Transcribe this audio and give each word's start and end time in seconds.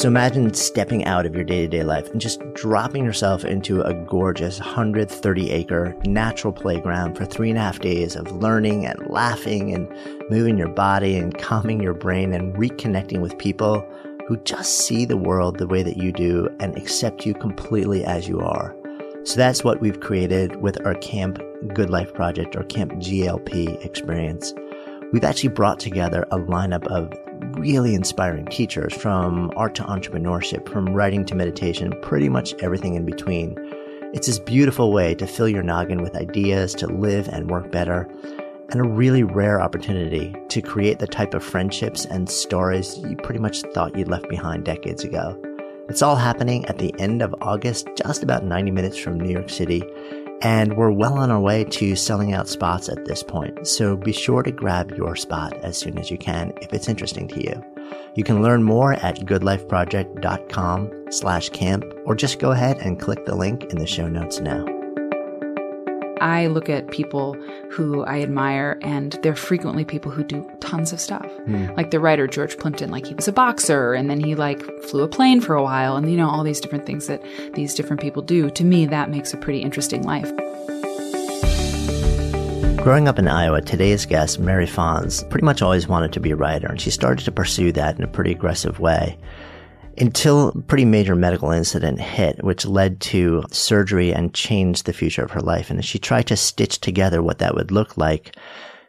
So 0.00 0.08
imagine 0.08 0.54
stepping 0.54 1.04
out 1.04 1.26
of 1.26 1.34
your 1.34 1.44
day 1.44 1.60
to 1.60 1.68
day 1.68 1.82
life 1.82 2.08
and 2.08 2.22
just 2.22 2.40
dropping 2.54 3.04
yourself 3.04 3.44
into 3.44 3.82
a 3.82 3.92
gorgeous 3.92 4.58
130 4.58 5.50
acre 5.50 5.94
natural 6.06 6.54
playground 6.54 7.18
for 7.18 7.26
three 7.26 7.50
and 7.50 7.58
a 7.58 7.60
half 7.60 7.80
days 7.80 8.16
of 8.16 8.32
learning 8.32 8.86
and 8.86 9.10
laughing 9.10 9.74
and 9.74 9.86
moving 10.30 10.56
your 10.56 10.70
body 10.70 11.18
and 11.18 11.36
calming 11.36 11.82
your 11.82 11.92
brain 11.92 12.32
and 12.32 12.54
reconnecting 12.54 13.20
with 13.20 13.36
people 13.36 13.86
who 14.26 14.38
just 14.44 14.86
see 14.86 15.04
the 15.04 15.18
world 15.18 15.58
the 15.58 15.66
way 15.66 15.82
that 15.82 15.98
you 15.98 16.12
do 16.12 16.48
and 16.60 16.78
accept 16.78 17.26
you 17.26 17.34
completely 17.34 18.02
as 18.02 18.26
you 18.26 18.40
are. 18.40 18.74
So 19.24 19.36
that's 19.36 19.64
what 19.64 19.82
we've 19.82 20.00
created 20.00 20.62
with 20.62 20.82
our 20.86 20.94
Camp 20.94 21.42
Good 21.74 21.90
Life 21.90 22.14
project 22.14 22.56
or 22.56 22.62
Camp 22.62 22.92
GLP 22.92 23.84
experience. 23.84 24.54
We've 25.12 25.24
actually 25.24 25.50
brought 25.50 25.78
together 25.78 26.22
a 26.30 26.38
lineup 26.38 26.86
of 26.86 27.12
really 27.58 27.94
inspiring 27.94 28.46
teachers 28.46 28.94
from 28.94 29.50
art 29.56 29.74
to 29.76 29.82
entrepreneurship, 29.84 30.68
from 30.68 30.94
writing 30.94 31.24
to 31.26 31.34
meditation, 31.34 31.92
pretty 32.02 32.28
much 32.28 32.54
everything 32.62 32.94
in 32.94 33.04
between. 33.04 33.56
It's 34.12 34.26
this 34.26 34.38
beautiful 34.38 34.92
way 34.92 35.14
to 35.14 35.26
fill 35.26 35.48
your 35.48 35.62
noggin 35.62 36.02
with 36.02 36.16
ideas 36.16 36.74
to 36.74 36.86
live 36.86 37.28
and 37.28 37.50
work 37.50 37.70
better, 37.70 38.08
and 38.70 38.80
a 38.80 38.88
really 38.88 39.22
rare 39.22 39.60
opportunity 39.60 40.34
to 40.48 40.62
create 40.62 40.98
the 40.98 41.06
type 41.06 41.34
of 41.34 41.44
friendships 41.44 42.04
and 42.04 42.28
stories 42.28 42.98
you 42.98 43.16
pretty 43.16 43.40
much 43.40 43.62
thought 43.74 43.96
you'd 43.96 44.08
left 44.08 44.28
behind 44.28 44.64
decades 44.64 45.04
ago. 45.04 45.40
It's 45.88 46.02
all 46.02 46.16
happening 46.16 46.64
at 46.66 46.78
the 46.78 46.94
end 47.00 47.20
of 47.20 47.34
August, 47.40 47.88
just 47.96 48.22
about 48.22 48.44
90 48.44 48.70
minutes 48.70 48.96
from 48.96 49.18
New 49.18 49.32
York 49.32 49.50
City, 49.50 49.82
and 50.42 50.76
we're 50.76 50.90
well 50.90 51.14
on 51.14 51.30
our 51.30 51.40
way 51.40 51.64
to 51.64 51.94
selling 51.96 52.32
out 52.32 52.48
spots 52.48 52.88
at 52.88 53.04
this 53.04 53.22
point. 53.22 53.66
So 53.66 53.96
be 53.96 54.12
sure 54.12 54.42
to 54.42 54.50
grab 54.50 54.92
your 54.96 55.16
spot 55.16 55.54
as 55.62 55.76
soon 55.76 55.98
as 55.98 56.10
you 56.10 56.18
can 56.18 56.52
if 56.62 56.72
it's 56.72 56.88
interesting 56.88 57.28
to 57.28 57.42
you. 57.42 57.64
You 58.14 58.24
can 58.24 58.42
learn 58.42 58.62
more 58.62 58.94
at 58.94 59.20
goodlifeproject.com 59.20 61.10
slash 61.10 61.48
camp 61.50 61.84
or 62.04 62.14
just 62.14 62.38
go 62.38 62.52
ahead 62.52 62.78
and 62.78 63.00
click 63.00 63.24
the 63.26 63.34
link 63.34 63.64
in 63.64 63.78
the 63.78 63.86
show 63.86 64.08
notes 64.08 64.40
now. 64.40 64.79
I 66.20 66.46
look 66.46 66.68
at 66.68 66.90
people 66.90 67.34
who 67.70 68.04
I 68.04 68.20
admire, 68.20 68.78
and 68.82 69.12
they're 69.22 69.34
frequently 69.34 69.84
people 69.84 70.10
who 70.10 70.22
do 70.22 70.48
tons 70.60 70.92
of 70.92 71.00
stuff. 71.00 71.26
Hmm. 71.46 71.68
Like 71.76 71.90
the 71.90 72.00
writer 72.00 72.26
George 72.26 72.58
Plimpton, 72.58 72.90
like 72.90 73.06
he 73.06 73.14
was 73.14 73.28
a 73.28 73.32
boxer, 73.32 73.94
and 73.94 74.10
then 74.10 74.20
he 74.20 74.34
like 74.34 74.62
flew 74.82 75.02
a 75.02 75.08
plane 75.08 75.40
for 75.40 75.54
a 75.54 75.62
while, 75.62 75.96
and 75.96 76.10
you 76.10 76.16
know 76.16 76.28
all 76.28 76.44
these 76.44 76.60
different 76.60 76.86
things 76.86 77.06
that 77.06 77.22
these 77.54 77.74
different 77.74 78.02
people 78.02 78.22
do. 78.22 78.50
To 78.50 78.64
me, 78.64 78.86
that 78.86 79.10
makes 79.10 79.32
a 79.32 79.36
pretty 79.36 79.60
interesting 79.60 80.02
life. 80.02 80.30
Growing 82.82 83.08
up 83.08 83.18
in 83.18 83.28
Iowa, 83.28 83.60
today's 83.60 84.06
guest, 84.06 84.38
Mary 84.38 84.66
Fons, 84.66 85.22
pretty 85.24 85.44
much 85.44 85.60
always 85.60 85.86
wanted 85.86 86.14
to 86.14 86.20
be 86.20 86.30
a 86.30 86.36
writer, 86.36 86.66
and 86.66 86.80
she 86.80 86.90
started 86.90 87.24
to 87.24 87.32
pursue 87.32 87.72
that 87.72 87.98
in 87.98 88.04
a 88.04 88.08
pretty 88.08 88.30
aggressive 88.30 88.80
way. 88.80 89.18
Until 90.00 90.48
a 90.48 90.62
pretty 90.62 90.86
major 90.86 91.14
medical 91.14 91.50
incident 91.50 92.00
hit, 92.00 92.42
which 92.42 92.64
led 92.64 93.00
to 93.02 93.44
surgery 93.50 94.14
and 94.14 94.32
changed 94.32 94.86
the 94.86 94.94
future 94.94 95.22
of 95.22 95.32
her 95.32 95.42
life. 95.42 95.68
And 95.68 95.78
as 95.78 95.84
she 95.84 95.98
tried 95.98 96.26
to 96.28 96.36
stitch 96.38 96.80
together 96.80 97.22
what 97.22 97.38
that 97.38 97.54
would 97.54 97.70
look 97.70 97.98
like, 97.98 98.34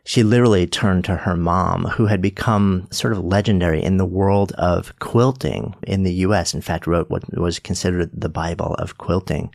she 0.06 0.24
literally 0.24 0.66
turned 0.66 1.04
to 1.06 1.18
her 1.18 1.36
mom, 1.36 1.84
who 1.84 2.06
had 2.06 2.22
become 2.22 2.88
sort 2.92 3.12
of 3.14 3.26
legendary 3.26 3.84
in 3.84 3.98
the 3.98 4.06
world 4.06 4.54
of 4.54 4.98
quilting 5.00 5.76
in 5.84 6.04
the 6.04 6.14
US. 6.14 6.54
In 6.54 6.62
fact, 6.62 6.88
wrote 6.88 7.10
what 7.10 7.38
was 7.38 7.60
considered 7.60 8.10
the 8.14 8.30
Bible 8.30 8.74
of 8.76 8.98
quilting. 8.98 9.54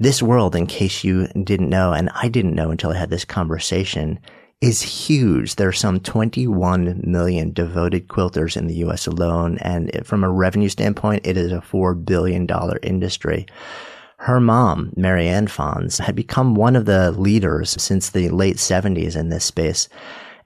This 0.00 0.20
world, 0.20 0.54
in 0.54 0.66
case 0.66 1.04
you 1.04 1.28
didn't 1.28 1.70
know, 1.70 1.92
and 1.92 2.10
I 2.14 2.28
didn't 2.28 2.54
know 2.54 2.70
until 2.70 2.90
I 2.90 2.98
had 2.98 3.10
this 3.10 3.24
conversation, 3.24 4.18
is 4.60 4.82
huge. 4.82 5.54
There 5.54 5.68
are 5.68 5.72
some 5.72 6.00
21 6.00 7.02
million 7.04 7.52
devoted 7.52 8.08
quilters 8.08 8.56
in 8.56 8.66
the 8.66 8.74
US 8.76 9.06
alone. 9.06 9.58
And 9.58 9.90
from 10.04 10.24
a 10.24 10.30
revenue 10.30 10.68
standpoint, 10.68 11.26
it 11.26 11.36
is 11.36 11.52
a 11.52 11.60
$4 11.60 12.04
billion 12.04 12.46
industry. 12.82 13.46
Her 14.16 14.40
mom, 14.40 14.92
Marianne 14.96 15.46
Fons, 15.46 15.98
had 15.98 16.16
become 16.16 16.56
one 16.56 16.74
of 16.74 16.86
the 16.86 17.12
leaders 17.12 17.80
since 17.80 18.10
the 18.10 18.30
late 18.30 18.56
70s 18.56 19.14
in 19.14 19.28
this 19.28 19.44
space. 19.44 19.88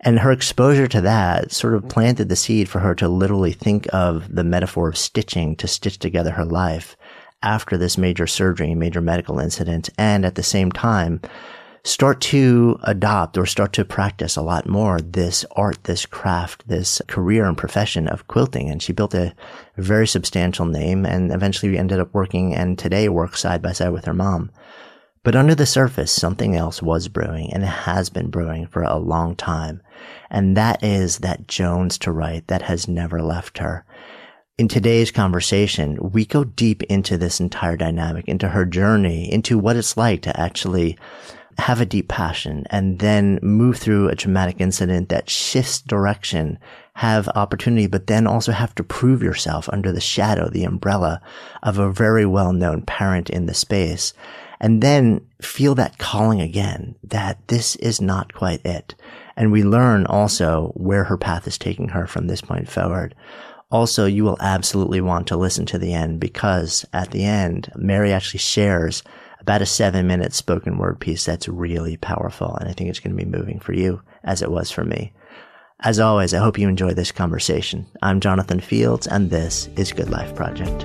And 0.01 0.19
her 0.19 0.33
exposure 0.33 0.89
to 0.89 1.01
that 1.01 1.53
sort 1.53 1.75
of 1.75 1.89
planted 1.89 2.29
the 2.29 2.37
seed 2.37 2.69
for 2.69 2.81
her 2.81 2.95
to 2.97 3.09
literally 3.09 3.53
think 3.53 3.87
of 3.95 4.35
the 4.35 4.45
metaphor 4.45 4.89
of 4.89 4.99
stitching 4.99 5.57
to 5.57 5.69
stitch 5.69 5.99
together 5.99 6.33
her 6.33 6.45
life 6.45 6.97
after 7.43 7.79
this 7.79 7.97
major 7.97 8.27
surgery, 8.27 8.75
major 8.75 9.01
medical 9.01 9.39
incident, 9.39 9.89
and 9.97 10.27
at 10.27 10.35
the 10.35 10.43
same 10.43 10.71
time, 10.71 11.21
start 11.85 12.21
to 12.21 12.79
adopt 12.85 13.37
or 13.37 13.45
start 13.45 13.73
to 13.73 13.85
practice 13.85 14.37
a 14.37 14.43
lot 14.43 14.69
more 14.69 15.01
this 15.01 15.45
art, 15.57 15.83
this 15.85 16.07
craft, 16.07 16.67
this 16.69 17.03
career 17.09 17.45
and 17.45 17.59
profession 17.59 18.07
of 18.07 18.29
quilting. 18.29 18.71
And 18.71 18.81
she 18.81 18.93
built 18.93 19.15
a 19.15 19.35
very 19.77 20.07
substantial 20.07 20.67
name 20.67 21.05
and 21.05 21.33
eventually 21.33 21.73
we 21.73 21.79
ended 21.79 21.99
up 21.99 22.15
working 22.15 22.55
and 22.55 22.79
today 22.79 23.09
works 23.09 23.41
side 23.41 23.63
by 23.63 23.73
side 23.73 23.91
with 23.91 24.05
her 24.05 24.15
mom. 24.15 24.51
But 25.25 25.37
under 25.37 25.55
the 25.55 25.67
surface, 25.67 26.11
something 26.11 26.57
else 26.57 26.83
was 26.83 27.09
brewing 27.09 27.53
and 27.53 27.63
it 27.63 27.67
has 27.67 28.11
been 28.11 28.31
brewing 28.31 28.67
for 28.67 28.83
a 28.83 28.97
long 28.97 29.35
time. 29.35 29.81
And 30.31 30.57
that 30.57 30.83
is 30.83 31.19
that 31.19 31.49
Jones 31.49 31.99
to 31.99 32.13
write 32.13 32.47
that 32.49 32.63
has 32.63 32.89
never 32.89 33.23
left 33.23 33.59
her. 33.59 33.85
In 34.59 34.69
today's 34.69 35.11
conversation, 35.11 35.99
we 36.13 36.27
go 36.27 36.45
deep 36.45 36.83
into 36.85 37.17
this 37.17 37.41
entire 37.41 37.77
dynamic, 37.77 38.29
into 38.29 38.49
her 38.49 38.65
journey, 38.65 39.33
into 39.33 39.59
what 39.59 39.77
it's 39.77 39.97
like 39.97 40.23
to 40.23 40.41
actually 40.41 40.99
have 41.59 41.81
a 41.81 41.87
deep 41.87 42.09
passion 42.09 42.67
and 42.71 42.99
then 42.99 43.39
move 43.43 43.79
through 43.79 44.09
a 44.09 44.17
traumatic 44.17 44.61
incident 44.61 45.09
that 45.09 45.31
shifts 45.31 45.81
direction, 45.81 46.59
have 46.95 47.29
opportunity, 47.29 47.87
but 47.87 48.07
then 48.07 48.27
also 48.27 48.53
have 48.53 48.75
to 48.75 48.85
prove 48.85 49.23
yourself 49.23 49.69
under 49.73 49.93
the 49.93 50.01
shadow, 50.01 50.49
the 50.49 50.65
umbrella 50.65 51.21
of 51.63 51.79
a 51.79 51.93
very 51.93 52.27
well 52.27 52.53
known 52.53 52.83
parent 52.83 53.31
in 53.31 53.47
the 53.47 53.55
space. 53.55 54.13
And 54.61 54.81
then 54.81 55.27
feel 55.41 55.75
that 55.75 55.99
calling 55.99 56.41
again 56.41 56.95
that 57.03 57.49
this 57.49 57.75
is 57.77 58.01
not 58.01 58.33
quite 58.33 58.65
it. 58.65 58.95
And 59.37 59.51
we 59.51 59.65
learn 59.65 60.07
also 60.07 60.73
where 60.77 61.05
her 61.05 61.17
path 61.17 61.47
is 61.49 61.59
taking 61.59 61.89
her 61.89 62.07
from 62.07 62.29
this 62.29 62.41
point 62.41 62.69
forward. 62.69 63.15
Also, 63.73 64.05
you 64.05 64.23
will 64.23 64.37
absolutely 64.41 65.01
want 65.01 65.27
to 65.27 65.37
listen 65.37 65.65
to 65.67 65.79
the 65.79 65.95
end 65.95 66.21
because 66.21 66.85
at 66.93 67.11
the 67.11 67.25
end, 67.25 67.73
Mary 67.75 68.13
actually 68.13 68.39
shares 68.39 69.03
about 69.43 69.61
a 69.61 69.67
seven 69.67 70.07
minute 70.07 70.33
spoken 70.33 70.79
word 70.79 71.01
piece 71.01 71.25
that's 71.25 71.49
really 71.49 71.97
powerful. 71.97 72.57
And 72.57 72.69
I 72.69 72.73
think 72.73 72.89
it's 72.89 73.01
going 73.01 73.15
to 73.15 73.23
be 73.23 73.29
moving 73.29 73.61
for 73.61 73.75
you 73.75 74.01
as 74.25 74.41
it 74.41 74.51
was 74.51 74.71
for 74.71 74.85
me. 74.85 75.13
As 75.81 75.99
always, 75.99 76.33
I 76.33 76.39
hope 76.39 76.59
you 76.59 76.69
enjoy 76.69 76.95
this 76.95 77.11
conversation. 77.11 77.87
I'm 78.03 78.21
Jonathan 78.21 78.61
Fields, 78.61 79.09
and 79.09 79.31
this 79.31 79.69
is 79.77 79.93
Good 79.93 80.11
Life 80.11 80.33
Project. 80.37 80.83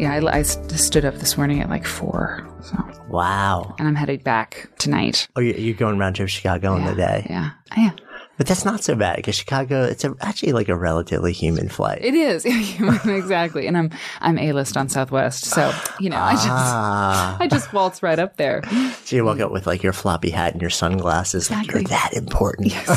Yeah, 0.00 0.18
I, 0.20 0.38
I 0.38 0.42
stood 0.42 1.04
up 1.04 1.14
this 1.14 1.36
morning 1.36 1.60
at 1.60 1.70
like 1.70 1.86
four. 1.86 2.48
So. 2.62 2.76
Wow. 3.08 3.76
And 3.78 3.86
I'm 3.86 3.94
headed 3.94 4.24
back 4.24 4.68
tonight. 4.78 5.28
Oh, 5.36 5.40
you're 5.40 5.76
going 5.76 5.98
round 5.98 6.16
trip 6.16 6.28
Chicago 6.28 6.74
yeah, 6.74 6.80
in 6.80 6.86
the 6.86 6.94
day? 6.96 7.26
Yeah, 7.30 7.50
I 7.70 7.80
am. 7.82 7.96
But 8.40 8.46
that's 8.46 8.64
not 8.64 8.82
so 8.82 8.94
bad 8.94 9.16
because 9.16 9.34
Chicago, 9.34 9.84
it's 9.84 10.02
a, 10.02 10.14
actually 10.22 10.52
like 10.52 10.70
a 10.70 10.74
relatively 10.74 11.30
human 11.30 11.68
flight. 11.68 12.02
It 12.02 12.14
is 12.14 12.46
exactly, 13.04 13.66
and 13.66 13.76
I'm 13.76 13.90
I'm 14.22 14.38
a 14.38 14.54
list 14.54 14.78
on 14.78 14.88
Southwest, 14.88 15.44
so 15.44 15.70
you 16.00 16.08
know 16.08 16.16
I 16.16 16.32
just 16.32 16.48
ah. 16.48 17.36
I 17.38 17.46
just 17.46 17.70
waltz 17.74 18.02
right 18.02 18.18
up 18.18 18.38
there. 18.38 18.62
So 19.04 19.16
you 19.16 19.26
walk 19.26 19.40
up 19.40 19.52
with 19.52 19.66
like 19.66 19.82
your 19.82 19.92
floppy 19.92 20.30
hat 20.30 20.54
and 20.54 20.62
your 20.62 20.70
sunglasses, 20.70 21.50
exactly. 21.50 21.82
like 21.82 21.90
you're 21.90 21.98
that 21.98 22.14
important. 22.14 22.68
Yes, 22.68 22.88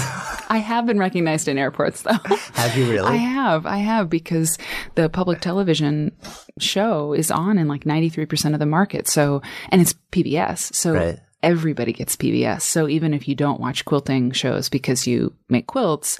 I 0.48 0.60
have 0.60 0.86
been 0.86 0.98
recognized 0.98 1.50
in 1.50 1.57
airports 1.57 2.04
though. 2.04 2.12
Have 2.54 2.78
you 2.78 2.89
really? 2.89 3.12
I 3.12 3.18
have, 3.18 3.66
I 3.66 3.80
have 3.80 4.10
because 4.10 4.57
the 4.96 5.10
public 5.10 5.42
television 5.42 6.16
show 6.57 7.12
is 7.12 7.30
on 7.30 7.57
in 7.57 7.68
like 7.68 7.86
93 7.86 8.28
percent 8.28 8.56
of 8.56 8.60
the 8.60 8.66
market. 8.66 9.10
So 9.10 9.42
and 9.68 9.81
it's 9.81 9.94
PBS, 10.13 10.74
so. 10.74 10.94
Right 10.94 11.19
everybody 11.44 11.94
gets 11.94 12.16
PBS. 12.16 12.62
So 12.62 12.88
even 12.88 13.13
if 13.13 13.28
you 13.28 13.36
don't 13.36 13.60
watch 13.60 13.86
quilting 13.86 14.31
shows 14.31 14.69
because 14.69 15.06
you 15.06 15.34
make 15.50 15.68
quilts, 15.68 16.18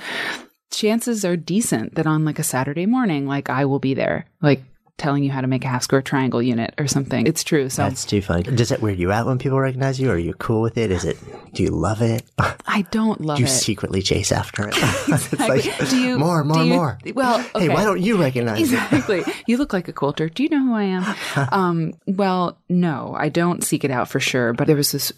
chances 0.72 1.24
are 1.24 1.38
decent 1.38 1.96
that 1.96 2.06
on 2.06 2.25
like 2.25 2.40
a 2.40 2.44
Saturday 2.44 2.86
morning, 2.86 3.25
like 3.25 3.50
I 3.50 3.66
will 3.66 3.80
be 3.80 3.94
there. 3.94 4.25
Like 4.42 4.62
telling 4.98 5.24
you 5.24 5.31
how 5.31 5.42
to 5.42 5.48
make 5.48 5.66
a 5.66 5.68
half 5.68 5.84
square 5.84 6.01
triangle 6.01 6.42
unit 6.42 6.74
or 6.78 6.88
something. 6.88 7.25
It's 7.25 7.44
true. 7.44 7.69
So 7.69 7.84
that's 7.84 8.06
too 8.06 8.22
funny. 8.22 8.44
Does 8.44 8.72
it 8.72 8.81
weird 8.81 9.00
you 9.00 9.12
out 9.12 9.25
when 9.25 9.40
people 9.40 9.60
recognize 9.60 10.00
you? 10.00 10.10
Or 10.10 10.13
Are 10.13 10.18
you 10.18 10.34
cool 10.36 10.62
with 10.62 10.78
it? 10.78 10.92
Is 10.92 11.04
it? 11.04 11.18
Do 11.54 11.63
you 11.63 11.69
love 11.69 12.01
it? 12.01 12.24
I 12.38 12.84
don't 12.92 13.19
love 13.19 13.38
do 13.38 13.44
you 13.44 13.48
it. 13.48 13.51
You 13.51 13.56
secretly 13.56 14.01
chase 14.01 14.31
after 14.31 14.68
it. 14.68 14.78
exactly. 15.07 15.48
like, 15.48 15.90
do 15.90 16.00
you 16.00 16.19
more, 16.19 16.44
more, 16.44 16.63
you, 16.63 16.74
more? 16.74 17.00
Well, 17.13 17.40
okay. 17.40 17.68
hey, 17.68 17.69
why 17.69 17.84
don't 17.84 18.01
you 18.01 18.22
recognize 18.22 18.60
exactly. 18.60 19.18
it? 19.18 19.22
Exactly. 19.22 19.44
You 19.48 19.57
look 19.57 19.74
like 19.74 19.88
a 19.88 19.94
quilter. 19.94 20.30
Do 20.30 20.44
you 20.44 20.50
know 20.50 20.63
who 20.63 20.74
I 20.74 20.84
am? 20.84 21.16
um, 21.51 21.94
well, 22.07 22.60
no, 22.69 23.16
I 23.18 23.30
don't 23.30 23.63
seek 23.63 23.84
it 23.84 23.92
out 23.92 24.07
for 24.07 24.19
sure. 24.19 24.54
But 24.54 24.68
there 24.68 24.75
was 24.75 24.92
this 24.92 25.12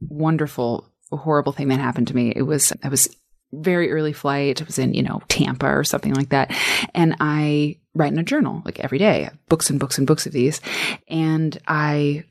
wonderful, 0.00 0.88
horrible 1.10 1.52
thing 1.52 1.68
that 1.68 1.80
happened 1.80 2.08
to 2.08 2.16
me. 2.16 2.32
It 2.34 2.42
was 2.42 2.72
I 2.82 2.88
was 2.88 3.08
very 3.52 3.90
early 3.90 4.12
flight. 4.12 4.60
It 4.60 4.66
was 4.66 4.78
in, 4.78 4.94
you 4.94 5.02
know, 5.02 5.22
Tampa 5.28 5.66
or 5.66 5.84
something 5.84 6.14
like 6.14 6.30
that. 6.30 6.56
And 6.94 7.16
I 7.20 7.78
write 7.94 8.12
in 8.12 8.18
a 8.18 8.24
journal 8.24 8.62
like 8.64 8.80
every 8.80 8.98
day, 8.98 9.28
books 9.48 9.70
and 9.70 9.78
books 9.78 9.98
and 9.98 10.06
books 10.06 10.26
of 10.26 10.32
these. 10.32 10.60
And 11.08 11.58
I 11.66 12.24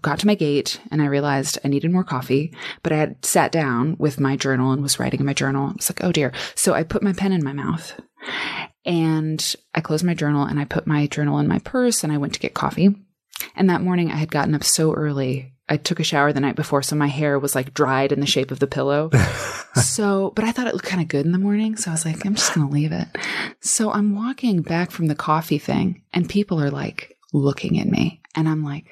got 0.00 0.20
to 0.20 0.26
my 0.26 0.34
gate 0.34 0.80
and 0.90 1.02
I 1.02 1.06
realized 1.06 1.58
I 1.64 1.68
needed 1.68 1.90
more 1.90 2.04
coffee, 2.04 2.54
but 2.82 2.92
I 2.92 2.96
had 2.96 3.24
sat 3.24 3.50
down 3.50 3.96
with 3.98 4.20
my 4.20 4.36
journal 4.36 4.72
and 4.72 4.82
was 4.82 5.00
writing 5.00 5.20
in 5.20 5.26
my 5.26 5.34
journal. 5.34 5.70
I 5.70 5.72
was 5.72 5.90
like, 5.90 6.04
oh 6.04 6.12
dear. 6.12 6.32
So 6.54 6.74
I 6.74 6.84
put 6.84 7.02
my 7.02 7.12
pen 7.12 7.32
in 7.32 7.42
my 7.42 7.52
mouth 7.52 8.00
and 8.84 9.54
I 9.74 9.80
closed 9.80 10.04
my 10.04 10.14
journal 10.14 10.44
and 10.44 10.60
I 10.60 10.64
put 10.64 10.86
my 10.86 11.06
journal 11.06 11.38
in 11.38 11.48
my 11.48 11.58
purse 11.58 12.04
and 12.04 12.12
I 12.12 12.18
went 12.18 12.34
to 12.34 12.40
get 12.40 12.54
coffee. 12.54 12.94
And 13.56 13.68
that 13.68 13.82
morning 13.82 14.10
I 14.10 14.16
had 14.16 14.30
gotten 14.30 14.54
up 14.54 14.64
so 14.64 14.92
early 14.92 15.51
I 15.72 15.78
took 15.78 16.00
a 16.00 16.04
shower 16.04 16.34
the 16.34 16.40
night 16.40 16.54
before, 16.54 16.82
so 16.82 16.96
my 16.96 17.06
hair 17.06 17.38
was 17.38 17.54
like 17.54 17.72
dried 17.72 18.12
in 18.12 18.20
the 18.20 18.26
shape 18.26 18.50
of 18.50 18.58
the 18.58 18.66
pillow. 18.66 19.08
so, 19.74 20.30
but 20.36 20.44
I 20.44 20.52
thought 20.52 20.66
it 20.66 20.74
looked 20.74 20.84
kind 20.84 21.00
of 21.00 21.08
good 21.08 21.24
in 21.24 21.32
the 21.32 21.38
morning. 21.38 21.76
So 21.76 21.90
I 21.90 21.94
was 21.94 22.04
like, 22.04 22.26
I'm 22.26 22.34
just 22.34 22.54
going 22.54 22.68
to 22.68 22.72
leave 22.74 22.92
it. 22.92 23.08
So 23.60 23.90
I'm 23.90 24.14
walking 24.14 24.60
back 24.60 24.90
from 24.90 25.06
the 25.06 25.14
coffee 25.14 25.56
thing 25.56 26.02
and 26.12 26.28
people 26.28 26.62
are 26.62 26.70
like 26.70 27.16
looking 27.32 27.80
at 27.80 27.86
me. 27.86 28.20
And 28.34 28.50
I'm 28.50 28.62
like, 28.62 28.84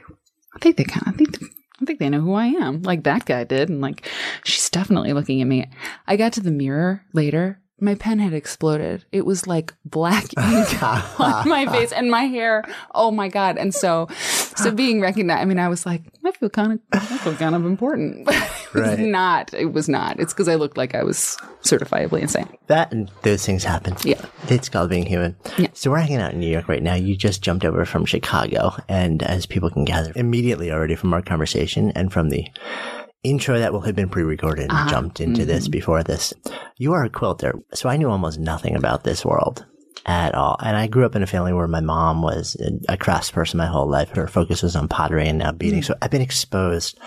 I 0.57 0.59
think 0.61 0.79
they 0.79 0.85
kind 0.85 1.07
of, 1.07 1.13
I 1.13 1.17
think, 1.19 1.37
I 1.83 1.85
think 1.85 1.99
they 1.99 2.09
know 2.09 2.23
who 2.23 2.33
I 2.33 2.47
am. 2.47 2.81
Like 2.81 3.05
that 3.05 3.27
guy 3.27 3.45
did. 3.45 3.69
And 3.69 3.83
like, 3.83 4.09
she's 4.45 4.71
definitely 4.71 5.13
looking 5.13 5.43
at 5.43 5.49
me. 5.49 5.69
I 6.07 6.17
got 6.17 6.33
to 6.33 6.41
the 6.41 6.51
mirror 6.51 7.05
later 7.13 7.61
my 7.81 7.95
pen 7.95 8.19
had 8.19 8.33
exploded. 8.33 9.05
It 9.13 9.25
was 9.27 9.47
like 9.47 9.75
black 9.85 10.25
ink 10.39 10.83
on 10.83 11.49
my 11.49 11.67
face 11.71 11.93
and 11.93 12.11
my 12.11 12.25
hair. 12.25 12.65
Oh 12.95 13.11
my 13.11 13.29
god! 13.29 13.57
And 13.59 13.75
so, 13.75 14.09
so 14.13 14.71
being 14.71 15.01
recognized. 15.01 15.41
I 15.41 15.45
mean, 15.45 15.59
I 15.59 15.69
was 15.69 15.87
like, 15.87 16.03
I 16.25 16.33
feel 16.33 16.51
kind 16.51 16.73
of, 16.73 16.81
I 16.93 17.19
feel 17.19 17.35
kind 17.35 17.55
of 17.55 17.65
important. 17.65 18.29
it 18.29 18.75
right. 18.75 18.99
was 18.99 18.99
not. 18.99 19.55
It 19.55 19.73
was 19.73 19.89
not. 19.89 20.21
It's 20.21 20.33
because 20.33 20.49
I 20.49 20.57
looked 20.57 20.77
like 20.77 20.95
I 20.95 21.03
was 21.03 21.37
certifiably 21.63 22.21
insane. 22.21 22.49
That 22.67 22.93
and 22.93 23.11
those 23.23 23.45
things 23.45 23.65
happen. 23.65 23.97
Yeah, 24.05 24.25
it's 24.49 24.69
called 24.69 24.91
being 24.91 25.07
human. 25.07 25.37
Yeah. 25.59 25.69
So 25.75 25.91
we're 25.91 26.01
hanging 26.01 26.21
out 26.21 26.33
in 26.33 26.41
New 26.41 26.51
York 26.51 26.69
right 26.69 26.83
now. 26.83 26.95
You 26.95 27.17
just 27.17 27.43
jumped 27.43 27.65
over 27.65 27.85
from 27.85 28.05
Chicago, 28.05 28.75
and 28.89 29.23
as 29.23 29.47
people 29.47 29.71
can 29.71 29.85
gather 29.85 30.13
immediately 30.17 30.71
already 30.71 30.95
from 30.95 31.13
our 31.15 31.23
conversation 31.23 31.93
and 31.93 32.13
from 32.13 32.31
the 32.31 32.47
intro 33.23 33.59
that 33.59 33.73
will 33.73 33.83
have 33.83 33.97
been 33.97 34.09
pre-recorded 34.09 34.65
and 34.65 34.73
uh-huh. 34.73 34.91
jumped 34.91 35.21
into 35.21 35.43
mm-hmm. 35.43 35.49
this 35.49 35.69
before 35.69 36.03
this. 36.03 36.33
You 36.77 36.93
are 36.95 37.05
a 37.05 37.11
quilter, 37.11 37.61
so 37.75 37.89
I 37.89 37.97
knew 37.97 38.09
almost 38.09 38.39
nothing 38.39 38.75
about 38.75 39.05
this 39.05 39.25
world 39.25 39.67
at 40.07 40.35
all. 40.35 40.57
And 40.61 40.77
I 40.77 40.87
grew 40.87 41.05
up 41.05 41.15
in 41.15 41.23
a 41.23 41.27
family 41.27 41.53
where 41.53 41.69
my 41.69 41.81
mom 41.81 42.23
was 42.23 42.57
a 42.89 42.97
crafts 42.97 43.31
person 43.31 43.59
my 43.59 43.67
whole 43.67 43.89
life. 43.89 44.11
Her 44.11 44.27
focus 44.27 44.63
was 44.63 44.77
on 44.77 44.89
pottery 44.89 45.29
and 45.29 45.39
now 45.39 45.53
beading. 45.53 45.81
Mm. 45.81 45.85
So 45.85 45.95
I've 46.01 46.11
been 46.11 46.23
exposed 46.23 46.99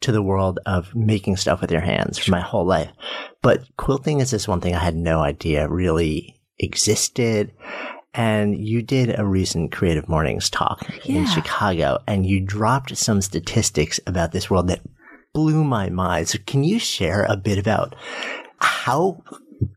to 0.00 0.12
the 0.12 0.22
world 0.22 0.58
of 0.66 0.94
making 0.94 1.36
stuff 1.36 1.60
with 1.60 1.70
your 1.70 1.80
hands 1.80 2.18
for 2.18 2.30
my 2.30 2.40
whole 2.40 2.66
life. 2.66 2.90
But 3.42 3.64
quilting 3.76 4.20
is 4.20 4.30
this 4.30 4.48
one 4.48 4.60
thing 4.60 4.74
I 4.74 4.82
had 4.82 4.96
no 4.96 5.20
idea 5.20 5.68
really 5.68 6.40
existed. 6.58 7.52
And 8.14 8.56
you 8.56 8.82
did 8.82 9.18
a 9.18 9.26
recent 9.26 9.72
Creative 9.72 10.08
Mornings 10.08 10.48
talk 10.48 10.86
yeah. 11.04 11.16
in 11.16 11.26
Chicago 11.26 11.98
and 12.06 12.24
you 12.24 12.40
dropped 12.40 12.96
some 12.96 13.20
statistics 13.20 13.98
about 14.06 14.30
this 14.30 14.48
world 14.48 14.68
that 14.68 14.80
blew 15.34 15.62
my 15.64 15.90
mind. 15.90 16.28
So 16.28 16.38
can 16.46 16.64
you 16.64 16.78
share 16.78 17.24
a 17.24 17.36
bit 17.36 17.58
about 17.58 17.94
how 18.58 19.22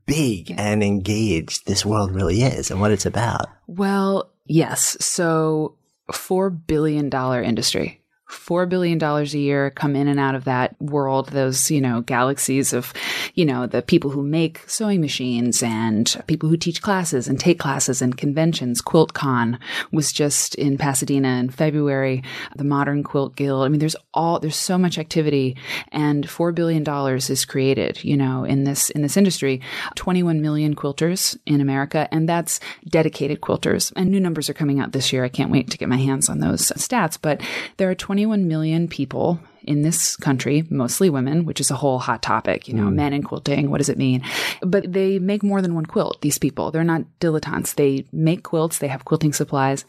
big 0.06 0.54
and 0.58 0.82
engaged 0.82 1.66
this 1.66 1.86
world 1.86 2.12
really 2.12 2.44
is 2.44 2.72
and 2.72 2.80
what 2.80 2.92
it's 2.92 3.06
about? 3.06 3.48
Well, 3.68 4.32
yes. 4.46 4.96
So, 5.04 5.76
$4 6.12 6.66
billion 6.68 7.12
industry. 7.44 8.02
$4 8.30 8.68
billion 8.68 9.02
a 9.02 9.24
year 9.24 9.70
come 9.72 9.96
in 9.96 10.08
and 10.08 10.20
out 10.20 10.36
of 10.36 10.44
that 10.44 10.80
world, 10.82 11.30
those, 11.30 11.72
you 11.72 11.80
know, 11.80 12.02
galaxies 12.02 12.74
of, 12.74 12.94
you 13.36 13.46
know, 13.46 13.66
the 13.66 13.82
people 13.82 14.10
who 14.10 14.22
make 14.22 14.64
sewing 14.68 15.00
machines 15.00 15.64
and 15.64 16.22
people 16.28 16.50
who 16.50 16.58
teach 16.58 16.82
classes 16.82 17.28
and 17.28 17.40
take 17.40 17.60
classes 17.60 18.02
and 18.02 18.18
conventions. 18.18 18.82
QuiltCon 18.82 19.58
was 19.92 20.12
just 20.12 20.56
in 20.56 20.78
Pasadena 20.78 21.30
in 21.40 21.50
February, 21.50 22.22
the 22.56 22.64
Modern 22.64 23.04
Quilt 23.04 23.36
Guild. 23.36 23.66
I 23.66 23.70
mean, 23.70 23.80
there's 23.80 23.96
all, 24.14 24.40
there's 24.40 24.56
so 24.56 24.78
much 24.78 24.98
activity 24.98 25.56
and 25.92 26.28
$4 26.28 26.54
billion 26.54 26.84
is 27.18 27.46
created, 27.46 28.04
you 28.04 28.18
know, 28.18 28.44
in 28.44 28.66
this, 28.66 28.90
in 28.90 29.02
this 29.02 29.16
industry. 29.16 29.62
21 29.96 30.42
million 30.42 30.76
quilters 30.76 31.38
in 31.46 31.62
America, 31.62 32.08
and 32.12 32.28
that's 32.28 32.60
dedicated 32.88 33.42
quilters. 33.42 33.94
And 33.96 34.10
new 34.10 34.20
numbers 34.20 34.50
are 34.50 34.54
coming 34.54 34.80
out 34.80 34.92
this 34.92 35.14
year. 35.14 35.24
I 35.24 35.30
can't 35.30 35.52
wait 35.52 35.70
to 35.72 35.78
get 35.78 35.90
my 35.90 35.98
hands 35.98 36.30
on 36.30 36.40
those 36.40 36.72
stats, 36.72 37.18
but 37.22 37.42
there 37.78 37.90
are 37.90 37.96
20 37.96 38.17
21 38.18 38.48
million 38.48 38.88
people 38.88 39.40
in 39.62 39.84
this 39.84 40.16
country, 40.16 40.66
mostly 40.72 41.08
women, 41.08 41.46
which 41.46 41.62
is 41.62 41.70
a 41.70 41.76
whole 41.76 42.00
hot 42.00 42.24
topic, 42.24 42.68
you 42.68 42.74
know, 42.74 42.88
mm. 42.88 42.96
men 42.96 43.14
and 43.14 43.24
quilting, 43.24 43.70
what 43.70 43.78
does 43.78 43.90
it 43.90 43.98
mean? 44.00 44.24
But 44.62 44.92
they 44.92 45.20
make 45.20 45.44
more 45.44 45.62
than 45.62 45.76
one 45.76 45.86
quilt, 45.86 46.20
these 46.22 46.40
people. 46.40 46.72
They're 46.72 46.84
not 46.84 47.04
dilettantes. 47.20 47.76
They 47.76 48.08
make 48.12 48.42
quilts, 48.42 48.80
they 48.80 48.88
have 48.88 49.06
quilting 49.06 49.34
supplies. 49.34 49.86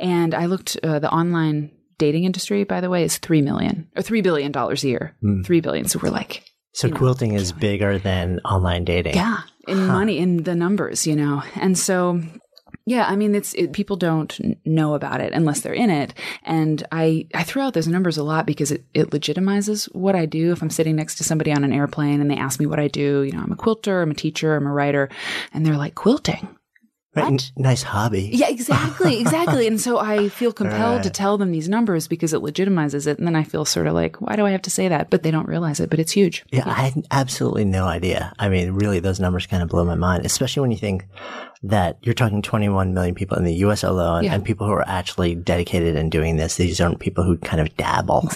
And 0.00 0.34
I 0.34 0.46
looked, 0.46 0.78
uh, 0.82 1.00
the 1.00 1.12
online 1.12 1.70
dating 1.98 2.24
industry, 2.24 2.64
by 2.64 2.80
the 2.80 2.88
way, 2.88 3.04
is 3.04 3.18
3 3.18 3.42
million 3.42 3.90
or 3.94 4.02
$3 4.02 4.22
billion 4.22 4.56
a 4.56 4.74
year. 4.76 5.14
Mm. 5.22 5.44
3 5.44 5.60
billion. 5.60 5.84
So 5.86 5.98
we're 6.02 6.08
like, 6.08 6.44
so 6.72 6.90
quilting 6.90 7.32
know, 7.32 7.40
is 7.40 7.52
bigger 7.52 7.98
than 7.98 8.40
online 8.40 8.86
dating. 8.86 9.16
Yeah, 9.16 9.40
in 9.68 9.76
huh. 9.76 9.92
money, 9.92 10.16
in 10.16 10.44
the 10.44 10.54
numbers, 10.54 11.06
you 11.06 11.14
know. 11.14 11.42
And 11.56 11.78
so 11.78 12.22
yeah, 12.88 13.04
I 13.08 13.16
mean, 13.16 13.34
it's 13.34 13.52
it, 13.54 13.72
people 13.72 13.96
don't 13.96 14.38
know 14.64 14.94
about 14.94 15.20
it 15.20 15.32
unless 15.32 15.60
they're 15.60 15.74
in 15.74 15.90
it, 15.90 16.14
and 16.44 16.86
I 16.92 17.26
I 17.34 17.42
throw 17.42 17.64
out 17.64 17.74
those 17.74 17.88
numbers 17.88 18.16
a 18.16 18.22
lot 18.22 18.46
because 18.46 18.70
it 18.70 18.84
it 18.94 19.10
legitimizes 19.10 19.92
what 19.92 20.14
I 20.14 20.24
do. 20.24 20.52
If 20.52 20.62
I'm 20.62 20.70
sitting 20.70 20.94
next 20.94 21.16
to 21.16 21.24
somebody 21.24 21.52
on 21.52 21.64
an 21.64 21.72
airplane 21.72 22.20
and 22.20 22.30
they 22.30 22.36
ask 22.36 22.60
me 22.60 22.66
what 22.66 22.78
I 22.78 22.86
do, 22.86 23.22
you 23.22 23.32
know, 23.32 23.42
I'm 23.42 23.50
a 23.50 23.56
quilter, 23.56 24.02
I'm 24.02 24.12
a 24.12 24.14
teacher, 24.14 24.54
I'm 24.54 24.68
a 24.68 24.72
writer, 24.72 25.08
and 25.52 25.66
they're 25.66 25.76
like, 25.76 25.96
quilting. 25.96 26.56
Right, 27.16 27.50
nice 27.56 27.82
hobby. 27.82 28.28
Yeah, 28.30 28.50
exactly, 28.50 29.18
exactly. 29.20 29.66
and 29.66 29.80
so 29.80 29.98
I 29.98 30.28
feel 30.28 30.52
compelled 30.52 30.96
right. 30.96 31.02
to 31.02 31.08
tell 31.10 31.38
them 31.38 31.50
these 31.50 31.66
numbers 31.66 32.08
because 32.08 32.34
it 32.34 32.42
legitimizes 32.42 33.06
it, 33.06 33.16
and 33.16 33.26
then 33.26 33.34
I 33.34 33.42
feel 33.42 33.64
sort 33.64 33.86
of 33.86 33.94
like, 33.94 34.20
why 34.20 34.36
do 34.36 34.44
I 34.44 34.50
have 34.50 34.60
to 34.62 34.70
say 34.70 34.88
that? 34.88 35.08
But 35.08 35.22
they 35.22 35.30
don't 35.30 35.48
realize 35.48 35.80
it, 35.80 35.88
but 35.88 35.98
it's 35.98 36.12
huge. 36.12 36.44
Yeah, 36.50 36.64
yeah. 36.66 36.72
I 36.72 36.82
had 36.82 37.06
absolutely 37.10 37.64
no 37.64 37.86
idea. 37.86 38.34
I 38.38 38.50
mean, 38.50 38.72
really, 38.72 39.00
those 39.00 39.18
numbers 39.18 39.46
kind 39.46 39.62
of 39.62 39.70
blow 39.70 39.84
my 39.84 39.94
mind, 39.94 40.26
especially 40.26 40.60
when 40.60 40.70
you 40.70 40.76
think 40.76 41.06
that 41.62 41.98
you're 42.02 42.14
talking 42.14 42.42
21 42.42 42.94
million 42.94 43.14
people 43.14 43.36
in 43.36 43.44
the 43.44 43.54
US 43.54 43.82
alone 43.82 44.24
yeah. 44.24 44.34
and 44.34 44.44
people 44.44 44.66
who 44.66 44.72
are 44.72 44.88
actually 44.88 45.34
dedicated 45.34 45.96
in 45.96 46.10
doing 46.10 46.36
this. 46.36 46.56
These 46.56 46.80
aren't 46.80 47.00
people 47.00 47.24
who 47.24 47.36
kind 47.38 47.60
of 47.60 47.74
dabble. 47.76 48.30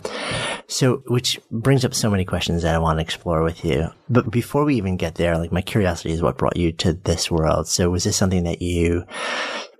So, 0.66 1.02
which 1.06 1.40
brings 1.50 1.84
up 1.84 1.94
so 1.94 2.10
many 2.10 2.24
questions 2.24 2.62
that 2.62 2.74
I 2.74 2.78
want 2.78 2.98
to 2.98 3.02
explore 3.02 3.42
with 3.42 3.64
you. 3.64 3.88
But 4.08 4.30
before 4.30 4.64
we 4.64 4.76
even 4.76 4.96
get 4.96 5.16
there, 5.16 5.36
like 5.38 5.52
my 5.52 5.62
curiosity 5.62 6.12
is 6.12 6.22
what 6.22 6.38
brought 6.38 6.56
you 6.56 6.72
to 6.72 6.92
this 6.92 7.30
world. 7.30 7.68
So 7.68 7.90
was 7.90 8.04
this 8.04 8.16
something 8.16 8.44
that 8.44 8.62
you 8.62 9.04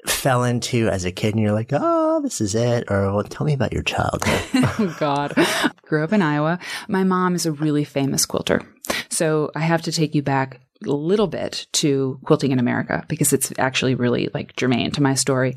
fell 0.06 0.44
into 0.44 0.88
as 0.88 1.04
a 1.04 1.12
kid 1.12 1.34
and 1.34 1.42
you're 1.42 1.52
like, 1.52 1.70
oh, 1.72 2.20
this 2.22 2.40
is 2.40 2.54
it? 2.54 2.84
Or 2.90 3.12
well, 3.12 3.24
tell 3.24 3.46
me 3.46 3.52
about 3.52 3.72
your 3.72 3.82
childhood. 3.82 4.42
oh, 4.78 4.96
God. 4.98 5.34
Grew 5.82 6.04
up 6.04 6.12
in 6.12 6.22
Iowa. 6.22 6.58
My 6.88 7.04
mom 7.04 7.34
is 7.34 7.46
a 7.46 7.52
really 7.52 7.84
famous 7.84 8.26
quilter. 8.26 8.62
So 9.10 9.50
I 9.54 9.60
have 9.60 9.82
to 9.82 9.92
take 9.92 10.14
you 10.14 10.22
back 10.22 10.60
a 10.86 10.90
little 10.90 11.26
bit 11.26 11.66
to 11.72 12.18
quilting 12.24 12.52
in 12.52 12.58
America 12.58 13.04
because 13.08 13.32
it's 13.32 13.52
actually 13.58 13.94
really 13.94 14.28
like 14.32 14.56
germane 14.56 14.90
to 14.92 15.02
my 15.02 15.14
story. 15.14 15.56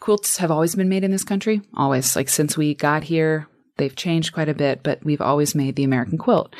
Quilts 0.00 0.38
have 0.38 0.50
always 0.50 0.74
been 0.74 0.88
made 0.88 1.04
in 1.04 1.10
this 1.10 1.24
country, 1.24 1.62
always. 1.74 2.16
Like 2.16 2.28
since 2.28 2.56
we 2.56 2.74
got 2.74 3.04
here, 3.04 3.48
they've 3.76 3.94
changed 3.94 4.32
quite 4.32 4.48
a 4.48 4.54
bit, 4.54 4.82
but 4.82 5.04
we've 5.04 5.20
always 5.20 5.54
made 5.54 5.76
the 5.76 5.84
American 5.84 6.18
quilt. 6.18 6.54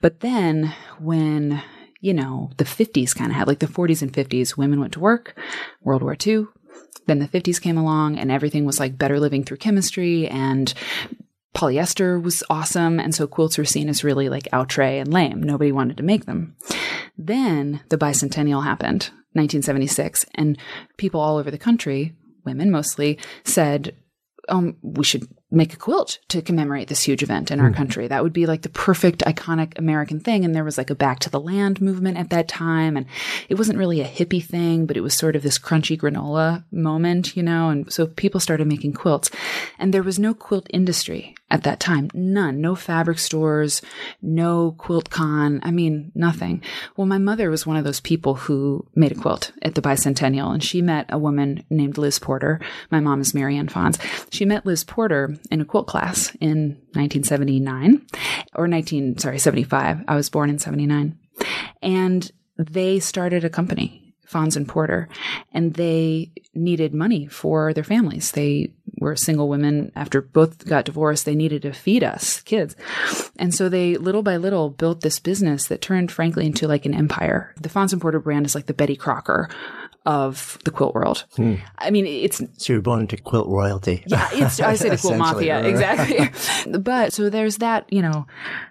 But 0.00 0.20
then 0.20 0.74
when 0.98 1.62
you 2.00 2.14
know, 2.14 2.50
the 2.58 2.64
50s 2.64 3.14
kind 3.14 3.30
of 3.30 3.36
had 3.36 3.48
like 3.48 3.58
the 3.58 3.66
40s 3.66 4.02
and 4.02 4.12
50s, 4.12 4.56
women 4.56 4.80
went 4.80 4.92
to 4.92 5.00
work, 5.00 5.36
World 5.82 6.02
War 6.02 6.16
II. 6.24 6.46
Then 7.06 7.18
the 7.18 7.28
50s 7.28 7.60
came 7.60 7.78
along 7.78 8.18
and 8.18 8.30
everything 8.30 8.64
was 8.64 8.78
like 8.78 8.98
better 8.98 9.18
living 9.18 9.42
through 9.42 9.56
chemistry 9.56 10.28
and 10.28 10.72
polyester 11.54 12.22
was 12.22 12.44
awesome. 12.48 13.00
And 13.00 13.14
so 13.14 13.26
quilts 13.26 13.58
were 13.58 13.64
seen 13.64 13.88
as 13.88 14.04
really 14.04 14.28
like 14.28 14.46
outre 14.52 14.82
and 14.82 15.12
lame. 15.12 15.42
Nobody 15.42 15.72
wanted 15.72 15.96
to 15.96 16.02
make 16.02 16.26
them. 16.26 16.54
Then 17.18 17.80
the 17.88 17.98
bicentennial 17.98 18.62
happened, 18.62 19.10
1976, 19.32 20.24
and 20.36 20.56
people 20.96 21.20
all 21.20 21.36
over 21.36 21.50
the 21.50 21.58
country, 21.58 22.14
women 22.44 22.70
mostly, 22.70 23.18
said, 23.44 23.96
um, 24.48 24.76
we 24.82 25.04
should 25.04 25.26
make 25.50 25.72
a 25.72 25.76
quilt 25.76 26.18
to 26.28 26.42
commemorate 26.42 26.88
this 26.88 27.02
huge 27.02 27.22
event 27.22 27.50
in 27.50 27.60
our 27.60 27.68
hmm. 27.68 27.74
country. 27.74 28.06
That 28.06 28.22
would 28.22 28.32
be 28.32 28.46
like 28.46 28.62
the 28.62 28.68
perfect 28.68 29.22
iconic 29.24 29.78
American 29.78 30.20
thing. 30.20 30.44
And 30.44 30.54
there 30.54 30.64
was 30.64 30.78
like 30.78 30.90
a 30.90 30.94
back 30.94 31.20
to 31.20 31.30
the 31.30 31.40
land 31.40 31.80
movement 31.80 32.18
at 32.18 32.30
that 32.30 32.48
time. 32.48 32.96
And 32.96 33.06
it 33.48 33.54
wasn't 33.54 33.78
really 33.78 34.00
a 34.00 34.08
hippie 34.08 34.44
thing, 34.44 34.86
but 34.86 34.96
it 34.96 35.02
was 35.02 35.14
sort 35.14 35.36
of 35.36 35.42
this 35.42 35.58
crunchy 35.58 35.98
granola 35.98 36.64
moment, 36.70 37.36
you 37.36 37.42
know? 37.42 37.70
And 37.70 37.90
so 37.92 38.06
people 38.06 38.40
started 38.40 38.66
making 38.66 38.94
quilts 38.94 39.30
and 39.78 39.94
there 39.94 40.02
was 40.02 40.18
no 40.18 40.34
quilt 40.34 40.66
industry 40.70 41.34
at 41.50 41.62
that 41.62 41.80
time. 41.80 42.10
None. 42.12 42.60
No 42.60 42.74
fabric 42.74 43.18
stores, 43.18 43.80
no 44.20 44.74
quilt 44.76 45.08
con. 45.08 45.60
I 45.62 45.70
mean, 45.70 46.12
nothing. 46.14 46.62
Well, 46.96 47.06
my 47.06 47.18
mother 47.18 47.48
was 47.50 47.66
one 47.66 47.76
of 47.76 47.84
those 47.84 48.00
people 48.00 48.34
who 48.34 48.86
made 48.94 49.12
a 49.12 49.14
quilt 49.14 49.52
at 49.62 49.74
the 49.74 49.82
bicentennial 49.82 50.52
and 50.52 50.62
she 50.62 50.82
met 50.82 51.06
a 51.08 51.18
woman 51.18 51.64
named 51.70 51.96
Liz 51.96 52.18
Porter. 52.18 52.60
My 52.90 53.00
mom 53.00 53.20
is 53.20 53.34
Marianne 53.34 53.58
Ann 53.58 53.68
Fons. 53.68 53.98
She 54.30 54.44
met 54.44 54.64
Liz 54.64 54.84
Porter 54.84 55.37
in 55.50 55.60
a 55.60 55.64
quilt 55.64 55.86
class 55.86 56.34
in 56.40 56.80
1979 56.94 58.06
or 58.54 58.68
19, 58.68 59.18
sorry, 59.18 59.38
75. 59.38 60.04
I 60.06 60.14
was 60.14 60.30
born 60.30 60.50
in 60.50 60.58
79. 60.58 61.18
And 61.82 62.30
they 62.56 62.98
started 63.00 63.44
a 63.44 63.50
company 63.50 64.08
Fons 64.28 64.56
and 64.56 64.68
Porter, 64.68 65.08
and 65.52 65.72
they 65.72 66.32
needed 66.54 66.92
money 66.92 67.26
for 67.26 67.72
their 67.72 67.82
families. 67.82 68.32
They 68.32 68.74
were 68.98 69.16
single 69.16 69.48
women 69.48 69.90
after 69.96 70.20
both 70.20 70.66
got 70.66 70.84
divorced. 70.84 71.24
They 71.24 71.34
needed 71.34 71.62
to 71.62 71.72
feed 71.72 72.04
us 72.04 72.42
kids. 72.42 72.76
And 73.38 73.54
so 73.54 73.70
they 73.70 73.96
little 73.96 74.22
by 74.22 74.36
little 74.36 74.68
built 74.68 75.00
this 75.00 75.18
business 75.18 75.68
that 75.68 75.80
turned 75.80 76.12
frankly 76.12 76.44
into 76.44 76.68
like 76.68 76.84
an 76.84 76.92
empire. 76.92 77.54
The 77.58 77.70
Fons 77.70 77.94
and 77.94 78.02
Porter 78.02 78.20
brand 78.20 78.44
is 78.44 78.54
like 78.54 78.66
the 78.66 78.74
Betty 78.74 78.96
Crocker 78.96 79.48
of 80.08 80.58
the 80.64 80.70
quilt 80.70 80.94
world. 80.94 81.26
Hmm. 81.36 81.56
I 81.76 81.90
mean, 81.90 82.06
it's 82.06 82.42
So 82.56 82.72
you're 82.72 82.80
born 82.80 83.00
into 83.00 83.18
quilt 83.18 83.46
royalty. 83.46 84.02
yeah, 84.06 84.26
it's, 84.32 84.58
I 84.58 84.74
say 84.74 84.88
the 84.88 84.96
quilt 84.96 85.18
mafia, 85.18 85.62
exactly. 85.62 86.30
but 86.78 87.12
so 87.12 87.28
there's 87.28 87.58
that, 87.58 87.84
you 87.92 88.00
know, 88.00 88.26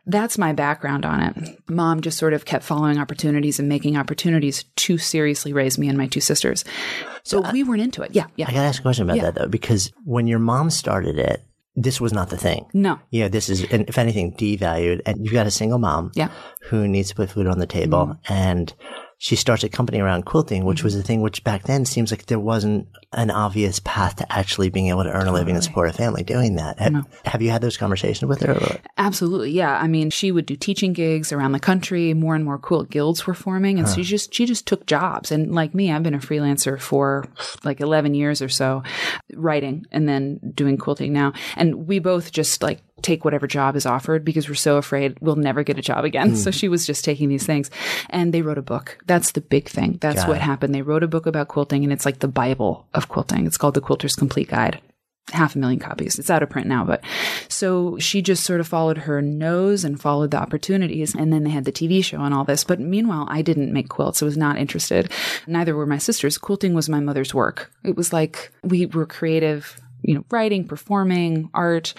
that's 0.08 0.40
my 0.40 0.52
background 0.52 1.06
on 1.06 1.22
it. 1.22 1.60
Mom 1.70 2.02
just 2.02 2.18
sort 2.18 2.34
of 2.34 2.46
kept 2.46 2.64
following 2.64 2.98
opportunities 2.98 3.60
and 3.60 3.70
making 3.70 3.96
opportunities 3.98 4.64
to 4.78 4.98
seriously 4.98 5.54
raise 5.54 5.78
me 5.78 5.88
and 5.88 5.98
my 5.98 6.08
two 6.08 6.22
sisters. 6.22 6.66
So 7.24 7.42
we 7.52 7.62
weren't 7.64 7.82
into 7.82 8.02
it. 8.02 8.12
Yeah, 8.16 8.26
yeah. 8.36 8.48
I 8.48 8.52
gotta 8.54 8.68
ask 8.68 8.80
a 8.80 8.82
question 8.82 9.04
about 9.04 9.18
Yeah. 9.18 9.24
that 9.30 9.36
though, 9.36 9.48
because 9.48 9.92
when 10.06 10.26
your 10.26 10.40
mom 10.40 10.72
started 10.72 11.20
it, 11.20 11.44
this 11.76 12.02
was 12.02 12.12
not 12.14 12.32
the 12.32 12.38
thing. 12.38 12.66
No. 12.74 12.98
Yeah, 13.12 13.28
this 13.28 13.48
is, 13.48 13.64
and 13.66 13.88
if 13.88 14.00
anything, 14.00 14.34
devalued. 14.34 15.02
And 15.06 15.24
you've 15.24 15.34
got 15.34 15.46
a 15.46 15.52
single 15.52 15.78
mom 15.78 16.12
Yeah. 16.16 16.30
who 16.64 16.88
needs 16.88 17.10
to 17.10 17.16
put 17.16 17.30
food 17.30 17.46
on 17.46 17.60
the 17.60 17.68
table. 17.68 18.18
And 18.28 18.74
she 19.20 19.36
starts 19.36 19.64
a 19.64 19.70
company 19.70 20.00
around 20.00 20.26
quilting, 20.26 20.64
which 20.64 20.84
was 20.84 20.94
a 20.94 21.00
mm-hmm. 21.00 21.08
thing 21.08 21.22
which 21.22 21.44
back 21.44 21.64
then 21.64 21.86
seems 21.86 22.12
like 22.12 22.28
there 22.28 22.40
wasn't 22.40 22.88
an 23.14 23.32
obvious 23.32 23.80
path 23.80 24.18
to 24.18 24.32
actually 24.32 24.70
being 24.70 24.90
able 24.90 25.04
to 25.04 25.12
earn 25.12 25.28
a 25.28 25.34
living 25.34 25.56
and 25.56 25.64
support 25.64 25.90
a 25.90 25.94
family 25.94 26.24
doing 26.24 26.56
that. 26.56 26.80
Ha- 26.80 27.04
Have 27.26 27.42
you 27.42 27.50
had 27.50 27.62
those 27.62 27.78
conversations 27.78 28.30
with 28.30 28.42
her? 28.42 28.54
Or- 28.54 28.78
Absolutely, 28.98 29.52
yeah. 29.52 29.76
I 29.80 29.88
mean, 29.88 30.12
she 30.12 30.32
would 30.32 30.46
do 30.46 30.56
teaching 30.56 30.94
gigs 30.94 31.32
around 31.32 31.54
the 31.54 31.60
country. 31.60 32.14
More 32.14 32.36
and 32.36 32.46
more 32.46 32.60
quilt 32.60 32.92
guilds 32.92 33.26
were 33.26 33.34
forming, 33.34 33.80
and 33.80 33.88
she 33.90 34.04
just 34.04 34.34
she 34.34 34.46
just 34.46 34.68
took 34.68 34.86
jobs. 34.86 35.32
And 35.32 35.56
like 35.56 35.74
me, 35.74 35.92
I've 35.92 36.04
been 36.04 36.14
a 36.14 36.20
freelancer 36.20 36.80
for 36.80 37.26
like 37.64 37.82
eleven 37.82 38.14
years 38.14 38.42
or 38.42 38.50
so, 38.50 38.84
writing 39.34 39.86
and 39.92 40.08
then 40.08 40.40
doing 40.54 40.78
quilting 40.78 41.12
now. 41.12 41.34
And 41.56 41.88
we 41.88 41.98
both 42.00 42.32
just 42.32 42.62
like 42.62 42.82
take 43.02 43.24
whatever 43.24 43.48
job 43.48 43.76
is 43.76 43.86
offered 43.86 44.26
because 44.26 44.50
we're 44.50 44.56
so 44.56 44.78
afraid 44.78 45.18
we'll 45.22 45.36
never 45.36 45.64
get 45.64 45.78
a 45.78 45.82
job 45.82 46.06
again. 46.06 46.36
So 46.36 46.52
hmm. 46.52 46.56
she 46.56 46.68
was 46.68 46.86
just 46.86 47.06
taking 47.06 47.30
these 47.30 47.46
things, 47.46 47.70
and 48.10 48.34
they 48.34 48.42
wrote 48.42 48.58
a 48.58 48.64
book. 48.64 48.98
That's 49.06 49.32
the 49.32 49.42
big 49.42 49.70
thing. 49.70 49.98
That's 50.02 50.22
Got 50.22 50.28
what 50.30 50.38
it. 50.38 50.42
happened. 50.42 50.74
They 50.74 50.82
wrote 50.82 51.04
a 51.04 51.08
book 51.08 51.26
about 51.26 51.48
quilting, 51.48 51.84
and 51.84 51.94
it's 51.94 52.06
like 52.06 52.20
the 52.20 52.28
Bible 52.28 52.88
of 52.94 53.10
quilting. 53.10 53.46
It's 53.46 53.58
called 53.58 53.74
The 53.74 53.82
Quilter's 53.82 54.16
Complete 54.16 54.50
Guide 54.50 54.82
half 55.32 55.56
a 55.56 55.60
million 55.60 55.80
copies. 55.80 56.18
It's 56.18 56.30
out 56.30 56.44
of 56.44 56.50
print 56.50 56.68
now, 56.68 56.86
but 56.86 57.04
so 57.50 57.98
she 58.00 58.22
just 58.22 58.44
sort 58.44 58.60
of 58.60 58.68
followed 58.68 59.00
her 59.00 59.22
nose 59.22 59.84
and 59.84 60.00
followed 60.00 60.32
the 60.32 60.38
opportunities. 60.38 61.14
And 61.16 61.34
then 61.34 61.44
they 61.44 61.50
had 61.50 61.66
the 61.66 61.72
TV 61.72 62.04
show 62.04 62.22
and 62.22 62.34
all 62.34 62.46
this. 62.46 62.64
But 62.64 62.80
meanwhile, 62.80 63.28
I 63.30 63.42
didn't 63.42 63.74
make 63.74 63.90
quilts. 63.90 64.22
I 64.22 64.26
was 64.26 64.38
not 64.38 64.58
interested. 64.58 65.12
Neither 65.46 65.76
were 65.76 65.86
my 65.86 65.98
sisters. 65.98 66.38
Quilting 66.38 66.74
was 66.74 66.90
my 66.90 67.00
mother's 67.00 67.34
work. 67.34 67.72
It 67.84 67.96
was 67.96 68.14
like 68.14 68.52
we 68.64 68.86
were 68.86 69.06
creative, 69.06 69.82
you 70.02 70.16
know, 70.16 70.26
writing, 70.32 70.68
performing, 70.68 71.50
art. 71.54 71.94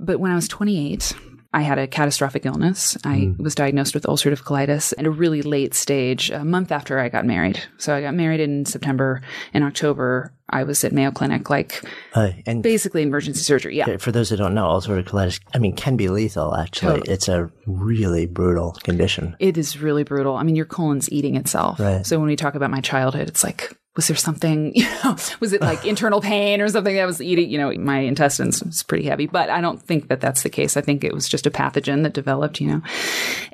But 0.00 0.20
when 0.20 0.30
I 0.32 0.34
was 0.34 0.48
28, 0.48 1.14
I 1.54 1.62
had 1.62 1.78
a 1.78 1.86
catastrophic 1.86 2.44
illness. 2.44 2.98
I 3.02 3.32
was 3.38 3.54
diagnosed 3.54 3.94
with 3.94 4.02
ulcerative 4.04 4.42
colitis 4.42 4.92
at 4.98 5.06
a 5.06 5.10
really 5.10 5.40
late 5.40 5.72
stage, 5.72 6.30
a 6.30 6.44
month 6.44 6.70
after 6.70 6.98
I 6.98 7.08
got 7.08 7.24
married. 7.24 7.62
So 7.78 7.94
I 7.94 8.02
got 8.02 8.14
married 8.14 8.40
in 8.40 8.66
September. 8.66 9.22
In 9.54 9.62
October, 9.62 10.34
I 10.50 10.64
was 10.64 10.84
at 10.84 10.92
Mayo 10.92 11.10
Clinic, 11.12 11.48
like 11.48 11.82
Uh, 12.14 12.32
and 12.44 12.62
basically 12.62 13.02
emergency 13.02 13.40
surgery. 13.40 13.74
Yeah. 13.76 13.96
for 13.96 14.12
those 14.12 14.28
who 14.28 14.36
don't 14.36 14.54
know, 14.54 14.66
ulcerative 14.66 15.04
colitis, 15.04 15.40
I 15.54 15.58
mean, 15.58 15.74
can 15.74 15.96
be 15.96 16.08
lethal, 16.08 16.54
actually. 16.54 16.96
Totally. 16.96 17.14
It's 17.14 17.28
a 17.28 17.50
really 17.66 18.26
brutal 18.26 18.72
condition. 18.82 19.34
It 19.38 19.56
is 19.56 19.80
really 19.80 20.02
brutal. 20.04 20.36
I 20.36 20.42
mean, 20.42 20.56
your 20.56 20.66
colon's 20.66 21.10
eating 21.10 21.36
itself. 21.36 21.80
Right. 21.80 22.04
So 22.04 22.18
when 22.18 22.28
we 22.28 22.36
talk 22.36 22.54
about 22.54 22.70
my 22.70 22.82
childhood, 22.82 23.28
it's 23.28 23.42
like, 23.42 23.74
was 23.96 24.08
there 24.08 24.16
something, 24.16 24.72
you 24.74 24.88
know, 25.02 25.16
was 25.40 25.52
it 25.52 25.60
like 25.60 25.84
internal 25.86 26.20
pain 26.20 26.60
or 26.60 26.68
something 26.68 26.94
that 26.94 27.06
was 27.06 27.20
eating, 27.20 27.50
you 27.50 27.58
know, 27.58 27.72
my 27.72 27.98
intestines 28.00 28.62
was 28.62 28.82
pretty 28.82 29.06
heavy, 29.06 29.26
but 29.26 29.50
I 29.50 29.60
don't 29.60 29.82
think 29.82 30.08
that 30.08 30.20
that's 30.20 30.42
the 30.42 30.50
case. 30.50 30.76
I 30.76 30.80
think 30.82 31.02
it 31.02 31.14
was 31.14 31.28
just 31.28 31.46
a 31.46 31.50
pathogen 31.50 32.02
that 32.04 32.12
developed, 32.12 32.60
you 32.60 32.68
know. 32.68 32.82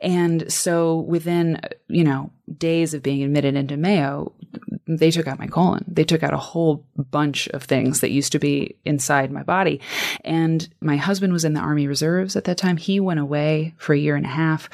And 0.01 0.53
so 0.53 1.01
within, 1.01 1.61
you 1.89 2.05
know, 2.05 2.31
days 2.59 2.93
of 2.93 3.03
being 3.03 3.23
admitted 3.23 3.55
into 3.57 3.77
Mayo, 3.77 4.33
they 4.87 5.11
took 5.11 5.27
out 5.27 5.39
my 5.39 5.47
colon. 5.47 5.85
They 5.87 6.05
took 6.05 6.23
out 6.23 6.35
a 6.35 6.39
whole 6.39 6.85
bunch 6.97 7.49
of 7.49 7.63
things 7.65 8.01
that 8.01 8.11
used 8.11 8.33
to 8.33 8.39
be 8.39 8.77
inside 8.85 9.31
my 9.31 9.43
body. 9.43 9.81
And 10.25 10.69
my 10.81 10.97
husband 10.97 11.33
was 11.33 11.45
in 11.45 11.55
the 11.55 11.61
Army 11.61 11.87
Reserves 11.87 12.37
at 12.37 12.45
that 12.45 12.59
time. 12.59 12.77
He 12.77 13.01
went 13.01 13.21
away 13.21 13.75
for 13.79 13.95
a 13.95 13.99
year 13.99 14.17
and 14.17 14.27
a 14.27 14.31
half. 14.31 14.69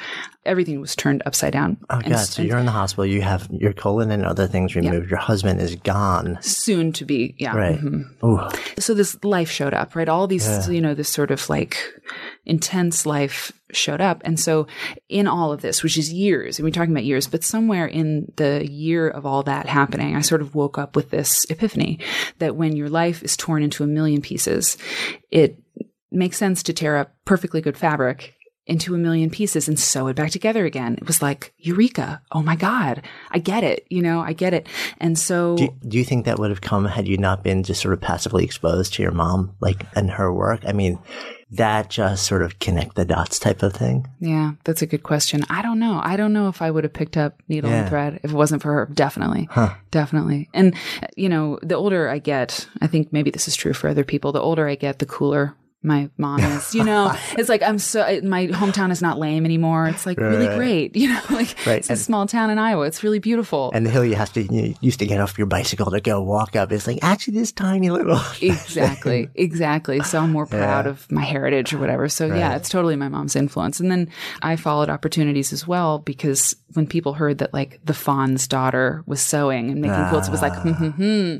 Everything 0.49 0.81
was 0.81 0.95
turned 0.95 1.21
upside 1.25 1.53
down. 1.53 1.77
Oh, 1.89 2.01
God. 2.01 2.17
So 2.17 2.41
you're 2.41 2.57
in 2.57 2.65
the 2.65 2.71
hospital, 2.71 3.05
you 3.05 3.21
have 3.21 3.47
your 3.51 3.71
colon 3.71 4.09
and 4.09 4.25
other 4.25 4.47
things 4.47 4.75
removed. 4.75 5.09
Your 5.09 5.19
husband 5.19 5.61
is 5.61 5.75
gone. 5.75 6.39
soon 6.41 6.91
to 6.93 7.05
be, 7.05 7.35
yeah. 7.37 7.55
Right. 7.55 7.79
mhm. 7.79 8.05
Ooh. 8.23 8.39
So 8.81 8.93
this 8.95 9.15
life 9.23 9.51
showed 9.51 9.73
up, 9.75 9.95
right? 9.95 10.09
All 10.09 10.25
these, 10.27 10.67
you 10.67 10.81
know, 10.81 10.95
this 10.95 11.09
sort 11.09 11.29
of 11.29 11.47
like 11.49 11.77
intense 12.45 13.05
life 13.05 13.51
showed 13.71 14.01
up. 14.01 14.21
And 14.25 14.39
so 14.39 14.65
in 15.07 15.27
all 15.27 15.51
of 15.51 15.61
this, 15.61 15.83
which 15.83 15.97
is 15.97 16.11
years, 16.11 16.57
and 16.57 16.65
we're 16.65 16.71
talking 16.71 16.91
about 16.91 17.03
years, 17.05 17.27
but 17.27 17.43
somewhere 17.43 17.85
in 17.85 18.31
the 18.37 18.67
year 18.67 19.07
of 19.07 19.25
all 19.27 19.43
that 19.43 19.67
happening, 19.67 20.15
I 20.15 20.21
sort 20.21 20.41
of 20.41 20.55
woke 20.55 20.79
up 20.79 20.95
with 20.95 21.11
this 21.11 21.45
epiphany 21.51 21.99
that 22.39 22.55
when 22.55 22.75
your 22.75 22.89
life 22.89 23.21
is 23.21 23.37
torn 23.37 23.61
into 23.61 23.83
a 23.83 23.87
million 23.87 24.21
pieces, 24.21 24.77
it 25.29 25.59
makes 26.11 26.37
sense 26.37 26.63
to 26.63 26.73
tear 26.73 26.97
up 26.97 27.13
perfectly 27.25 27.61
good 27.61 27.77
fabric 27.77 28.33
into 28.69 28.93
a 28.93 28.97
million 28.97 29.29
pieces 29.29 29.67
and 29.67 29.79
sew 29.79 30.07
it 30.07 30.15
back 30.15 30.31
together 30.31 30.65
again. 30.65 30.93
It 30.93 31.07
was 31.07 31.21
like, 31.21 31.53
Eureka. 31.57 32.21
Oh 32.31 32.43
my 32.43 32.55
God. 32.55 33.01
I 33.31 33.39
get 33.39 33.63
it. 33.63 33.85
You 33.89 34.01
know, 34.01 34.21
I 34.21 34.33
get 34.33 34.53
it. 34.53 34.67
And 34.99 35.17
so 35.17 35.57
Do, 35.57 35.69
do 35.87 35.97
you 35.97 36.05
think 36.05 36.25
that 36.25 36.39
would 36.39 36.51
have 36.51 36.61
come 36.61 36.85
had 36.85 37.07
you 37.07 37.17
not 37.17 37.43
been 37.43 37.63
just 37.63 37.81
sort 37.81 37.93
of 37.93 38.01
passively 38.01 38.45
exposed 38.45 38.93
to 38.93 39.03
your 39.03 39.11
mom, 39.11 39.55
like, 39.59 39.85
and 39.95 40.11
her 40.11 40.31
work? 40.31 40.61
I 40.65 40.71
mean, 40.71 40.99
that 41.51 41.89
just 41.89 42.27
sort 42.27 42.43
of 42.43 42.59
connect 42.59 42.95
the 42.95 43.05
dots 43.05 43.39
type 43.39 43.63
of 43.63 43.73
thing. 43.73 44.07
Yeah, 44.19 44.51
that's 44.65 44.83
a 44.83 44.87
good 44.87 45.01
question. 45.01 45.43
I 45.49 45.63
don't 45.63 45.79
know. 45.79 45.99
I 46.03 46.15
don't 46.15 46.31
know 46.33 46.47
if 46.47 46.61
I 46.61 46.69
would 46.69 46.83
have 46.83 46.93
picked 46.93 47.17
up 47.17 47.41
needle 47.47 47.71
and 47.71 47.89
thread 47.89 48.19
if 48.21 48.31
it 48.31 48.35
wasn't 48.35 48.61
for 48.61 48.71
her. 48.71 48.89
Definitely. 48.93 49.49
Definitely. 49.89 50.47
And, 50.53 50.75
you 51.15 51.27
know, 51.27 51.57
the 51.63 51.75
older 51.75 52.07
I 52.07 52.19
get, 52.19 52.67
I 52.81 52.87
think 52.87 53.11
maybe 53.11 53.31
this 53.31 53.47
is 53.47 53.55
true 53.55 53.73
for 53.73 53.89
other 53.89 54.03
people, 54.03 54.31
the 54.31 54.39
older 54.39 54.67
I 54.67 54.75
get, 54.75 54.99
the 54.99 55.07
cooler 55.07 55.55
my 55.81 56.09
mom 56.17 56.39
is. 56.41 56.75
You 56.75 56.83
know, 56.83 57.15
it's 57.37 57.47
like 57.49 57.61
I'm 57.63 57.79
so 57.79 57.99
my 58.23 58.47
hometown 58.47 58.91
is 58.91 59.01
not 59.01 59.17
lame 59.17 59.45
anymore. 59.45 59.87
It's 59.87 60.05
like 60.05 60.17
really 60.19 60.47
Right. 60.47 60.57
great. 60.57 60.95
You 60.99 61.09
know, 61.09 61.21
like 61.29 61.55
Right. 61.65 61.77
it's 61.79 61.89
a 61.89 61.93
And- 61.93 61.99
small 62.01 62.25
town 62.27 62.49
in 62.49 62.57
Iowa. 62.59 62.85
It's 62.85 63.03
really 63.03 63.19
beautiful. 63.19 63.71
And 63.73 63.85
the 63.85 63.89
hill 63.89 64.03
you 64.03 64.15
have 64.15 64.33
to 64.33 64.41
you 64.43 64.75
used 64.81 64.99
to 64.99 65.05
get 65.05 65.21
off 65.21 65.37
your 65.37 65.47
bicycle 65.47 65.89
to 65.91 66.01
go 66.01 66.21
walk 66.21 66.55
up. 66.55 66.71
It's 66.71 66.85
like 66.87 66.99
actually 67.01 67.37
this 67.39 67.51
tiny 67.51 67.89
little. 67.89 68.19
exactly 68.41 69.29
exactly 69.35 70.01
so 70.01 70.19
i'm 70.19 70.31
more 70.31 70.45
proud 70.45 70.85
Yeah. 70.85 70.91
of 70.91 71.11
my 71.11 71.23
heritage 71.23 71.73
or 71.73 71.77
whatever 71.79 72.07
so 72.09 72.25
yeah 72.27 72.55
it's 72.55 72.69
totally 72.69 72.95
my 72.95 73.07
mom's 73.09 73.35
influence 73.35 73.79
and 73.79 73.89
then 73.91 74.09
i 74.41 74.55
followed 74.55 74.89
opportunities 74.89 75.51
as 75.53 75.67
well 75.67 75.99
because 75.99 76.55
when 76.73 76.87
people 76.87 77.13
heard 77.13 77.39
that 77.39 77.53
like 77.53 77.79
the 77.85 77.93
fawn's 77.93 78.47
daughter 78.47 79.03
was 79.05 79.21
sewing 79.21 79.69
and 79.71 79.81
making 79.81 80.07
quilts 80.09 80.27
it 80.27 80.31
was 80.31 80.41
like 80.41 80.55
hmm, 80.55 80.71
hmm, 80.71 80.89
hmm. 80.89 81.37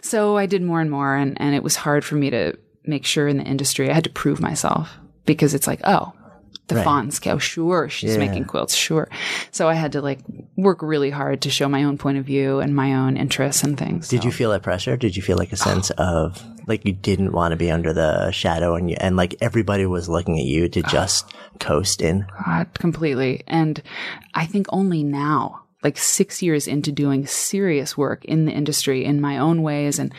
so 0.00 0.36
i 0.36 0.46
did 0.46 0.62
more 0.62 0.80
and 0.80 0.90
more 0.90 1.14
and, 1.14 1.40
and 1.40 1.54
it 1.54 1.62
was 1.62 1.76
hard 1.76 2.04
for 2.04 2.14
me 2.16 2.30
to 2.30 2.56
make 2.84 3.04
sure 3.06 3.28
in 3.28 3.36
the 3.38 3.44
industry 3.44 3.90
i 3.90 3.92
had 3.94 4.04
to 4.04 4.10
prove 4.10 4.40
myself 4.40 4.96
because 5.26 5.54
it's 5.54 5.66
like 5.66 5.80
oh 5.84 6.12
the 6.68 6.76
Right. 6.76 6.84
fawn's 6.84 7.18
cow 7.18 7.38
sure 7.38 7.88
she's 7.88 8.12
Yeah. 8.12 8.18
making 8.18 8.44
quilts 8.44 8.74
sure 8.74 9.08
so 9.50 9.68
i 9.68 9.74
had 9.74 9.92
to 9.92 10.00
like 10.00 10.20
work 10.56 10.80
really 10.82 11.10
hard 11.10 11.42
to 11.42 11.50
show 11.50 11.68
my 11.68 11.84
own 11.84 11.98
point 11.98 12.18
of 12.18 12.24
view 12.24 12.60
and 12.60 12.74
my 12.74 12.94
own 12.94 13.16
interests 13.16 13.62
and 13.62 13.76
things 13.76 14.08
Did 14.08 14.22
so. 14.22 14.26
you 14.26 14.32
feel 14.32 14.50
that 14.50 14.62
pressure? 14.62 14.96
Did 14.96 15.16
you 15.16 15.22
feel 15.22 15.36
like 15.36 15.52
a 15.52 15.56
sense 15.56 15.90
oh. 15.98 16.04
of 16.26 16.44
like 16.68 16.84
you 16.86 16.92
didn't 16.92 17.32
want 17.32 17.50
to 17.52 17.56
be 17.56 17.70
under 17.70 17.92
the 17.92 18.30
shadow 18.30 18.76
and 18.76 18.88
you, 18.88 18.96
and 19.00 19.16
like 19.16 19.34
everybody 19.40 19.86
was 19.86 20.08
looking 20.08 20.38
at 20.38 20.44
you 20.44 20.68
to 20.68 20.82
just 20.82 21.34
coast 21.58 22.00
in? 22.00 22.24
God, 22.44 22.68
completely. 22.74 23.42
And 23.48 23.82
I 24.34 24.46
think 24.46 24.66
only 24.68 25.02
now, 25.02 25.62
like 25.82 25.98
six 25.98 26.40
years 26.42 26.68
into 26.68 26.92
doing 26.92 27.26
serious 27.26 27.96
work 27.96 28.24
in 28.26 28.44
the 28.44 28.52
industry 28.52 29.04
in 29.04 29.20
my 29.20 29.38
own 29.38 29.62
ways 29.62 29.98
and 29.98 30.14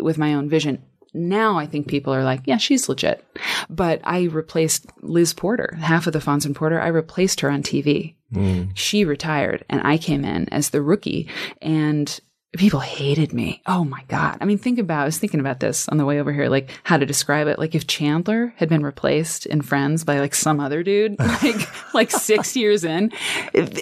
with 0.00 0.18
my 0.18 0.34
own 0.34 0.48
vision, 0.50 0.82
now 1.16 1.58
I 1.58 1.66
think 1.66 1.88
people 1.88 2.14
are 2.14 2.24
like, 2.24 2.42
yeah, 2.44 2.58
she's 2.58 2.88
legit. 2.88 3.24
But 3.68 4.00
I 4.04 4.24
replaced 4.24 4.86
Liz 5.00 5.32
Porter, 5.32 5.76
half 5.80 6.06
of 6.06 6.12
the 6.12 6.20
Fons 6.20 6.46
and 6.46 6.54
Porter. 6.54 6.80
I 6.80 6.88
replaced 6.88 7.40
her 7.40 7.50
on 7.50 7.62
TV. 7.62 8.14
Hmm. 8.32 8.64
She 8.74 9.04
retired 9.04 9.64
and 9.68 9.80
I 9.86 9.98
came 9.98 10.24
in 10.24 10.48
as 10.50 10.70
the 10.70 10.82
rookie 10.82 11.28
and 11.62 12.20
people 12.56 12.80
hated 12.80 13.32
me. 13.32 13.62
Oh 13.66 13.84
my 13.84 14.02
God. 14.08 14.38
I 14.40 14.44
mean, 14.44 14.58
think 14.58 14.78
about, 14.78 15.02
I 15.02 15.04
was 15.04 15.18
thinking 15.18 15.40
about 15.40 15.60
this 15.60 15.88
on 15.88 15.96
the 15.96 16.04
way 16.04 16.20
over 16.20 16.32
here, 16.32 16.48
like 16.48 16.70
how 16.84 16.96
to 16.96 17.06
describe 17.06 17.48
it. 17.48 17.58
Like 17.58 17.74
if 17.74 17.86
Chandler 17.86 18.54
had 18.56 18.68
been 18.68 18.82
replaced 18.82 19.46
in 19.46 19.62
Friends 19.62 20.04
by 20.04 20.20
like 20.20 20.34
some 20.34 20.60
other 20.60 20.82
dude, 20.82 21.18
like, 21.42 21.94
like 21.94 22.10
six 22.10 22.56
years 22.56 22.84
in, 22.84 23.12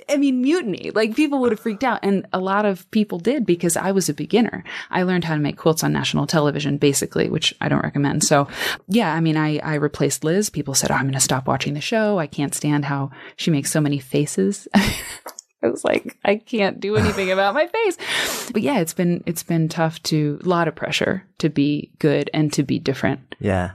I 0.08 0.16
mean, 0.16 0.40
mutiny, 0.40 0.90
like 0.94 1.14
people 1.14 1.40
would 1.40 1.52
have 1.52 1.60
freaked 1.60 1.84
out. 1.84 2.00
And 2.02 2.26
a 2.32 2.38
lot 2.38 2.64
of 2.64 2.90
people 2.90 3.18
did 3.18 3.44
because 3.44 3.76
I 3.76 3.92
was 3.92 4.08
a 4.08 4.14
beginner. 4.14 4.64
I 4.90 5.02
learned 5.02 5.24
how 5.24 5.34
to 5.34 5.40
make 5.40 5.56
quilts 5.56 5.84
on 5.84 5.92
national 5.92 6.26
television, 6.26 6.78
basically, 6.78 7.28
which 7.28 7.54
I 7.60 7.68
don't 7.68 7.82
recommend. 7.82 8.24
So 8.24 8.48
yeah, 8.88 9.14
I 9.14 9.20
mean, 9.20 9.36
I, 9.36 9.58
I 9.58 9.74
replaced 9.74 10.24
Liz. 10.24 10.50
People 10.50 10.74
said, 10.74 10.90
oh, 10.90 10.94
I'm 10.94 11.02
going 11.02 11.14
to 11.14 11.20
stop 11.20 11.46
watching 11.46 11.74
the 11.74 11.80
show. 11.80 12.18
I 12.18 12.26
can't 12.26 12.54
stand 12.54 12.84
how 12.84 13.10
she 13.36 13.50
makes 13.50 13.70
so 13.70 13.80
many 13.80 13.98
faces. 13.98 14.68
I 15.64 15.68
was 15.68 15.84
like, 15.84 16.18
I 16.24 16.36
can't 16.36 16.78
do 16.78 16.96
anything 16.96 17.30
about 17.30 17.54
my 17.54 17.66
face. 17.66 18.50
But 18.52 18.62
yeah, 18.62 18.80
it's 18.80 18.94
been 18.94 19.22
it's 19.26 19.42
been 19.42 19.68
tough 19.68 20.02
to 20.04 20.38
a 20.44 20.48
lot 20.48 20.68
of 20.68 20.74
pressure 20.74 21.24
to 21.38 21.48
be 21.48 21.90
good 21.98 22.30
and 22.34 22.52
to 22.52 22.62
be 22.62 22.78
different. 22.78 23.34
Yeah. 23.40 23.72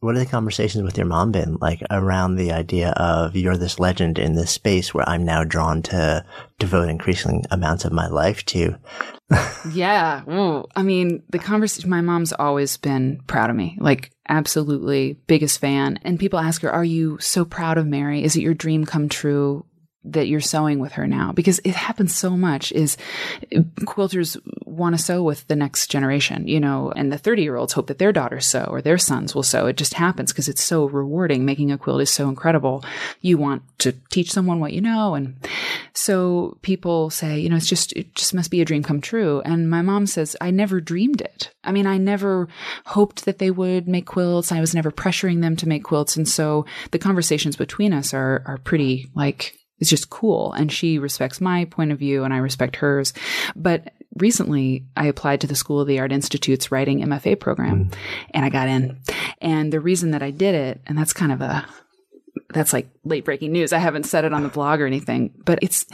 What 0.00 0.16
are 0.16 0.20
the 0.20 0.26
conversations 0.26 0.82
with 0.82 0.96
your 0.96 1.06
mom 1.06 1.30
been 1.30 1.58
like 1.60 1.80
around 1.90 2.34
the 2.34 2.52
idea 2.52 2.90
of 2.90 3.36
you're 3.36 3.56
this 3.56 3.78
legend 3.78 4.18
in 4.18 4.34
this 4.34 4.50
space 4.50 4.92
where 4.92 5.08
I'm 5.08 5.24
now 5.24 5.44
drawn 5.44 5.80
to 5.82 6.24
devote 6.58 6.88
increasing 6.88 7.44
amounts 7.52 7.84
of 7.84 7.92
my 7.92 8.08
life 8.08 8.44
to? 8.46 8.76
Yeah. 9.72 10.22
Ooh. 10.28 10.66
I 10.76 10.82
mean, 10.82 11.22
the 11.30 11.38
conversation, 11.38 11.88
my 11.88 12.02
mom's 12.02 12.32
always 12.32 12.76
been 12.76 13.22
proud 13.26 13.48
of 13.48 13.56
me, 13.56 13.78
like 13.80 14.10
absolutely 14.28 15.14
biggest 15.26 15.58
fan. 15.58 15.98
And 16.02 16.18
people 16.18 16.38
ask 16.38 16.60
her, 16.62 16.70
Are 16.70 16.84
you 16.84 17.18
so 17.18 17.44
proud 17.44 17.78
of 17.78 17.86
Mary? 17.86 18.24
Is 18.24 18.36
it 18.36 18.42
your 18.42 18.54
dream 18.54 18.84
come 18.84 19.08
true? 19.08 19.64
That 20.04 20.28
you're 20.28 20.40
sewing 20.40 20.78
with 20.78 20.92
her 20.92 21.06
now 21.06 21.32
because 21.32 21.60
it 21.64 21.74
happens 21.74 22.14
so 22.14 22.30
much 22.30 22.72
is 22.72 22.96
quilters 23.80 24.36
want 24.66 24.96
to 24.96 25.02
sew 25.02 25.22
with 25.22 25.46
the 25.48 25.56
next 25.56 25.90
generation 25.90 26.46
you 26.48 26.58
know 26.58 26.92
and 26.96 27.12
the 27.12 27.18
30 27.18 27.42
year 27.42 27.56
olds 27.56 27.72
hope 27.72 27.86
that 27.86 27.98
their 27.98 28.12
daughters 28.12 28.46
sew 28.46 28.64
or 28.68 28.82
their 28.82 28.98
sons 28.98 29.34
will 29.34 29.42
sew. 29.42 29.66
It 29.66 29.76
just 29.76 29.94
happens 29.94 30.32
because 30.32 30.48
it's 30.48 30.62
so 30.62 30.86
rewarding. 30.86 31.44
Making 31.44 31.70
a 31.70 31.78
quilt 31.78 32.02
is 32.02 32.10
so 32.10 32.28
incredible. 32.28 32.84
You 33.20 33.38
want 33.38 33.62
to 33.78 33.92
teach 34.10 34.32
someone 34.32 34.60
what 34.60 34.72
you 34.72 34.80
know 34.80 35.14
and 35.14 35.36
so 35.94 36.56
people 36.62 37.10
say 37.10 37.38
you 37.38 37.48
know 37.48 37.56
it's 37.56 37.68
just 37.68 37.92
it 37.92 38.14
just 38.14 38.34
must 38.34 38.50
be 38.50 38.60
a 38.60 38.64
dream 38.64 38.82
come 38.82 39.00
true. 39.00 39.42
And 39.44 39.70
my 39.70 39.82
mom 39.82 40.06
says 40.06 40.36
i 40.40 40.50
never 40.50 40.80
dreamed 40.80 41.20
it. 41.20 41.50
I 41.64 41.72
mean 41.72 41.86
i 41.86 41.98
never 41.98 42.48
hoped 42.86 43.24
that 43.24 43.38
they 43.38 43.50
would 43.50 43.88
make 43.88 44.06
quilts. 44.06 44.52
I 44.52 44.60
was 44.60 44.74
never 44.74 44.90
pressuring 44.90 45.40
them 45.40 45.56
to 45.56 45.68
make 45.68 45.84
quilts. 45.84 46.16
And 46.16 46.28
so 46.28 46.66
the 46.90 46.98
conversations 46.98 47.56
between 47.56 47.92
us 47.92 48.14
are 48.14 48.42
are 48.46 48.58
pretty 48.58 49.10
like 49.14 49.58
it's 49.82 49.90
just 49.90 50.10
cool. 50.10 50.52
And 50.52 50.70
she 50.70 51.00
respects 51.00 51.40
my 51.40 51.64
point 51.64 51.90
of 51.90 51.98
view 51.98 52.22
and 52.22 52.32
I 52.32 52.36
respect 52.36 52.76
hers. 52.76 53.12
But 53.56 53.92
recently 54.14 54.86
I 54.96 55.06
applied 55.06 55.40
to 55.40 55.48
the 55.48 55.56
School 55.56 55.80
of 55.80 55.88
the 55.88 55.98
Art 55.98 56.12
Institute's 56.12 56.70
writing 56.70 57.00
MFA 57.00 57.40
program 57.40 57.86
mm. 57.86 57.94
and 58.30 58.44
I 58.44 58.48
got 58.48 58.68
in. 58.68 59.00
And 59.40 59.72
the 59.72 59.80
reason 59.80 60.12
that 60.12 60.22
I 60.22 60.30
did 60.30 60.54
it, 60.54 60.80
and 60.86 60.96
that's 60.96 61.12
kind 61.12 61.32
of 61.32 61.40
a, 61.40 61.66
that's 62.54 62.72
like 62.72 62.90
late 63.02 63.24
breaking 63.24 63.50
news. 63.50 63.72
I 63.72 63.78
haven't 63.78 64.06
said 64.06 64.24
it 64.24 64.32
on 64.32 64.44
the 64.44 64.48
blog 64.48 64.80
or 64.80 64.86
anything, 64.86 65.34
but 65.44 65.58
it's, 65.62 65.84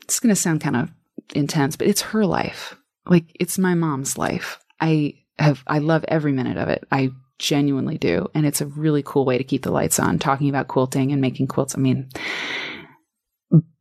it's 0.00 0.18
going 0.18 0.34
to 0.34 0.40
sound 0.40 0.62
kind 0.62 0.76
of 0.76 0.90
intense, 1.34 1.76
but 1.76 1.88
it's 1.88 2.00
her 2.00 2.24
life. 2.24 2.74
Like 3.04 3.36
it's 3.38 3.58
my 3.58 3.74
mom's 3.74 4.16
life. 4.16 4.64
I 4.80 5.16
have, 5.38 5.62
I 5.66 5.80
love 5.80 6.06
every 6.08 6.32
minute 6.32 6.56
of 6.56 6.70
it. 6.70 6.84
I 6.90 7.10
genuinely 7.38 7.98
do. 7.98 8.30
And 8.32 8.46
it's 8.46 8.62
a 8.62 8.66
really 8.66 9.02
cool 9.04 9.26
way 9.26 9.36
to 9.36 9.44
keep 9.44 9.62
the 9.62 9.70
lights 9.70 10.00
on 10.00 10.18
talking 10.18 10.48
about 10.48 10.68
quilting 10.68 11.12
and 11.12 11.20
making 11.20 11.48
quilts. 11.48 11.76
I 11.76 11.80
mean, 11.80 12.08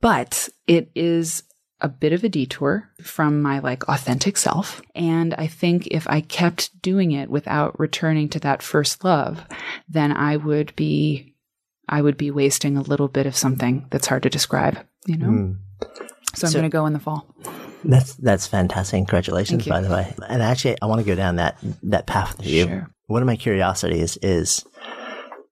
but 0.01 0.49
it 0.67 0.91
is 0.95 1.43
a 1.81 1.87
bit 1.87 2.11
of 2.11 2.23
a 2.23 2.29
detour 2.29 2.89
from 3.01 3.41
my 3.41 3.59
like 3.59 3.87
authentic 3.87 4.35
self. 4.35 4.81
And 4.95 5.33
I 5.35 5.47
think 5.47 5.87
if 5.87 6.07
I 6.09 6.21
kept 6.21 6.81
doing 6.81 7.11
it 7.11 7.29
without 7.29 7.79
returning 7.79 8.27
to 8.29 8.39
that 8.41 8.61
first 8.61 9.03
love, 9.03 9.45
then 9.87 10.11
I 10.11 10.35
would 10.35 10.75
be, 10.75 11.35
I 11.87 12.01
would 12.01 12.17
be 12.17 12.31
wasting 12.31 12.75
a 12.75 12.81
little 12.81 13.07
bit 13.07 13.25
of 13.25 13.35
something 13.35 13.87
that's 13.91 14.07
hard 14.07 14.23
to 14.23 14.29
describe, 14.29 14.79
you 15.05 15.17
know? 15.17 15.27
Mm. 15.27 15.57
So 16.35 16.47
I'm 16.47 16.51
So- 16.51 16.59
going 16.59 16.69
to 16.69 16.75
go 16.77 16.85
in 16.85 16.93
the 16.93 16.99
fall. 16.99 17.33
That's 17.85 18.15
that's 18.15 18.45
fantastic. 18.45 18.97
Congratulations, 18.97 19.65
by 19.65 19.79
the 19.79 19.89
way. 19.89 20.13
And 20.27 20.43
actually, 20.43 20.75
I 20.81 20.85
want 20.87 20.99
to 20.99 21.05
go 21.05 21.15
down 21.15 21.37
that 21.37 21.57
that 21.83 22.07
path 22.07 22.37
with 22.37 22.45
you. 22.45 22.65
Sure. 22.67 22.89
One 23.07 23.21
of 23.21 23.25
my 23.25 23.37
curiosities 23.37 24.17
is 24.21 24.65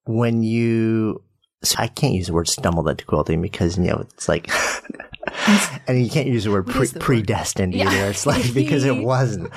when 0.06 0.44
you. 0.44 1.24
So 1.64 1.76
I 1.80 1.88
can't 1.88 2.14
use 2.14 2.28
the 2.28 2.34
word 2.34 2.48
stumbled 2.48 2.88
into 2.88 3.04
quilting 3.06 3.42
because 3.42 3.78
you 3.78 3.86
know 3.86 4.06
it's 4.14 4.30
like, 4.30 4.50
and 5.88 6.02
you 6.04 6.10
can't 6.10 6.28
use 6.28 6.44
the 6.44 6.52
word 6.52 6.68
pre- 6.68 6.86
the 6.88 7.00
word? 7.00 7.02
predestined 7.04 7.74
Yeah. 7.74 7.90
either. 7.90 8.10
It's 8.10 8.26
like 8.26 8.54
because 8.54 8.86
it 8.86 8.96
wasn't. 8.98 9.52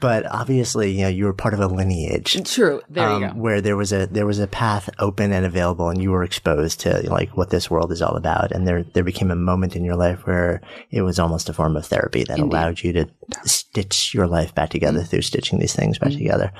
But 0.00 0.26
obviously, 0.26 0.90
you 0.90 1.02
know, 1.02 1.08
you 1.08 1.24
were 1.26 1.32
part 1.32 1.54
of 1.54 1.60
a 1.60 1.68
lineage 1.68 2.42
True. 2.52 2.82
There 2.88 3.08
um, 3.08 3.22
you 3.22 3.28
go. 3.28 3.34
where 3.34 3.60
there 3.60 3.76
was 3.76 3.92
a 3.92 4.06
there 4.06 4.26
was 4.26 4.40
a 4.40 4.46
path 4.48 4.90
open 4.98 5.32
and 5.32 5.46
available, 5.46 5.88
and 5.88 6.02
you 6.02 6.10
were 6.10 6.24
exposed 6.24 6.80
to 6.80 7.08
like 7.08 7.36
what 7.36 7.50
this 7.50 7.70
world 7.70 7.92
is 7.92 8.02
all 8.02 8.16
about. 8.16 8.50
And 8.50 8.66
there 8.66 8.82
there 8.82 9.04
became 9.04 9.30
a 9.30 9.36
moment 9.36 9.76
in 9.76 9.84
your 9.84 9.96
life 9.96 10.26
where 10.26 10.60
it 10.90 11.02
was 11.02 11.18
almost 11.20 11.48
a 11.48 11.52
form 11.52 11.76
of 11.76 11.86
therapy 11.86 12.24
that 12.24 12.40
allowed 12.40 12.82
you 12.82 12.92
to 12.94 13.08
stitch 13.44 14.14
your 14.14 14.26
life 14.26 14.54
back 14.54 14.70
together 14.70 15.00
Mm-hmm. 15.00 15.08
through 15.08 15.22
stitching 15.22 15.58
these 15.58 15.74
things 15.74 15.98
back 15.98 16.12
together. 16.12 16.52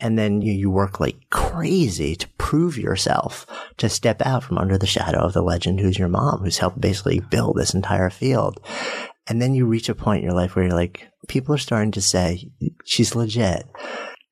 And 0.00 0.18
then 0.18 0.42
you, 0.42 0.52
you 0.52 0.70
work 0.70 1.00
like 1.00 1.16
crazy 1.30 2.14
to 2.16 2.28
prove 2.38 2.76
yourself 2.78 3.46
to 3.78 3.88
step 3.88 4.20
out 4.24 4.44
from 4.44 4.58
under 4.58 4.78
the 4.78 4.86
shadow 4.86 5.20
of 5.20 5.32
the 5.32 5.42
legend 5.42 5.80
who's 5.80 5.98
your 5.98 6.08
mom, 6.08 6.40
who's 6.40 6.58
helped 6.58 6.80
basically 6.80 7.20
build 7.20 7.56
this 7.56 7.74
entire 7.74 8.10
field. 8.10 8.60
And 9.26 9.40
then 9.40 9.54
you 9.54 9.66
reach 9.66 9.88
a 9.88 9.94
point 9.94 10.18
in 10.18 10.24
your 10.24 10.34
life 10.36 10.54
where 10.54 10.64
you're 10.66 10.74
like, 10.74 11.08
people 11.28 11.54
are 11.54 11.58
starting 11.58 11.92
to 11.92 12.00
say, 12.02 12.50
she's 12.84 13.14
legit. 13.14 13.64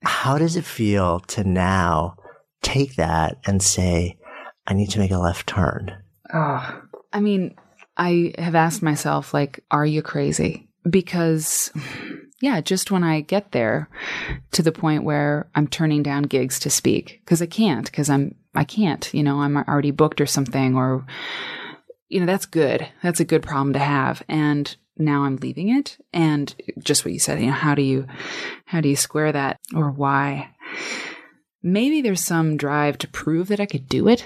How 0.03 0.39
does 0.39 0.57
it 0.57 0.65
feel 0.65 1.21
to 1.21 1.45
now 1.45 2.17
take 2.63 2.97
that 2.97 3.39
and 3.47 3.63
say, 3.63 4.19
I 4.67 4.75
need 4.75 4.91
to 4.91 4.99
make 4.99 5.11
a 5.13 5.19
left 5.19 5.47
turn? 5.47 5.97
Oh, 6.33 6.83
I 7.13 7.21
mean, 7.21 7.55
I 7.97 8.33
have 8.39 8.55
asked 8.55 8.83
myself, 8.83 9.35
like, 9.35 9.65
are 9.71 9.87
you 9.87 10.03
crazy? 10.03 10.69
Because, 10.89 11.71
yeah, 12.41 12.61
just 12.61 12.91
when 12.91 13.05
I 13.05 13.21
get 13.21 13.53
there 13.53 13.89
to 14.53 14.63
the 14.63 14.73
point 14.73 15.05
where 15.05 15.51
I'm 15.55 15.69
turning 15.69 16.03
down 16.03 16.23
gigs 16.23 16.59
to 16.61 16.71
speak, 16.71 17.21
because 17.25 17.43
I 17.43 17.47
can't, 17.47 17.85
because 17.85 18.09
I'm, 18.09 18.35
I 18.55 18.65
can't, 18.65 19.13
you 19.13 19.23
know, 19.23 19.41
I'm 19.41 19.57
already 19.57 19.91
booked 19.91 20.21
or 20.21 20.27
something, 20.27 20.75
or, 20.75 21.05
you 22.09 22.21
know, 22.21 22.27
that's 22.27 22.47
good. 22.47 22.89
That's 23.03 23.21
a 23.21 23.27
good 23.27 23.43
problem 23.43 23.75
to 23.75 23.79
have. 23.79 24.23
And 24.29 24.75
now 24.97 25.25
I'm 25.25 25.37
leaving 25.37 25.69
it. 25.69 25.99
And 26.13 26.55
just 26.79 27.05
what 27.05 27.13
you 27.13 27.21
said, 27.21 27.41
you 27.41 27.47
know, 27.47 27.53
how 27.53 27.75
do 27.75 27.83
you, 27.83 28.07
how 28.65 28.81
do 28.81 28.89
you 28.89 28.97
square 28.97 29.33
that 29.33 29.59
or 29.75 29.91
why? 29.91 30.51
Maybe 31.63 32.01
there's 32.01 32.25
some 32.25 32.57
drive 32.57 32.97
to 32.99 33.09
prove 33.09 33.49
that 33.49 33.61
I 33.61 33.67
could 33.67 33.87
do 33.87 34.09
it 34.09 34.25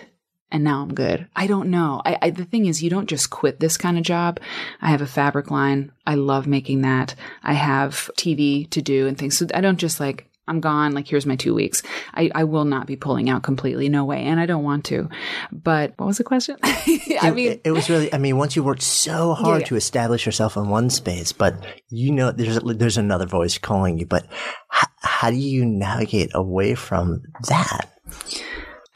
and 0.54 0.62
now 0.62 0.82
I'm 0.82 0.94
good. 0.94 1.26
I 1.34 1.48
don't 1.48 1.68
know. 1.68 2.00
I, 2.04 2.16
I, 2.22 2.30
the 2.30 2.44
thing 2.44 2.66
is, 2.66 2.80
you 2.80 2.88
don't 2.88 3.08
just 3.08 3.28
quit 3.28 3.58
this 3.58 3.76
kind 3.76 3.98
of 3.98 4.04
job. 4.04 4.38
I 4.80 4.90
have 4.90 5.02
a 5.02 5.06
fabric 5.06 5.50
line. 5.50 5.90
I 6.06 6.14
love 6.14 6.46
making 6.46 6.82
that. 6.82 7.16
I 7.42 7.54
have 7.54 8.08
TV 8.16 8.70
to 8.70 8.80
do 8.80 9.08
and 9.08 9.18
things. 9.18 9.36
So 9.36 9.48
I 9.52 9.60
don't 9.60 9.80
just 9.80 9.98
like 9.98 10.30
I'm 10.46 10.60
gone. 10.60 10.92
Like, 10.92 11.08
here's 11.08 11.26
my 11.26 11.34
two 11.34 11.54
weeks. 11.54 11.82
I, 12.12 12.30
I 12.36 12.44
will 12.44 12.66
not 12.66 12.86
be 12.86 12.94
pulling 12.94 13.28
out 13.28 13.42
completely. 13.42 13.88
No 13.88 14.04
way. 14.04 14.22
And 14.22 14.38
I 14.38 14.46
don't 14.46 14.62
want 14.62 14.84
to. 14.86 15.08
But 15.50 15.94
what 15.96 16.06
was 16.06 16.18
the 16.18 16.24
question? 16.24 16.56
I 16.62 17.32
mean, 17.34 17.52
it, 17.52 17.62
it, 17.64 17.70
was 17.72 17.90
really, 17.90 18.14
I 18.14 18.18
mean, 18.18 18.36
once 18.36 18.54
you 18.54 18.62
worked 18.62 18.82
so 18.82 19.34
hard 19.34 19.62
yeah, 19.62 19.66
to 19.68 19.76
establish 19.76 20.24
yourself 20.24 20.56
in 20.56 20.68
one 20.68 20.88
space, 20.88 21.32
but 21.32 21.66
you 21.88 22.12
know, 22.12 22.30
there's, 22.30 22.60
there's 22.62 22.98
another 22.98 23.26
voice 23.26 23.58
calling 23.58 23.98
you, 23.98 24.06
but 24.06 24.24
h- 24.24 24.88
how 25.00 25.30
do 25.30 25.36
you 25.36 25.64
navigate 25.64 26.30
away 26.32 26.76
from 26.76 27.22
that? 27.48 27.90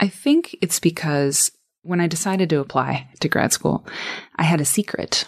I 0.00 0.08
think 0.08 0.56
it's 0.60 0.80
because 0.80 1.50
when 1.82 2.00
I 2.00 2.06
decided 2.06 2.50
to 2.50 2.60
apply 2.60 3.08
to 3.20 3.28
grad 3.28 3.52
school, 3.52 3.86
I 4.36 4.44
had 4.44 4.60
a 4.60 4.64
secret. 4.64 5.26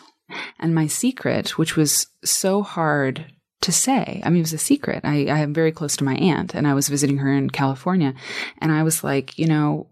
And 0.59 0.75
my 0.75 0.87
secret, 0.87 1.59
which 1.59 1.77
was 1.77 2.07
so 2.25 2.63
hard 2.63 3.25
to 3.63 3.73
say. 3.73 4.23
I 4.25 4.31
mean, 4.31 4.39
it 4.39 4.43
was 4.43 4.53
a 4.53 4.59
secret. 4.59 5.05
I, 5.05 5.27
I 5.27 5.39
am 5.41 5.53
very 5.53 5.73
close 5.73 5.97
to 5.97 6.05
my 6.05 6.15
aunt 6.15 6.55
and 6.55 6.67
I 6.67 6.75
was 6.75 6.89
visiting 6.89 7.19
her 7.19 7.33
in 7.33 7.51
California. 7.51 8.15
And 8.59 8.73
I 8.73 8.83
was 8.83 9.05
like, 9.05 9.39
you 9.39 9.47
know, 9.47 9.89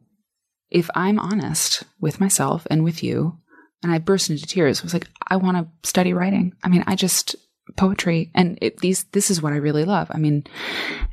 if 0.71 0.89
I'm 0.95 1.19
honest 1.19 1.85
with 2.01 2.21
myself 2.21 2.67
and 2.71 2.85
with 2.85 3.03
you, 3.03 3.39
and 3.83 3.93
I 3.93 3.99
burst 3.99 4.29
into 4.29 4.47
tears, 4.47 4.81
I 4.81 4.85
was 4.85 4.93
like, 4.93 5.09
I 5.29 5.37
want 5.37 5.57
to 5.57 5.89
study 5.89 6.13
writing. 6.13 6.53
I 6.65 6.69
mean, 6.69 6.83
I 6.87 6.97
just, 6.97 7.37
poetry 7.77 8.31
and 8.35 8.59
it, 8.61 8.79
these, 8.79 9.05
this 9.13 9.31
is 9.31 9.43
what 9.43 9.53
I 9.53 9.57
really 9.57 9.85
love. 9.85 10.09
I 10.11 10.19
mean, 10.19 10.45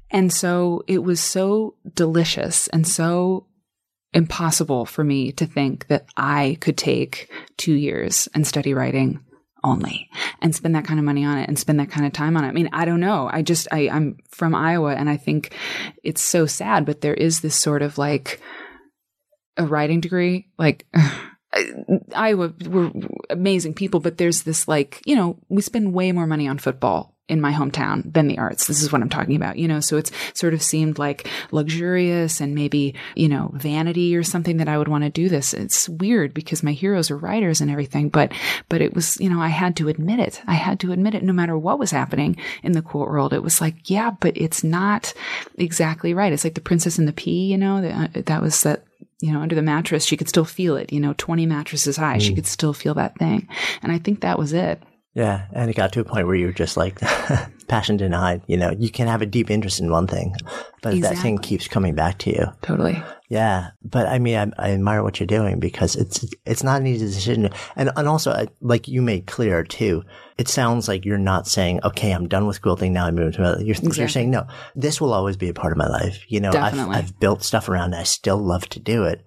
and 0.10 0.32
so 0.32 0.84
it 0.88 1.04
was 1.04 1.20
so 1.20 1.76
delicious 1.94 2.68
and 2.70 2.88
so 2.88 3.48
impossible 4.16 4.86
for 4.86 5.04
me 5.04 5.34
to 5.34 5.46
think 5.46 5.88
that 5.88 6.08
I 6.16 6.58
could 6.62 6.78
take 6.78 7.30
two 7.58 7.74
years 7.74 8.28
and 8.34 8.48
study 8.48 8.74
writing 8.74 9.20
only 9.64 10.10
and 10.42 10.56
spend 10.56 10.76
that 10.76 10.86
kind 10.86 11.00
of 11.00 11.06
money 11.06 11.26
on 11.26 11.38
it 11.38 11.50
and 11.50 11.60
spend 11.60 11.80
that 11.80 11.90
kind 11.90 12.06
of 12.06 12.14
time 12.14 12.38
on 12.38 12.46
it. 12.46 12.48
I 12.48 12.52
mean, 12.52 12.70
I 12.72 12.86
don't 12.86 13.02
know. 13.02 13.30
I 13.32 13.42
just, 13.42 13.68
I, 13.72 13.90
I'm 13.90 14.18
from 14.30 14.56
Iowa 14.56 14.96
and 14.96 15.10
I 15.10 15.18
think 15.18 15.54
it's 16.04 16.22
so 16.22 16.46
sad, 16.46 16.86
but 16.86 17.02
there 17.02 17.14
is 17.14 17.42
this 17.42 17.56
sort 17.56 17.82
of 17.82 17.98
like 17.98 18.40
a 19.58 19.66
writing 19.66 20.00
degree, 20.00 20.48
like, 20.58 20.86
Iowa, 22.16 22.54
we're 22.68 22.92
amazing 23.30 23.74
people, 23.74 24.00
but 24.00 24.18
there's 24.18 24.44
this 24.44 24.68
like, 24.68 25.02
you 25.06 25.16
know, 25.16 25.40
we 25.50 25.62
spend 25.62 25.94
way 25.94 26.12
more 26.12 26.28
money 26.28 26.48
on 26.48 26.58
football 26.58 27.15
in 27.28 27.42
my 27.42 27.52
hometown 27.52 28.14
than 28.14 28.28
the 28.28 28.38
arts. 28.38 28.68
This 28.68 28.84
is 28.84 28.92
what 28.92 29.02
I'm 29.02 29.10
talking 29.10 29.36
about, 29.36 29.58
you 29.58 29.68
know, 29.68 29.80
so 29.80 29.98
it's 29.98 30.12
sort 30.34 30.54
of 30.54 30.62
seemed 30.62 31.00
like 31.00 31.28
luxurious 31.52 32.40
and 32.40 32.54
maybe, 32.54 32.94
you 33.16 33.28
know, 33.28 33.50
vanity 33.56 34.16
or 34.16 34.22
something 34.22 34.58
that 34.58 34.70
I 34.70 34.78
would 34.78 34.88
want 34.88 35.06
to 35.06 35.10
do 35.10 35.28
this. 35.28 35.54
It's 35.54 35.90
weird 35.90 36.36
because 36.36 36.62
my 36.62 36.74
heroes 36.74 37.10
are 37.10 37.18
writers 37.18 37.62
and 37.62 37.72
everything, 37.72 38.10
but, 38.10 38.32
but 38.70 38.82
it 38.82 38.94
was, 38.94 39.20
you 39.20 39.30
know, 39.30 39.42
I 39.42 39.48
had 39.48 39.76
to 39.78 39.90
admit 39.90 40.20
it. 40.20 40.40
I 40.46 40.54
had 40.54 40.80
to 40.82 40.92
admit 40.92 41.16
it 41.16 41.24
no 41.24 41.34
matter 41.34 41.58
what 41.58 41.80
was 41.80 41.90
happening 41.90 42.38
in 42.62 42.74
the 42.74 42.84
court 42.84 43.10
world. 43.10 43.34
It 43.34 43.44
was 43.44 43.60
like, 43.60 43.90
yeah, 43.90 44.12
but 44.12 44.38
it's 44.38 44.64
not 44.64 45.12
exactly 45.58 46.14
right. 46.14 46.32
It's 46.32 46.44
like 46.44 46.56
the 46.56 46.62
princess 46.62 47.00
and 47.00 47.08
the 47.08 47.14
pea, 47.14 47.48
you 47.48 47.58
know, 47.58 47.82
that, 47.82 48.18
uh, 48.18 48.22
that 48.26 48.42
was 48.42 48.62
that 48.64 48.84
you 49.22 49.32
know, 49.32 49.40
under 49.40 49.56
the 49.56 49.62
mattress, 49.62 50.06
she 50.06 50.18
could 50.18 50.28
still 50.28 50.46
feel 50.46 50.76
it, 50.76 50.92
you 50.92 51.00
know, 51.00 51.16
20 51.18 51.46
mattresses 51.46 51.96
high. 51.96 52.18
Mm. 52.18 52.22
She 52.22 52.36
could 52.36 52.46
still 52.46 52.74
feel 52.74 52.94
that 52.96 53.18
thing. 53.18 53.48
And 53.82 53.92
I 53.92 53.98
think 53.98 54.22
that 54.22 54.38
was 54.38 54.52
it. 54.52 54.84
Yeah, 55.16 55.46
and 55.54 55.70
it 55.70 55.78
got 55.78 55.94
to 55.94 56.02
a 56.02 56.04
point 56.04 56.28
where 56.28 56.36
you 56.36 56.48
were 56.48 56.52
just 56.52 56.76
like 56.76 57.00
passion 57.70 57.96
denied. 57.96 58.42
You 58.48 58.58
know, 58.58 58.72
you 58.72 58.92
can 58.92 59.08
have 59.08 59.22
a 59.22 59.26
deep 59.26 59.50
interest 59.50 59.80
in 59.80 59.90
one 59.90 60.08
thing, 60.08 60.36
but 60.82 60.94
exactly. 60.94 61.16
that 61.16 61.22
thing 61.22 61.38
keeps 61.38 61.70
coming 61.70 61.96
back 61.96 62.18
to 62.20 62.32
you. 62.32 62.48
Totally. 62.62 63.02
Yeah, 63.30 63.70
but 63.82 64.08
I 64.08 64.20
mean, 64.20 64.36
I, 64.36 64.68
I, 64.68 64.72
admire 64.72 65.04
what 65.04 65.18
you're 65.20 65.26
doing 65.26 65.58
because 65.58 65.96
it's 65.96 66.26
it's 66.46 66.64
not 66.64 66.82
an 66.82 66.88
easy 66.88 67.06
decision, 67.06 67.50
and 67.78 67.92
and 67.96 68.08
also 68.10 68.46
like 68.60 68.90
you 68.90 69.02
made 69.02 69.26
clear 69.26 69.64
too. 69.64 70.04
It 70.38 70.50
sounds 70.50 70.90
like 70.90 71.06
you're 71.06 71.18
not 71.18 71.48
saying, 71.48 71.80
"Okay, 71.86 72.12
I'm 72.12 72.28
done 72.28 72.46
with 72.46 72.62
quilting 72.62 72.92
now. 72.92 73.06
I'm 73.06 73.16
moving 73.16 73.32
to 73.32 73.40
another." 73.40 73.62
You're, 73.64 73.72
exactly. 73.72 74.00
you're 74.00 74.10
saying, 74.10 74.32
"No, 74.32 74.46
this 74.76 75.00
will 75.00 75.14
always 75.14 75.38
be 75.38 75.48
a 75.48 75.54
part 75.54 75.72
of 75.72 75.78
my 75.78 75.88
life." 75.88 76.26
You 76.28 76.42
know, 76.42 76.52
I've, 76.52 76.78
I've 76.78 77.20
built 77.22 77.42
stuff 77.42 77.70
around 77.70 77.94
it. 77.94 77.98
I 78.00 78.04
still 78.04 78.38
love 78.38 78.68
to 78.70 78.82
do 78.82 79.06
it 79.06 79.26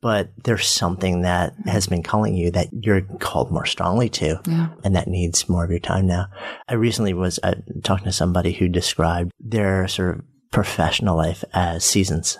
but 0.00 0.30
there's 0.44 0.68
something 0.68 1.22
that 1.22 1.54
has 1.66 1.86
been 1.86 2.02
calling 2.02 2.34
you 2.34 2.50
that 2.50 2.68
you're 2.72 3.02
called 3.02 3.50
more 3.50 3.66
strongly 3.66 4.08
to 4.10 4.40
yeah. 4.46 4.68
and 4.84 4.94
that 4.94 5.08
needs 5.08 5.48
more 5.48 5.64
of 5.64 5.70
your 5.70 5.80
time 5.80 6.06
now. 6.06 6.26
I 6.68 6.74
recently 6.74 7.14
was 7.14 7.40
uh, 7.42 7.54
talking 7.82 8.04
to 8.04 8.12
somebody 8.12 8.52
who 8.52 8.68
described 8.68 9.32
their 9.40 9.88
sort 9.88 10.16
of 10.16 10.24
professional 10.52 11.16
life 11.16 11.44
as 11.52 11.84
seasons 11.84 12.38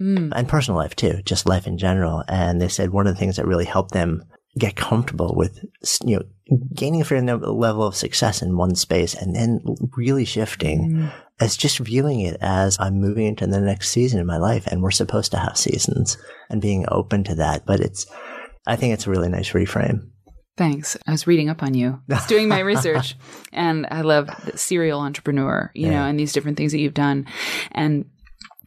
mm. 0.00 0.32
and 0.34 0.48
personal 0.48 0.78
life 0.78 0.96
too, 0.96 1.20
just 1.24 1.48
life 1.48 1.66
in 1.66 1.78
general. 1.78 2.24
And 2.28 2.60
they 2.60 2.68
said 2.68 2.90
one 2.90 3.06
of 3.06 3.14
the 3.14 3.18
things 3.18 3.36
that 3.36 3.46
really 3.46 3.66
helped 3.66 3.92
them 3.92 4.24
get 4.58 4.76
comfortable 4.76 5.34
with, 5.36 5.64
you 6.04 6.16
know, 6.16 6.22
gaining 6.74 7.00
a 7.00 7.04
fair 7.04 7.22
level 7.22 7.86
of 7.86 7.94
success 7.94 8.42
in 8.42 8.56
one 8.56 8.74
space 8.74 9.14
and 9.14 9.36
then 9.36 9.60
really 9.96 10.24
shifting 10.24 10.90
mm. 10.90 11.12
As 11.40 11.56
just 11.56 11.78
viewing 11.78 12.20
it 12.20 12.36
as 12.40 12.78
I'm 12.80 13.00
moving 13.00 13.26
into 13.26 13.46
the 13.46 13.60
next 13.60 13.90
season 13.90 14.20
in 14.20 14.26
my 14.26 14.38
life 14.38 14.66
and 14.66 14.82
we're 14.82 14.90
supposed 14.90 15.30
to 15.32 15.38
have 15.38 15.56
seasons 15.56 16.18
and 16.50 16.60
being 16.60 16.84
open 16.88 17.24
to 17.24 17.34
that. 17.36 17.64
But 17.64 17.80
it's, 17.80 18.06
I 18.66 18.76
think 18.76 18.94
it's 18.94 19.06
a 19.06 19.10
really 19.10 19.28
nice 19.28 19.50
reframe. 19.50 20.10
Thanks. 20.56 20.96
I 21.06 21.12
was 21.12 21.28
reading 21.28 21.48
up 21.48 21.62
on 21.62 21.74
you, 21.74 22.00
doing 22.28 22.48
my 22.48 22.58
research, 22.58 23.14
and 23.52 23.86
I 23.90 24.00
love 24.00 24.28
serial 24.56 25.00
entrepreneur, 25.00 25.70
you 25.72 25.86
yeah. 25.86 25.92
know, 25.92 26.06
and 26.06 26.18
these 26.18 26.32
different 26.32 26.56
things 26.56 26.72
that 26.72 26.80
you've 26.80 26.94
done. 26.94 27.26
And 27.70 28.06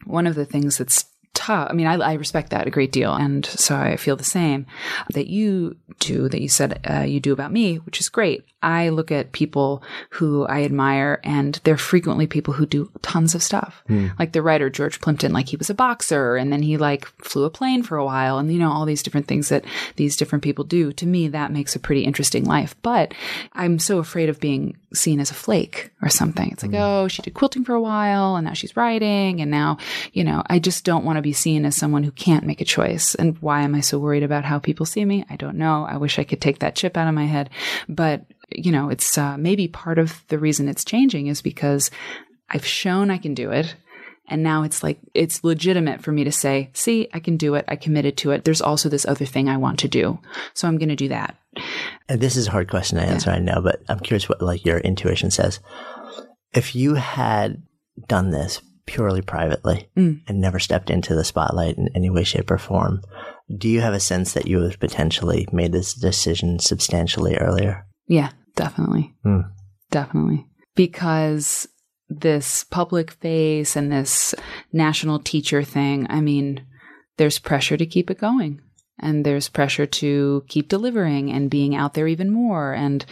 one 0.06 0.26
of 0.26 0.34
the 0.34 0.46
things 0.46 0.78
that's 0.78 1.04
tough. 1.34 1.68
I 1.70 1.72
mean, 1.72 1.86
I, 1.86 1.94
I, 1.94 2.12
respect 2.14 2.50
that 2.50 2.66
a 2.66 2.70
great 2.70 2.92
deal. 2.92 3.14
And 3.14 3.44
so 3.46 3.76
I 3.76 3.96
feel 3.96 4.16
the 4.16 4.24
same 4.24 4.66
that 5.14 5.28
you 5.28 5.76
do, 5.98 6.28
that 6.28 6.40
you 6.40 6.48
said 6.48 6.80
uh, 6.88 7.00
you 7.00 7.20
do 7.20 7.32
about 7.32 7.52
me, 7.52 7.76
which 7.76 8.00
is 8.00 8.08
great. 8.08 8.44
I 8.62 8.90
look 8.90 9.10
at 9.10 9.32
people 9.32 9.82
who 10.10 10.44
I 10.46 10.62
admire 10.62 11.20
and 11.24 11.58
they're 11.64 11.76
frequently 11.76 12.26
people 12.26 12.54
who 12.54 12.66
do 12.66 12.90
tons 13.02 13.34
of 13.34 13.42
stuff. 13.42 13.82
Mm. 13.88 14.16
Like 14.18 14.32
the 14.32 14.42
writer 14.42 14.70
George 14.70 15.00
Plimpton, 15.00 15.32
like 15.32 15.48
he 15.48 15.56
was 15.56 15.68
a 15.68 15.74
boxer 15.74 16.36
and 16.36 16.52
then 16.52 16.62
he 16.62 16.76
like 16.76 17.06
flew 17.24 17.44
a 17.44 17.50
plane 17.50 17.82
for 17.82 17.96
a 17.96 18.04
while 18.04 18.38
and 18.38 18.52
you 18.52 18.58
know, 18.58 18.70
all 18.70 18.86
these 18.86 19.02
different 19.02 19.26
things 19.26 19.48
that 19.48 19.64
these 19.96 20.16
different 20.16 20.44
people 20.44 20.64
do. 20.64 20.92
To 20.92 21.06
me, 21.06 21.28
that 21.28 21.50
makes 21.50 21.74
a 21.74 21.80
pretty 21.80 22.04
interesting 22.04 22.44
life. 22.44 22.76
But 22.82 23.14
I'm 23.52 23.78
so 23.78 23.98
afraid 23.98 24.28
of 24.28 24.38
being 24.38 24.76
seen 24.94 25.18
as 25.18 25.30
a 25.30 25.34
flake 25.34 25.90
or 26.00 26.08
something. 26.08 26.50
It's 26.52 26.62
like, 26.62 26.72
mm. 26.72 26.80
oh, 26.80 27.08
she 27.08 27.22
did 27.22 27.34
quilting 27.34 27.64
for 27.64 27.74
a 27.74 27.80
while 27.80 28.36
and 28.36 28.46
now 28.46 28.52
she's 28.52 28.76
writing 28.76 29.40
and 29.40 29.50
now, 29.50 29.78
you 30.12 30.22
know, 30.22 30.42
I 30.46 30.60
just 30.60 30.84
don't 30.84 31.04
want 31.04 31.16
to 31.16 31.21
be 31.22 31.32
seen 31.32 31.64
as 31.64 31.76
someone 31.76 32.02
who 32.02 32.10
can't 32.10 32.46
make 32.46 32.60
a 32.60 32.66
choice. 32.66 33.14
And 33.14 33.38
why 33.40 33.62
am 33.62 33.74
I 33.74 33.80
so 33.80 33.98
worried 33.98 34.22
about 34.22 34.44
how 34.44 34.58
people 34.58 34.86
see 34.86 35.04
me? 35.04 35.24
I 35.30 35.36
don't 35.36 35.56
know. 35.56 35.86
I 35.88 35.96
wish 35.96 36.18
I 36.18 36.24
could 36.24 36.40
take 36.40 36.58
that 36.58 36.76
chip 36.76 36.96
out 36.96 37.08
of 37.08 37.14
my 37.14 37.26
head, 37.26 37.50
but 37.88 38.24
you 38.54 38.72
know, 38.72 38.90
it's 38.90 39.16
uh, 39.16 39.36
maybe 39.38 39.68
part 39.68 39.98
of 39.98 40.22
the 40.28 40.38
reason 40.38 40.68
it's 40.68 40.84
changing 40.84 41.28
is 41.28 41.42
because 41.42 41.90
I've 42.50 42.66
shown 42.66 43.10
I 43.10 43.18
can 43.18 43.34
do 43.34 43.50
it. 43.50 43.74
And 44.28 44.42
now 44.42 44.62
it's 44.62 44.82
like, 44.82 44.98
it's 45.14 45.44
legitimate 45.44 46.02
for 46.02 46.12
me 46.12 46.24
to 46.24 46.32
say, 46.32 46.70
see, 46.74 47.08
I 47.12 47.18
can 47.18 47.36
do 47.36 47.54
it. 47.54 47.64
I 47.68 47.76
committed 47.76 48.16
to 48.18 48.30
it. 48.30 48.44
There's 48.44 48.62
also 48.62 48.88
this 48.88 49.04
other 49.04 49.24
thing 49.24 49.48
I 49.48 49.56
want 49.56 49.80
to 49.80 49.88
do. 49.88 50.18
So 50.54 50.68
I'm 50.68 50.78
going 50.78 50.88
to 50.88 50.96
do 50.96 51.08
that. 51.08 51.36
And 52.08 52.20
this 52.20 52.36
is 52.36 52.46
a 52.46 52.50
hard 52.50 52.70
question 52.70 52.98
to 52.98 53.04
answer, 53.04 53.30
yeah. 53.30 53.36
I 53.36 53.40
know, 53.40 53.60
but 53.60 53.82
I'm 53.88 53.98
curious 54.00 54.28
what 54.28 54.40
like 54.40 54.64
your 54.64 54.78
intuition 54.78 55.30
says. 55.30 55.60
If 56.54 56.74
you 56.74 56.94
had 56.94 57.62
done 58.06 58.30
this 58.30 58.62
purely 58.86 59.22
privately 59.22 59.88
mm. 59.96 60.20
and 60.26 60.40
never 60.40 60.58
stepped 60.58 60.90
into 60.90 61.14
the 61.14 61.24
spotlight 61.24 61.76
in 61.76 61.88
any 61.94 62.10
way, 62.10 62.24
shape, 62.24 62.50
or 62.50 62.58
form, 62.58 63.02
do 63.56 63.68
you 63.68 63.80
have 63.80 63.94
a 63.94 64.00
sense 64.00 64.32
that 64.32 64.46
you 64.46 64.60
have 64.60 64.80
potentially 64.80 65.46
made 65.52 65.72
this 65.72 65.94
decision 65.94 66.58
substantially 66.58 67.36
earlier? 67.36 67.86
Yeah, 68.08 68.30
Definitely. 68.54 69.14
Mm. 69.24 69.50
Definitely. 69.90 70.46
Because 70.74 71.68
this 72.08 72.64
public 72.64 73.12
face 73.12 73.76
and 73.76 73.90
this 73.90 74.34
national 74.72 75.18
teacher 75.18 75.62
thing, 75.62 76.06
I 76.10 76.20
mean, 76.20 76.66
there's 77.16 77.38
pressure 77.38 77.76
to 77.76 77.86
keep 77.86 78.10
it 78.10 78.18
going 78.18 78.60
and 79.02 79.24
there's 79.24 79.48
pressure 79.48 79.86
to 79.86 80.44
keep 80.48 80.68
delivering 80.68 81.30
and 81.30 81.50
being 81.50 81.74
out 81.74 81.94
there 81.94 82.06
even 82.06 82.30
more. 82.30 82.72
And 82.72 83.04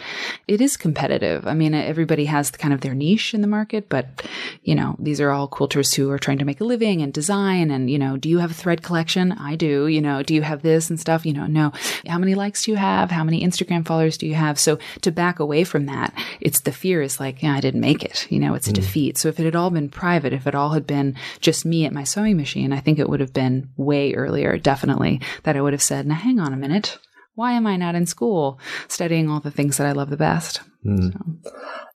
it 0.47 0.61
is 0.61 0.77
competitive. 0.77 1.47
I 1.47 1.53
mean, 1.53 1.73
everybody 1.73 2.25
has 2.25 2.51
kind 2.51 2.73
of 2.73 2.81
their 2.81 2.93
niche 2.93 3.33
in 3.33 3.41
the 3.41 3.47
market, 3.47 3.89
but 3.89 4.25
you 4.63 4.75
know, 4.75 4.95
these 4.99 5.21
are 5.21 5.31
all 5.31 5.47
quilters 5.47 5.95
who 5.95 6.09
are 6.11 6.19
trying 6.19 6.37
to 6.39 6.45
make 6.45 6.61
a 6.61 6.65
living 6.65 7.01
and 7.01 7.13
design. 7.13 7.71
And, 7.71 7.89
you 7.89 7.99
know, 7.99 8.17
do 8.17 8.29
you 8.29 8.39
have 8.39 8.51
a 8.51 8.55
thread 8.55 8.83
collection? 8.83 9.31
I 9.33 9.55
do. 9.55 9.87
You 9.87 10.01
know, 10.01 10.23
do 10.23 10.33
you 10.33 10.41
have 10.41 10.61
this 10.61 10.89
and 10.89 10.99
stuff? 10.99 11.25
You 11.25 11.33
know, 11.33 11.47
no. 11.47 11.71
How 12.07 12.17
many 12.17 12.35
likes 12.35 12.63
do 12.63 12.71
you 12.71 12.77
have? 12.77 13.11
How 13.11 13.23
many 13.23 13.43
Instagram 13.43 13.85
followers 13.85 14.17
do 14.17 14.27
you 14.27 14.35
have? 14.35 14.59
So 14.59 14.79
to 15.01 15.11
back 15.11 15.39
away 15.39 15.63
from 15.63 15.85
that, 15.87 16.13
it's 16.39 16.61
the 16.61 16.71
fear 16.71 17.01
is 17.01 17.19
like, 17.19 17.41
yeah, 17.41 17.53
I 17.53 17.61
didn't 17.61 17.81
make 17.81 18.03
it. 18.03 18.27
You 18.29 18.39
know, 18.39 18.53
it's 18.53 18.67
a 18.67 18.71
mm. 18.71 18.75
defeat. 18.75 19.17
So 19.17 19.29
if 19.29 19.39
it 19.39 19.45
had 19.45 19.55
all 19.55 19.69
been 19.69 19.89
private, 19.89 20.33
if 20.33 20.47
it 20.47 20.55
all 20.55 20.69
had 20.69 20.87
been 20.87 21.15
just 21.39 21.65
me 21.65 21.85
at 21.85 21.93
my 21.93 22.03
sewing 22.03 22.37
machine, 22.37 22.73
I 22.73 22.79
think 22.79 22.99
it 22.99 23.09
would 23.09 23.19
have 23.19 23.33
been 23.33 23.69
way 23.77 24.13
earlier, 24.13 24.57
definitely, 24.57 25.21
that 25.43 25.57
I 25.57 25.61
would 25.61 25.73
have 25.73 25.80
have 25.81 25.87
said, 25.87 26.05
now 26.07 26.15
hang 26.15 26.39
on 26.39 26.53
a 26.53 26.57
minute. 26.57 26.99
Why 27.33 27.53
am 27.53 27.65
I 27.65 27.75
not 27.77 27.95
in 27.95 28.05
school 28.05 28.59
studying 28.87 29.29
all 29.29 29.39
the 29.39 29.51
things 29.51 29.77
that 29.77 29.87
I 29.87 29.93
love 29.93 30.09
the 30.09 30.17
best? 30.17 30.61
Mm. 30.85 31.13
So. 31.13 31.51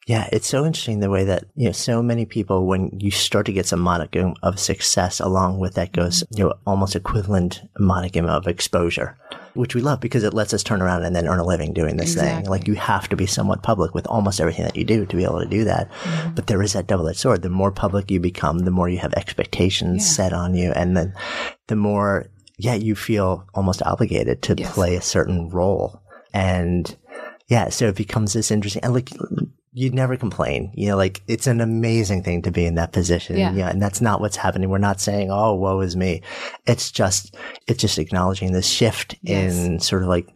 Yeah, 0.07 0.29
it's 0.33 0.47
so 0.47 0.65
interesting 0.65 1.01
the 1.01 1.11
way 1.11 1.25
that, 1.25 1.45
you 1.57 1.67
know, 1.67 1.73
so 1.73 2.01
many 2.03 2.25
people, 2.27 2.67
when 2.67 2.91
you 2.99 3.11
start 3.11 3.47
to 3.47 3.53
get 3.53 3.67
some 3.67 3.81
modicum 3.81 4.35
of 4.43 4.59
success 4.59 5.19
along 5.21 5.59
with 5.59 5.75
that 5.75 5.93
goes, 5.93 6.25
you 6.31 6.45
know, 6.45 6.55
almost 6.65 6.95
equivalent 6.97 7.61
modicum 7.79 8.27
of 8.27 8.47
exposure, 8.47 9.19
which 9.55 9.75
we 9.75 9.81
love 9.81 10.01
because 10.01 10.23
it 10.23 10.33
lets 10.33 10.55
us 10.55 10.63
turn 10.63 10.81
around 10.81 11.05
and 11.05 11.15
then 11.15 11.27
earn 11.27 11.41
a 11.41 11.45
living 11.45 11.73
doing 11.73 11.97
this 11.97 12.13
Exactly. 12.13 12.43
thing. 12.43 12.51
Like 12.51 12.69
you 12.69 12.75
have 12.75 13.09
to 13.09 13.17
be 13.17 13.27
somewhat 13.27 13.65
public 13.65 13.95
with 13.95 14.07
almost 14.07 14.41
everything 14.41 14.65
that 14.65 14.77
you 14.77 14.85
do 14.85 15.07
to 15.07 15.17
be 15.17 15.25
able 15.25 15.41
to 15.41 15.49
do 15.49 15.65
that. 15.65 15.91
Mm-hmm. 15.91 16.35
But 16.35 16.47
there 16.47 16.63
is 16.63 16.73
that 16.75 16.87
double-edged 16.87 17.19
sword. 17.19 17.43
The 17.43 17.51
more 17.51 17.73
public 17.73 18.11
you 18.11 18.21
become, 18.21 18.61
the 18.61 18.71
more 18.71 18.89
you 18.89 18.99
have 18.99 19.13
expectations 19.15 20.07
Yeah. 20.07 20.13
set 20.13 20.33
on 20.33 20.55
you. 20.55 20.71
And 20.71 20.97
then 20.97 21.15
the 21.67 21.77
more, 21.77 22.27
yeah, 22.59 22.75
you 22.75 22.95
feel 22.95 23.47
almost 23.55 23.83
obligated 23.83 24.43
to 24.43 24.55
Yes. 24.57 24.73
play 24.75 24.97
a 24.97 25.03
certain 25.03 25.49
role. 25.51 26.01
And 26.33 26.95
yeah, 27.49 27.69
so 27.69 27.89
it 27.89 27.97
becomes 27.97 28.33
this 28.33 28.51
interesting, 28.51 28.83
and 28.85 28.95
like, 28.95 29.11
you'd 29.77 29.95
never 29.95 30.17
complain. 30.17 30.73
You 30.75 30.89
know, 30.89 30.97
like, 30.97 31.21
it's 31.29 31.47
an 31.47 31.61
amazing 31.61 32.23
thing 32.23 32.41
to 32.43 32.51
be 32.51 32.65
in 32.65 32.77
that 32.77 32.93
position. 32.93 33.37
Yeah. 33.37 33.69
and 33.69 33.81
that's 33.81 34.01
not 34.01 34.23
what's 34.23 34.37
happening. 34.37 34.71
We're 34.71 34.79
not 34.79 35.03
saying, 35.03 35.31
oh, 35.31 35.53
woe 35.55 35.81
is 35.81 35.95
me. 35.95 36.23
It's 36.67 36.91
just, 36.91 37.37
it's 37.67 37.81
just 37.83 37.99
acknowledging 37.99 38.53
this 38.53 38.67
shift 38.67 39.17
in 39.23 39.79
sort 39.81 40.03
of 40.03 40.09
like 40.09 40.29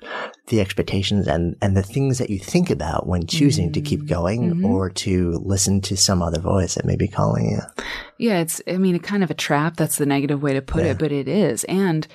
the 0.48 0.60
expectations 0.60 1.26
and, 1.26 1.56
and 1.62 1.74
the 1.74 1.82
things 1.82 2.18
that 2.18 2.28
you 2.28 2.38
think 2.38 2.68
about 2.68 3.06
when 3.06 3.26
choosing 3.26 3.72
to 3.72 3.80
Mm-hmm. 3.80 3.86
keep 3.86 4.06
going 4.06 4.62
or 4.62 4.90
to 4.90 5.40
listen 5.42 5.80
to 5.80 5.96
some 5.96 6.20
other 6.22 6.38
voice 6.38 6.74
that 6.74 6.84
may 6.84 6.96
be 6.96 7.08
calling 7.08 7.48
you. 7.50 7.60
Yeah, 8.18 8.40
it's, 8.40 8.60
I 8.68 8.76
mean, 8.76 8.94
a 8.94 8.98
kind 8.98 9.24
of 9.24 9.30
a 9.30 9.34
trap. 9.34 9.76
That's 9.76 9.96
the 9.96 10.04
negative 10.04 10.42
way 10.42 10.52
to 10.52 10.60
put 10.60 10.84
it, 10.84 10.98
but 10.98 11.12
it 11.12 11.28
is. 11.28 11.64
And 11.64 12.06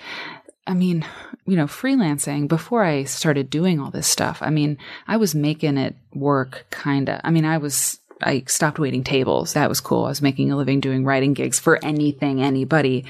I 0.68 0.74
mean, 0.74 1.06
you 1.46 1.56
know, 1.56 1.66
freelancing 1.66 2.48
before 2.48 2.84
I 2.84 3.04
started 3.04 3.50
doing 3.50 3.80
all 3.80 3.92
this 3.92 4.08
stuff, 4.08 4.40
I 4.42 4.50
mean, 4.50 4.78
I 5.08 5.18
was 5.18 5.36
making 5.36 5.78
it 5.78 5.96
work 6.14 6.66
kind 6.72 7.10
of. 7.10 7.22
I 7.24 7.32
mean, 7.32 7.46
I 7.46 7.58
was, 7.58 8.00
I 8.22 8.44
stopped 8.48 8.80
waiting 8.80 9.04
tables. 9.04 9.54
That 9.54 9.70
was 9.70 9.80
cool. 9.80 10.06
I 10.06 10.10
was 10.10 10.22
making 10.22 10.52
a 10.52 10.58
living 10.58 10.80
doing 10.80 11.06
writing 11.06 11.34
gigs 11.34 11.60
for 11.60 11.84
anything, 11.84 12.42
anybody. 12.42 13.06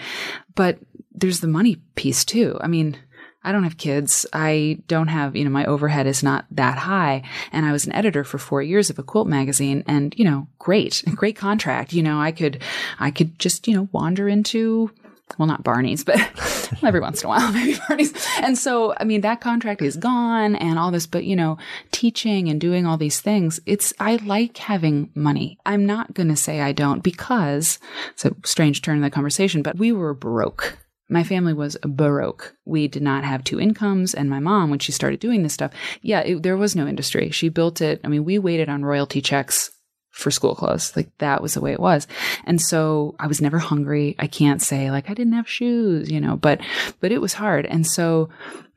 But 0.55 0.79
there's 1.13 1.39
the 1.39 1.47
money 1.47 1.77
piece 1.95 2.25
too. 2.25 2.57
I 2.59 2.67
mean, 2.67 2.97
I 3.45 3.51
don't 3.51 3.63
have 3.63 3.77
kids. 3.77 4.25
I 4.33 4.79
don't 4.87 5.07
have, 5.07 5.35
you 5.35 5.45
know, 5.45 5.51
my 5.51 5.65
overhead 5.65 6.07
is 6.07 6.23
not 6.23 6.45
that 6.51 6.79
high. 6.79 7.21
And 7.51 7.63
I 7.63 7.71
was 7.71 7.85
an 7.85 7.93
editor 7.93 8.23
for 8.23 8.39
four 8.39 8.63
years 8.63 8.89
of 8.89 8.97
a 8.97 9.03
quilt 9.03 9.27
magazine 9.27 9.83
and, 9.85 10.15
you 10.17 10.25
know, 10.25 10.47
great, 10.57 11.03
great 11.15 11.35
contract. 11.35 11.93
You 11.93 12.01
know, 12.01 12.19
I 12.19 12.31
could, 12.31 12.61
I 12.99 13.11
could 13.11 13.37
just, 13.37 13.67
you 13.67 13.75
know, 13.75 13.87
wander 13.91 14.27
into, 14.27 14.91
well, 15.37 15.47
not 15.47 15.63
Barney's, 15.63 16.03
but 16.03 16.17
every 16.83 16.99
once 16.99 17.21
in 17.21 17.27
a 17.27 17.29
while, 17.29 17.51
maybe 17.53 17.77
parties. 17.77 18.13
And 18.41 18.57
so, 18.57 18.93
I 18.97 19.03
mean, 19.03 19.21
that 19.21 19.41
contract 19.41 19.81
is 19.81 19.97
gone 19.97 20.55
and 20.55 20.79
all 20.79 20.91
this, 20.91 21.07
but 21.07 21.25
you 21.25 21.35
know, 21.35 21.57
teaching 21.91 22.49
and 22.49 22.59
doing 22.59 22.85
all 22.85 22.97
these 22.97 23.21
things, 23.21 23.59
it's, 23.65 23.93
I 23.99 24.17
like 24.17 24.57
having 24.57 25.11
money. 25.15 25.57
I'm 25.65 25.85
not 25.85 26.13
going 26.13 26.29
to 26.29 26.35
say 26.35 26.61
I 26.61 26.71
don't 26.71 27.03
because 27.03 27.79
it's 28.11 28.25
a 28.25 28.35
strange 28.43 28.81
turn 28.81 28.97
in 28.97 29.01
the 29.01 29.09
conversation, 29.09 29.61
but 29.61 29.77
we 29.77 29.91
were 29.91 30.13
broke. 30.13 30.77
My 31.07 31.23
family 31.23 31.53
was 31.53 31.77
baroque. 31.83 32.55
We 32.65 32.87
did 32.87 33.03
not 33.03 33.23
have 33.23 33.43
two 33.43 33.59
incomes. 33.59 34.15
And 34.15 34.27
my 34.27 34.39
mom, 34.39 34.71
when 34.71 34.79
she 34.79 34.91
started 34.91 35.19
doing 35.19 35.43
this 35.43 35.53
stuff, 35.53 35.71
yeah, 36.01 36.21
it, 36.21 36.41
there 36.41 36.57
was 36.57 36.75
no 36.75 36.87
industry. 36.87 37.29
She 37.29 37.49
built 37.49 37.79
it. 37.79 38.01
I 38.03 38.07
mean, 38.07 38.25
we 38.25 38.39
waited 38.39 38.69
on 38.69 38.83
royalty 38.83 39.21
checks 39.21 39.69
for 40.15 40.31
school 40.31 40.55
clothes. 40.55 40.95
Like 40.95 41.09
that 41.17 41.41
was 41.41 41.53
the 41.53 41.61
way 41.61 41.73
it 41.73 41.79
was. 41.79 42.07
And 42.45 42.61
so 42.61 43.15
I 43.19 43.27
was 43.27 43.41
never 43.41 43.59
hungry. 43.59 44.15
I 44.17 44.27
can't 44.27 44.61
say 44.61 44.89
like 44.89 45.09
I 45.09 45.13
didn't 45.13 45.33
have 45.33 45.47
shoes, 45.47 46.09
you 46.09 46.21
know, 46.21 46.37
but, 46.37 46.61
but 47.01 47.11
it 47.11 47.19
was 47.19 47.33
hard. 47.33 47.65
And 47.65 47.85
so 47.85 48.29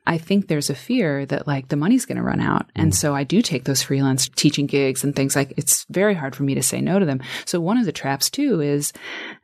I 0.09 0.17
think 0.17 0.47
there's 0.47 0.71
a 0.71 0.75
fear 0.75 1.27
that 1.27 1.45
like 1.45 1.67
the 1.67 1.75
money's 1.75 2.07
going 2.07 2.17
to 2.17 2.23
run 2.23 2.41
out. 2.41 2.71
And 2.75 2.91
mm. 2.91 2.95
so 2.95 3.13
I 3.13 3.23
do 3.23 3.43
take 3.43 3.65
those 3.65 3.83
freelance 3.83 4.27
teaching 4.27 4.65
gigs 4.65 5.03
and 5.03 5.15
things 5.15 5.35
like 5.35 5.53
it's 5.55 5.85
very 5.91 6.15
hard 6.15 6.35
for 6.35 6.41
me 6.41 6.55
to 6.55 6.63
say 6.63 6.81
no 6.81 6.97
to 6.97 7.05
them. 7.05 7.21
So 7.45 7.61
one 7.61 7.77
of 7.77 7.85
the 7.85 7.91
traps 7.91 8.31
too 8.31 8.59
is 8.59 8.91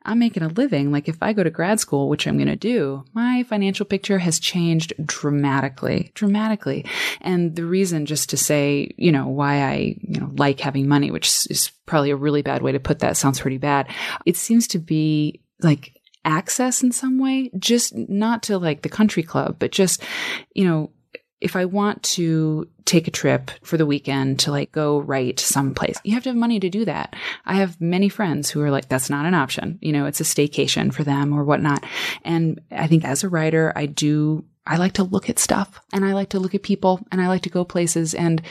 I'm 0.05 0.17
making 0.17 0.41
a 0.41 0.47
living. 0.47 0.91
Like 0.91 1.07
if 1.07 1.21
I 1.21 1.33
go 1.33 1.43
to 1.43 1.51
grad 1.51 1.79
school, 1.79 2.09
which 2.09 2.25
I'm 2.25 2.37
going 2.37 2.47
to 2.47 2.55
do, 2.55 3.05
my 3.13 3.43
financial 3.43 3.85
picture 3.85 4.17
has 4.17 4.39
changed 4.39 4.91
dramatically, 5.05 6.11
dramatically. 6.15 6.83
And 7.21 7.55
the 7.55 7.65
reason 7.65 8.07
just 8.07 8.31
to 8.31 8.37
say, 8.37 8.91
you 8.97 9.11
know, 9.11 9.27
why 9.27 9.61
I, 9.61 9.75
you 10.01 10.19
know, 10.19 10.31
like 10.35 10.59
having 10.61 10.87
money, 10.87 11.11
which 11.11 11.27
is 11.51 11.71
probably 11.85 12.09
a 12.09 12.15
really 12.15 12.41
bad 12.41 12.63
way 12.63 12.71
to 12.71 12.79
put 12.79 12.99
that 12.99 13.17
sounds 13.17 13.39
pretty 13.39 13.59
bad. 13.59 13.87
It 14.25 14.35
seems 14.35 14.67
to 14.69 14.79
be 14.79 15.41
like 15.61 15.95
access 16.25 16.83
in 16.83 16.91
some 16.91 17.19
way, 17.19 17.51
just 17.57 17.95
not 17.95 18.43
to 18.43 18.57
like 18.57 18.81
the 18.81 18.89
country 18.89 19.23
club, 19.23 19.57
but 19.59 19.71
just, 19.71 20.03
you 20.53 20.65
know, 20.65 20.91
if 21.41 21.55
I 21.55 21.65
want 21.65 22.01
to 22.03 22.67
take 22.85 23.07
a 23.07 23.11
trip 23.11 23.51
for 23.61 23.77
the 23.77 23.85
weekend 23.85 24.39
to 24.39 24.51
like 24.51 24.71
go 24.71 24.99
write 24.99 25.39
someplace, 25.39 25.99
you 26.03 26.13
have 26.13 26.23
to 26.23 26.29
have 26.29 26.35
money 26.35 26.59
to 26.59 26.69
do 26.69 26.85
that. 26.85 27.15
I 27.45 27.55
have 27.55 27.79
many 27.79 28.09
friends 28.09 28.49
who 28.49 28.61
are 28.61 28.71
like, 28.71 28.89
that's 28.89 29.09
not 29.09 29.25
an 29.25 29.33
option. 29.33 29.77
You 29.81 29.91
know, 29.91 30.05
it's 30.05 30.21
a 30.21 30.23
staycation 30.23 30.93
for 30.93 31.03
them 31.03 31.33
or 31.33 31.43
whatnot. 31.43 31.83
And 32.23 32.61
I 32.71 32.87
think 32.87 33.05
as 33.05 33.23
a 33.23 33.29
writer, 33.29 33.73
I 33.75 33.85
do, 33.85 34.45
I 34.65 34.77
like 34.77 34.93
to 34.93 35.03
look 35.03 35.29
at 35.29 35.37
stuff 35.37 35.79
and 35.93 36.03
I 36.03 36.13
like 36.13 36.29
to 36.29 36.39
look 36.39 36.55
at 36.55 36.63
people 36.63 36.99
and 37.11 37.21
I 37.21 37.27
like 37.27 37.43
to 37.43 37.49
go 37.49 37.65
places. 37.65 38.15
And 38.15 38.41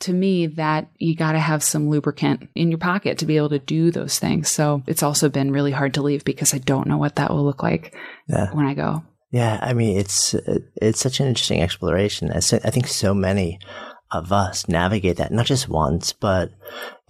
to 0.00 0.12
me, 0.12 0.46
that 0.46 0.88
you 0.98 1.14
got 1.14 1.32
to 1.32 1.38
have 1.38 1.62
some 1.62 1.88
lubricant 1.88 2.48
in 2.54 2.70
your 2.70 2.78
pocket 2.78 3.18
to 3.18 3.26
be 3.26 3.36
able 3.36 3.50
to 3.50 3.58
do 3.58 3.90
those 3.90 4.18
things. 4.18 4.48
So 4.48 4.82
it's 4.86 5.02
also 5.02 5.28
been 5.28 5.52
really 5.52 5.72
hard 5.72 5.94
to 5.94 6.02
leave 6.02 6.24
because 6.24 6.54
I 6.54 6.58
don't 6.58 6.86
know 6.86 6.98
what 6.98 7.16
that 7.16 7.30
will 7.30 7.44
look 7.44 7.62
like 7.62 7.94
Yeah. 8.28 8.50
when 8.52 8.66
I 8.66 8.74
go. 8.74 9.02
Yeah, 9.30 9.58
I 9.62 9.74
mean, 9.74 9.96
it's 9.98 10.34
it's 10.82 10.98
such 11.00 11.20
an 11.20 11.28
interesting 11.28 11.60
exploration. 11.62 12.32
I 12.32 12.40
think 12.40 12.88
so 12.88 13.14
many 13.14 13.60
of 14.10 14.32
us 14.32 14.66
navigate 14.68 15.18
that 15.18 15.32
not 15.32 15.46
just 15.46 15.68
once, 15.68 16.12
but 16.12 16.50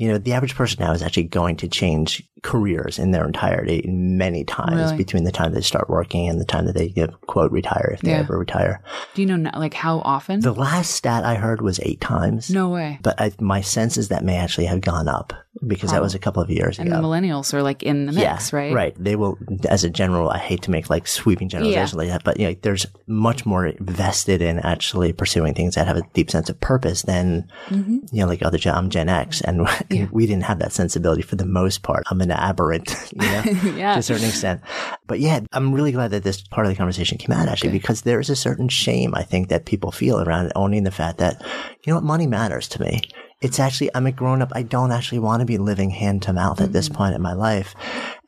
you 0.01 0.09
know, 0.09 0.19
the 0.19 0.33
average 0.33 0.55
person 0.55 0.83
now 0.85 0.93
is 0.93 1.03
actually 1.03 1.25
going 1.25 1.57
to 1.57 1.69
change 1.69 2.23
careers 2.43 2.99
in 2.99 3.11
their 3.11 3.27
entirety 3.27 3.85
many 3.87 4.45
times 4.45 4.73
Really? 4.93 4.97
between 4.97 5.25
the 5.25 5.31
time 5.33 5.53
they 5.53 5.61
start 5.61 5.91
working 5.91 6.27
and 6.27 6.41
the 6.41 6.45
time 6.47 6.65
that 6.65 6.75
they 6.75 6.91
you 6.97 7.07
know, 7.07 7.13
quote 7.27 7.53
retire 7.53 7.91
if 7.93 8.01
they 8.01 8.13
Yeah. 8.13 8.21
ever 8.21 8.39
retire. 8.39 8.83
Do 9.15 9.21
you 9.21 9.29
know 9.29 9.51
like 9.59 9.75
how 9.75 9.99
often? 10.01 10.41
The 10.41 10.55
last 10.55 10.93
stat 10.93 11.23
I 11.25 11.35
heard 11.35 11.61
was 11.61 11.79
eight 11.83 12.01
times. 12.01 12.49
no 12.51 12.71
way. 12.71 12.99
But 13.03 13.21
I, 13.21 13.33
my 13.41 13.61
sense 13.61 13.99
is 13.99 14.09
that 14.09 14.25
may 14.25 14.37
actually 14.39 14.65
have 14.67 14.81
gone 14.81 15.07
up 15.07 15.35
because 15.67 15.91
that 15.91 16.01
was 16.01 16.15
a 16.15 16.19
couple 16.19 16.43
of 16.43 16.49
years 16.49 16.79
And 16.79 16.89
ago. 16.89 16.97
the 16.97 17.03
millennials 17.07 17.53
are 17.53 17.63
like 17.63 17.83
in 17.83 18.07
the 18.07 18.13
mix, 18.13 18.53
right? 18.55 18.73
Right. 18.73 18.95
They 18.99 19.17
will, 19.17 19.37
as 19.69 19.85
a 19.85 19.91
general, 19.91 20.31
I 20.31 20.39
hate 20.39 20.63
to 20.63 20.71
make 20.71 20.89
like 20.89 21.07
sweeping 21.07 21.51
generalizations 21.51 21.95
like 21.95 22.09
that, 22.09 22.25
but 22.25 22.41
you 22.41 22.49
know, 22.49 22.57
there's 22.63 22.87
much 23.07 23.45
more 23.45 23.73
vested 23.81 24.41
in 24.41 24.61
actually 24.61 25.13
pursuing 25.13 25.53
things 25.53 25.75
that 25.75 25.87
have 25.87 25.99
a 25.99 26.03
deep 26.15 26.31
sense 26.31 26.49
of 26.49 26.59
purpose 26.61 27.03
than, 27.03 27.51
Mm-hmm. 27.69 27.99
you 28.13 28.21
know, 28.23 28.27
like 28.27 28.43
other, 28.43 28.57
gen- 28.57 28.75
I'm 28.75 28.89
Gen 28.89 29.09
X 29.11 29.43
and 29.43 29.69
we 30.13 30.27
didn't 30.27 30.45
have 30.45 30.59
that 30.61 30.73
sensibility 30.73 31.23
for 31.23 31.37
the 31.37 31.45
most 31.47 31.83
part. 31.83 32.05
I'm 32.11 32.21
an 32.21 32.31
aberrant, 32.31 32.95
you 33.15 33.21
know, 33.23 33.43
Yeah. 33.77 33.95
to 33.95 33.99
a 34.01 34.03
certain 34.03 34.29
extent. 34.29 34.61
But 35.07 35.21
yeah, 35.21 35.41
I'm 35.53 35.73
really 35.75 35.93
glad 35.93 36.11
that 36.13 36.23
this 36.23 36.41
part 36.43 36.67
of 36.67 36.73
the 36.73 36.77
conversation 36.77 37.19
came 37.19 37.33
out 37.37 37.49
actually 37.49 37.71
because 37.73 38.03
there 38.03 38.21
is 38.21 38.31
a 38.31 38.37
certain 38.37 38.69
shame 38.69 39.15
I 39.15 39.23
think 39.23 39.49
that 39.49 39.67
people 39.67 39.91
feel 39.93 40.21
around 40.21 40.53
owning 40.57 40.85
the 40.85 40.91
fact 40.91 41.19
that, 41.19 41.41
you 41.85 41.93
know 41.93 41.97
what, 41.97 42.05
money 42.05 42.27
matters 42.27 42.69
to 42.69 42.83
me. 42.83 43.01
It's 43.41 43.59
actually, 43.59 43.91
I'm 43.95 44.07
a 44.07 44.13
grown 44.13 44.43
up. 44.43 44.53
I 44.55 44.63
don't 44.63 44.93
actually 44.93 45.21
want 45.21 45.41
to 45.41 45.47
be 45.47 45.57
living 45.57 45.91
hand 45.91 46.23
to 46.23 46.33
mouth 46.33 46.61
at 46.61 46.73
this 46.73 46.89
mm-hmm. 46.89 46.99
point 46.99 47.15
in 47.15 47.23
my 47.23 47.33
life. 47.33 47.75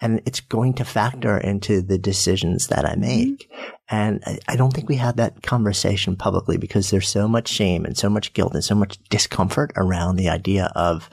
And 0.01 0.23
it's 0.25 0.41
going 0.41 0.75
to 0.75 0.85
factor 0.85 1.37
into 1.37 1.83
the 1.83 1.99
decisions 1.99 2.69
that 2.69 2.87
I 2.87 2.93
mm-hmm. 2.93 3.01
make. 3.01 3.51
And 3.89 4.23
I, 4.27 4.39
I 4.49 4.57
don't 4.57 4.73
think 4.73 4.89
we 4.89 4.97
have 4.97 5.17
that 5.17 5.43
conversation 5.43 6.17
publicly 6.17 6.57
because 6.57 6.91
there's 6.91 7.09
so 7.09 7.29
much 7.29 7.49
shame 7.49 7.85
and 7.85 7.97
so 7.97 8.09
much 8.09 8.33
guilt 8.33 8.55
and 8.55 8.65
so 8.65 8.75
much 8.75 8.99
discomfort 9.11 9.73
around 9.77 10.17
the 10.17 10.31
idea 10.31 10.73
of 10.75 11.11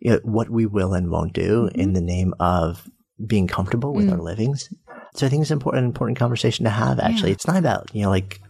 you 0.00 0.12
know, 0.12 0.20
what 0.24 0.50
we 0.50 0.66
will 0.66 0.94
and 0.94 1.10
won't 1.10 1.32
do 1.32 1.70
in 1.74 1.86
mm-hmm. 1.86 1.94
the 1.94 2.00
name 2.00 2.34
of 2.40 2.88
being 3.24 3.46
comfortable 3.46 3.92
with 3.92 4.10
our 4.10 4.18
mm. 4.18 4.24
livings. 4.24 4.72
So 5.14 5.26
I 5.26 5.28
think 5.28 5.42
it's 5.42 5.50
important, 5.50 5.84
an 5.84 5.88
important 5.88 6.18
conversation 6.18 6.64
to 6.64 6.70
have. 6.70 6.98
Actually, 6.98 7.32
it's 7.32 7.46
not 7.46 7.56
about 7.56 7.90
you 7.94 8.02
know 8.02 8.10
like 8.10 8.40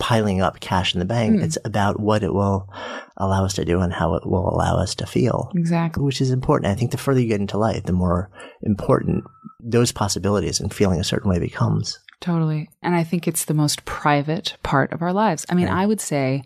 piling 0.00 0.40
up 0.40 0.58
cash 0.58 0.94
in 0.94 0.98
the 0.98 1.04
bank. 1.04 1.40
It's 1.40 1.58
about 1.64 2.00
what 2.00 2.24
it 2.24 2.34
will 2.34 2.68
allow 3.16 3.44
us 3.44 3.54
to 3.54 3.64
do 3.64 3.80
and 3.80 3.92
how 3.92 4.14
it 4.14 4.26
will 4.26 4.48
allow 4.48 4.76
us 4.76 4.96
to 4.96 5.06
feel, 5.06 5.52
Exactly. 5.54 6.02
which 6.02 6.20
is 6.20 6.30
important. 6.30 6.72
I 6.72 6.74
think 6.74 6.90
the 6.90 6.96
further 6.98 7.20
you 7.20 7.28
get 7.28 7.40
into 7.40 7.58
life, 7.58 7.84
the 7.84 7.92
more 7.92 8.30
important 8.62 9.24
those 9.60 9.92
possibilities 9.92 10.58
and 10.58 10.72
feeling 10.72 10.98
a 10.98 11.04
certain 11.04 11.30
way 11.30 11.38
becomes. 11.38 11.98
Totally. 12.20 12.70
And 12.82 12.94
I 12.94 13.04
think 13.04 13.28
it's 13.28 13.44
the 13.44 13.54
most 13.54 13.84
private 13.84 14.56
part 14.62 14.92
of 14.92 15.02
our 15.02 15.12
lives. 15.12 15.46
I 15.48 15.54
mean, 15.54 15.68
I 15.68 15.86
would 15.86 16.00
say, 16.00 16.42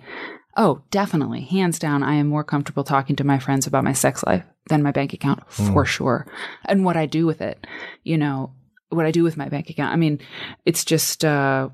oh, 0.57 0.83
definitely, 0.91 1.43
hands 1.43 1.79
down, 1.79 2.03
I 2.03 2.15
am 2.15 2.27
more 2.27 2.45
comfortable 2.45 2.85
talking 2.85 3.17
to 3.17 3.25
my 3.25 3.39
friends 3.39 3.67
about 3.67 3.85
my 3.85 3.93
sex 3.93 4.25
life 4.25 4.45
than 4.69 4.83
my 4.83 4.91
bank 4.91 5.13
account 5.13 5.49
for 5.51 5.85
sure. 5.85 6.27
And 6.65 6.85
what 6.85 6.97
I 6.97 7.07
do 7.07 7.25
with 7.25 7.41
it, 7.41 7.65
you 8.03 8.19
know, 8.19 8.53
what 8.89 9.07
I 9.07 9.11
do 9.11 9.23
with 9.23 9.37
my 9.37 9.49
bank 9.49 9.71
account. 9.71 9.93
I 9.93 9.97
mean, 9.97 10.21
it's 10.65 10.85
just, 10.85 11.25
uh, 11.25 11.69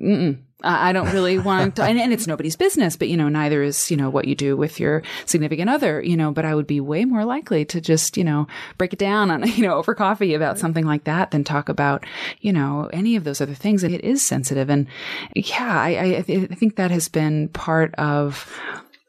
mm-mm. 0.00 0.42
I 0.62 0.88
I 0.88 0.92
don't 0.92 1.12
really 1.12 1.38
want 1.38 1.76
to, 1.76 1.84
and, 1.88 1.98
and 1.98 2.12
it's 2.12 2.26
nobody's 2.26 2.56
business, 2.56 2.96
but 2.96 3.08
you 3.08 3.16
know, 3.16 3.28
neither 3.28 3.62
is, 3.62 3.90
you 3.90 3.96
know, 3.96 4.10
what 4.10 4.26
you 4.26 4.34
do 4.34 4.56
with 4.56 4.80
your 4.80 5.02
significant 5.26 5.70
other, 5.70 6.02
you 6.02 6.16
know, 6.16 6.32
but 6.32 6.44
I 6.44 6.54
would 6.54 6.66
be 6.66 6.80
way 6.80 7.04
more 7.04 7.24
likely 7.24 7.64
to 7.66 7.80
just, 7.80 8.16
you 8.16 8.24
know, 8.24 8.46
break 8.76 8.92
it 8.92 8.98
down 8.98 9.30
on, 9.30 9.46
you 9.56 9.66
know, 9.66 9.74
over 9.74 9.94
coffee 9.94 10.34
about 10.34 10.58
something 10.58 10.86
like 10.86 11.04
that 11.04 11.30
than 11.30 11.44
talk 11.44 11.68
about, 11.68 12.04
you 12.40 12.52
know, 12.52 12.88
any 12.92 13.16
of 13.16 13.24
those 13.24 13.40
other 13.40 13.54
things. 13.54 13.84
And 13.84 13.94
it 13.94 14.04
is 14.04 14.22
sensitive. 14.22 14.70
And 14.70 14.86
yeah, 15.34 15.80
I, 15.80 15.90
I, 15.90 16.16
I 16.16 16.54
think 16.54 16.76
that 16.76 16.90
has 16.90 17.08
been 17.08 17.48
part 17.48 17.94
of 17.96 18.52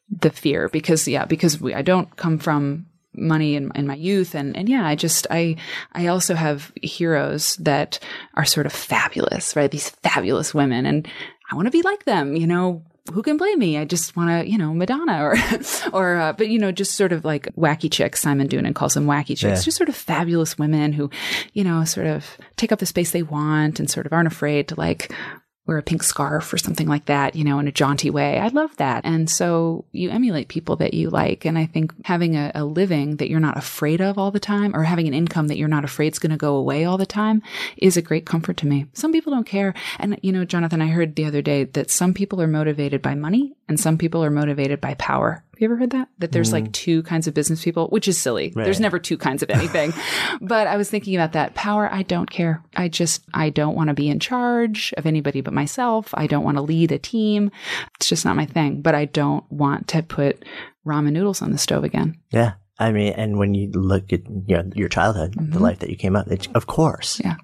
the 0.09 0.31
fear 0.31 0.69
because, 0.69 1.07
yeah, 1.07 1.25
because 1.25 1.61
we, 1.61 1.73
I 1.73 1.81
don't 1.81 2.13
come 2.15 2.39
from 2.39 2.88
money 3.13 3.55
in, 3.55 3.71
in 3.75 3.87
my 3.87 3.95
youth 3.95 4.35
and 4.35 4.55
and 4.55 4.69
yeah 4.69 4.85
i 4.85 4.95
just 4.95 5.25
i 5.31 5.55
i 5.93 6.07
also 6.07 6.35
have 6.35 6.71
heroes 6.81 7.55
that 7.57 7.99
are 8.35 8.45
sort 8.45 8.65
of 8.65 8.71
fabulous 8.71 9.55
right 9.55 9.71
these 9.71 9.89
fabulous 9.89 10.53
women 10.53 10.85
and 10.85 11.07
i 11.51 11.55
want 11.55 11.65
to 11.65 11.71
be 11.71 11.81
like 11.81 12.05
them 12.05 12.35
you 12.35 12.45
know 12.45 12.83
who 13.11 13.23
can 13.23 13.37
blame 13.37 13.59
me? 13.59 13.77
I 13.77 13.85
just 13.85 14.15
want 14.15 14.29
to, 14.29 14.49
you 14.49 14.57
know, 14.57 14.73
Madonna 14.73 15.23
or, 15.23 15.35
or, 15.93 16.17
uh, 16.17 16.33
but 16.33 16.49
you 16.49 16.59
know, 16.59 16.71
just 16.71 16.95
sort 16.95 17.11
of 17.11 17.25
like 17.25 17.45
wacky 17.55 17.91
chicks. 17.91 18.21
Simon 18.21 18.47
Doonan 18.47 18.75
calls 18.75 18.93
them 18.93 19.05
wacky 19.05 19.29
chicks. 19.29 19.43
Yeah. 19.43 19.61
Just 19.61 19.77
sort 19.77 19.89
of 19.89 19.95
fabulous 19.95 20.57
women 20.57 20.93
who, 20.93 21.09
you 21.53 21.63
know, 21.63 21.83
sort 21.85 22.07
of 22.07 22.37
take 22.55 22.71
up 22.71 22.79
the 22.79 22.85
space 22.85 23.11
they 23.11 23.23
want 23.23 23.79
and 23.79 23.89
sort 23.89 24.05
of 24.05 24.13
aren't 24.13 24.27
afraid 24.27 24.67
to 24.69 24.75
like 24.75 25.13
wear 25.69 25.77
a 25.77 25.83
pink 25.83 26.01
scarf 26.01 26.51
or 26.51 26.57
something 26.57 26.87
like 26.87 27.05
that, 27.05 27.35
you 27.35 27.43
know, 27.43 27.59
in 27.59 27.67
a 27.67 27.71
jaunty 27.71 28.09
way. 28.09 28.39
I 28.39 28.47
love 28.47 28.75
that. 28.77 29.05
And 29.05 29.29
so 29.29 29.85
you 29.91 30.09
emulate 30.09 30.47
people 30.47 30.75
that 30.77 30.95
you 30.95 31.11
like. 31.11 31.45
And 31.45 31.59
I 31.59 31.67
think 31.67 31.93
having 32.05 32.35
a, 32.35 32.51
a 32.55 32.65
living 32.65 33.17
that 33.17 33.29
you're 33.29 33.39
not 33.39 33.55
afraid 33.55 34.01
of 34.01 34.17
all 34.17 34.31
the 34.31 34.39
time 34.39 34.75
or 34.75 34.83
having 34.83 35.07
an 35.07 35.13
income 35.13 35.47
that 35.47 35.57
you're 35.57 35.67
not 35.67 35.85
afraid 35.85 36.11
is 36.11 36.19
going 36.19 36.31
to 36.31 36.37
go 36.37 36.55
away 36.55 36.85
all 36.85 36.97
the 36.97 37.05
time 37.05 37.43
is 37.77 37.97
a 37.97 38.01
great 38.01 38.25
comfort 38.25 38.57
to 38.57 38.67
me. 38.67 38.87
Some 38.93 39.11
people 39.11 39.31
don't 39.31 39.45
care. 39.45 39.75
And, 39.99 40.19
you 40.23 40.31
know, 40.31 40.43
Jonathan, 40.43 40.81
I 40.81 40.87
heard 40.87 41.15
the 41.15 41.25
other 41.25 41.43
day 41.43 41.65
that 41.65 41.91
some 41.91 42.15
people 42.15 42.41
are 42.41 42.47
motivated 42.47 43.03
by 43.03 43.13
money 43.13 43.53
and 43.67 43.79
some 43.79 43.99
people 43.99 44.23
are 44.23 44.31
motivated 44.31 44.81
by 44.81 44.95
power. 44.95 45.43
Have 45.59 45.63
you 45.63 45.73
ever 45.73 45.79
heard 45.81 45.89
that? 45.89 46.07
That 46.19 46.31
there's 46.31 46.53
like 46.53 46.69
mm. 46.69 46.71
two 46.71 47.03
kinds 47.03 47.27
of 47.27 47.33
business 47.33 47.61
people, 47.61 47.89
which 47.89 48.07
is 48.07 48.17
silly. 48.17 48.53
Right. 48.55 48.63
There's 48.63 48.79
never 48.79 48.97
two 48.97 49.17
kinds 49.17 49.43
of 49.43 49.49
anything. 49.49 49.93
but 50.41 50.67
I 50.67 50.77
was 50.77 50.89
thinking 50.89 51.15
about 51.15 51.33
that 51.33 51.53
power. 51.53 51.91
I 51.91 52.03
don't 52.03 52.29
care. 52.29 52.63
I 52.77 52.87
just, 52.87 53.25
I 53.33 53.49
don't 53.49 53.75
want 53.75 53.89
to 53.89 53.93
be 53.93 54.07
in 54.07 54.21
charge 54.21 54.93
of 54.95 55.05
anybody 55.05 55.41
but 55.41 55.53
myself. 55.53 56.11
I 56.13 56.27
don't 56.27 56.45
want 56.45 56.55
to 56.55 56.61
lead 56.61 56.93
a 56.93 56.97
team. 56.97 57.51
It's 57.95 58.07
just 58.07 58.23
not 58.23 58.37
my 58.37 58.45
thing. 58.45 58.81
But 58.81 58.95
I 58.95 59.03
don't 59.03 59.43
want 59.51 59.89
to 59.89 60.01
put 60.01 60.45
ramen 60.87 61.11
noodles 61.11 61.41
on 61.41 61.51
the 61.51 61.57
stove 61.57 61.83
again. 61.83 62.17
Yeah. 62.31 62.53
I 62.79 62.91
mean, 62.93 63.13
and 63.13 63.37
when 63.37 63.53
you 63.53 63.69
look 63.71 64.13
at 64.13 64.21
you 64.47 64.57
know, 64.57 64.69
your 64.73 64.87
childhood, 64.87 65.33
the 65.33 65.41
mm-hmm. 65.41 65.57
life 65.57 65.79
that 65.79 65.89
you 65.89 65.97
came 65.97 66.15
up, 66.15 66.27
it, 66.27 66.47
of 66.55 66.67
course. 66.67 67.19
Yeah. 67.23 67.35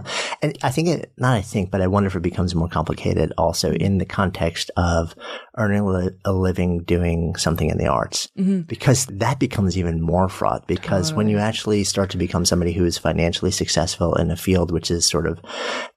And 0.41 0.57
I 0.63 0.69
think 0.71 0.87
it, 0.87 1.11
not 1.17 1.35
I 1.35 1.41
think, 1.41 1.71
but 1.71 1.81
I 1.81 1.87
wonder 1.87 2.07
if 2.07 2.15
it 2.15 2.21
becomes 2.21 2.55
more 2.55 2.69
complicated 2.69 3.33
also 3.37 3.73
in 3.73 3.97
the 3.97 4.05
context 4.05 4.71
of 4.77 5.13
earning 5.57 5.85
li- 5.85 6.11
a 6.23 6.31
living 6.31 6.83
doing 6.83 7.35
something 7.35 7.69
in 7.69 7.77
the 7.77 7.87
arts. 7.87 8.29
Mm-hmm. 8.37 8.61
Because 8.61 9.07
that 9.07 9.39
becomes 9.39 9.77
even 9.77 10.01
more 10.01 10.29
fraught 10.29 10.67
because 10.67 11.13
when 11.13 11.27
you 11.27 11.37
actually 11.37 11.83
start 11.83 12.09
to 12.11 12.17
become 12.17 12.45
somebody 12.45 12.71
who 12.71 12.85
is 12.85 12.97
financially 12.97 13.51
successful 13.51 14.15
in 14.15 14.31
a 14.31 14.37
field 14.37 14.71
which 14.71 14.89
is 14.89 15.05
sort 15.05 15.27
of 15.27 15.39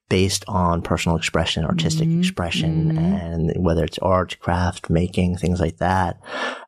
based 0.08 0.44
on 0.48 0.80
personal 0.80 1.18
expression, 1.18 1.64
artistic 1.64 2.08
mm-hmm. 2.08 2.20
expression, 2.20 2.92
mm-hmm. 2.92 2.98
and 2.98 3.52
whether 3.56 3.84
it's 3.84 3.98
art, 3.98 4.38
craft, 4.40 4.88
making, 4.88 5.36
things 5.36 5.60
like 5.60 5.76
that. 5.78 6.18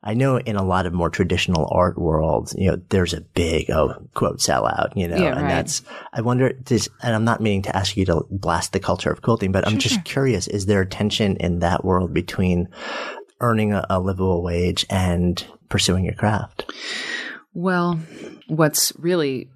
I 0.02 0.12
know 0.12 0.38
in 0.38 0.56
a 0.56 0.62
lot 0.62 0.84
of 0.84 0.92
more 0.92 1.08
traditional 1.08 1.66
art 1.70 1.98
worlds, 1.98 2.54
you 2.58 2.70
know, 2.70 2.80
there's 2.90 3.14
a 3.14 3.22
big, 3.22 3.70
oh, 3.70 3.94
quote, 4.14 4.38
sellout, 4.40 4.94
you 4.94 5.08
know, 5.08 5.16
Yeah, 5.16 5.32
and 5.32 5.42
right. 5.42 5.48
that's, 5.48 5.82
I 6.12 6.20
wonder, 6.20 6.52
does, 6.52 6.88
and 7.02 7.14
I'm 7.14 7.24
not 7.24 7.40
meaning 7.40 7.62
to 7.62 7.74
ask 7.74 7.96
you 7.96 8.04
to 8.06 8.26
blast 8.30 8.72
the 8.72 8.80
culture 8.80 9.10
of 9.10 9.22
quilting, 9.22 9.52
but 9.52 9.66
I'm 9.66 9.78
just 9.78 10.04
curious, 10.04 10.46
is 10.46 10.66
there 10.66 10.82
a 10.82 10.86
tension 10.86 11.36
in 11.36 11.60
that 11.60 11.84
world 11.84 12.12
between 12.12 12.68
earning 13.40 13.72
a, 13.72 13.86
a 13.88 14.00
livable 14.00 14.42
wage 14.42 14.84
and 14.90 15.42
pursuing 15.70 16.04
your 16.04 16.14
craft? 16.14 16.70
Well, 17.54 17.98
what's 18.48 18.92
really 18.98 19.48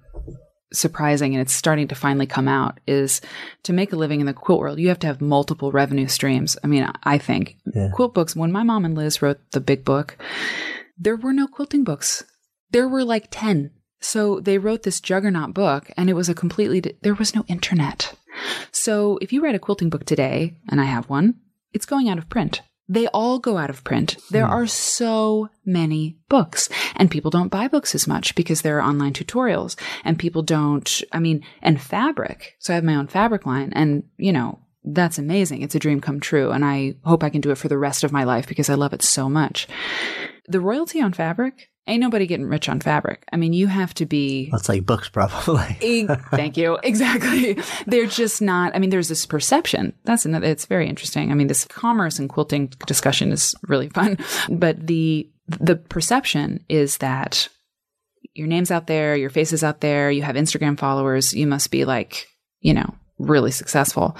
surprising 0.73 1.33
and 1.33 1.41
it's 1.41 1.53
starting 1.53 1.87
to 1.87 1.95
finally 1.95 2.25
come 2.25 2.47
out 2.47 2.79
is 2.87 3.21
to 3.63 3.73
make 3.73 3.93
a 3.93 3.95
living 3.95 4.19
in 4.19 4.25
the 4.25 4.33
quilt 4.33 4.59
world, 4.59 4.79
you 4.79 4.87
have 4.89 4.99
to 4.99 5.07
have 5.07 5.21
multiple 5.21 5.71
revenue 5.71 6.07
streams. 6.07 6.57
I 6.63 6.67
mean, 6.67 6.89
I 7.03 7.17
think 7.17 7.57
Yeah. 7.73 7.89
quilt 7.93 8.13
books, 8.13 8.35
when 8.35 8.51
my 8.51 8.63
mom 8.63 8.83
and 8.85 8.95
Liz 8.95 9.21
wrote 9.21 9.39
the 9.51 9.61
big 9.61 9.85
book, 9.85 10.17
there 10.97 11.15
were 11.15 11.33
no 11.33 11.47
quilting 11.47 11.83
books. 11.83 12.23
There 12.71 12.87
were 12.87 13.03
like 13.03 13.27
10. 13.31 13.71
So 14.01 14.39
they 14.39 14.57
wrote 14.57 14.83
this 14.83 14.99
juggernaut 15.01 15.53
book 15.53 15.89
and 15.97 16.09
it 16.09 16.13
was 16.13 16.29
a 16.29 16.33
completely, 16.35 16.81
di- 16.81 16.95
there 17.01 17.13
was 17.15 17.33
no 17.35 17.43
internet. 17.47 18.13
So 18.71 19.17
if 19.21 19.31
you 19.31 19.41
write 19.41 19.55
a 19.55 19.59
quilting 19.59 19.89
book 19.89 20.05
today, 20.05 20.57
and 20.69 20.81
I 20.81 20.85
have 20.85 21.09
one, 21.09 21.35
it's 21.73 21.85
going 21.85 22.09
out 22.09 22.17
of 22.17 22.29
print. 22.29 22.61
They 22.87 23.07
all 23.07 23.39
go 23.39 23.57
out 23.57 23.69
of 23.69 23.83
print. 23.83 24.17
There 24.29 24.45
hmm. 24.45 24.51
are 24.51 24.67
so 24.67 25.49
many 25.65 26.17
books 26.29 26.69
and 26.95 27.09
people 27.09 27.31
don't 27.31 27.49
buy 27.49 27.67
books 27.67 27.95
as 27.95 28.07
much 28.07 28.35
because 28.35 28.61
there 28.61 28.77
are 28.77 28.87
online 28.87 29.13
tutorials 29.13 29.75
and 30.03 30.19
people 30.19 30.43
don't, 30.43 31.01
I 31.11 31.19
mean, 31.19 31.43
and 31.61 31.81
fabric. 31.81 32.55
So 32.59 32.73
I 32.73 32.75
have 32.75 32.83
my 32.83 32.95
own 32.95 33.07
fabric 33.07 33.45
line 33.45 33.71
and, 33.73 34.03
you 34.17 34.31
know, 34.31 34.59
that's 34.83 35.17
amazing. 35.17 35.63
It's 35.63 35.73
a 35.73 35.79
dream 35.79 35.99
come 35.99 36.19
true. 36.19 36.51
And 36.51 36.63
I 36.63 36.95
hope 37.03 37.23
I 37.23 37.29
can 37.29 37.41
do 37.41 37.51
it 37.51 37.57
for 37.57 37.67
the 37.67 37.77
rest 37.77 38.03
of 38.03 38.11
my 38.11 38.23
life 38.23 38.47
because 38.47 38.69
I 38.69 38.75
love 38.75 38.93
it 38.93 39.01
so 39.01 39.29
much. 39.29 39.67
The 40.47 40.59
royalty 40.59 41.01
on 41.01 41.11
fabric, 41.11 41.69
ain't 41.87 42.01
nobody 42.01 42.25
getting 42.27 42.47
rich 42.47 42.67
on 42.67 42.79
fabric. 42.79 43.23
I 43.31 43.37
mean, 43.37 43.53
you 43.53 43.67
have 43.67 43.93
to 43.95 44.05
be 44.05 44.49
That's 44.51 44.69
like 44.69 44.85
books, 44.85 45.09
probably. 45.09 45.77
E- 45.81 46.07
Thank 46.31 46.57
you. 46.57 46.77
Exactly. 46.83 47.57
They're 47.87 48.05
just 48.05 48.41
not, 48.41 48.75
I 48.75 48.79
mean, 48.79 48.89
there's 48.89 49.09
this 49.09 49.25
perception. 49.25 49.93
That's 50.03 50.25
another, 50.25 50.47
it's 50.47 50.65
very 50.65 50.87
interesting. 50.87 51.31
I 51.31 51.35
mean, 51.35 51.47
this 51.47 51.65
commerce 51.65 52.19
and 52.19 52.29
quilting 52.29 52.67
discussion 52.85 53.31
is 53.31 53.55
really 53.67 53.89
fun, 53.89 54.17
but 54.49 54.85
the, 54.87 55.29
the 55.47 55.75
perception 55.75 56.63
is 56.69 56.97
that 56.97 57.47
your 58.33 58.47
name's 58.47 58.71
out 58.71 58.87
there, 58.87 59.15
your 59.15 59.29
face 59.29 59.53
is 59.53 59.63
out 59.63 59.81
there, 59.81 60.11
you 60.11 60.21
have 60.23 60.35
Instagram 60.35 60.77
followers, 60.77 61.33
you 61.33 61.47
must 61.47 61.71
be 61.71 61.85
like, 61.85 62.27
you 62.61 62.73
know, 62.73 62.93
really 63.17 63.51
successful. 63.51 64.17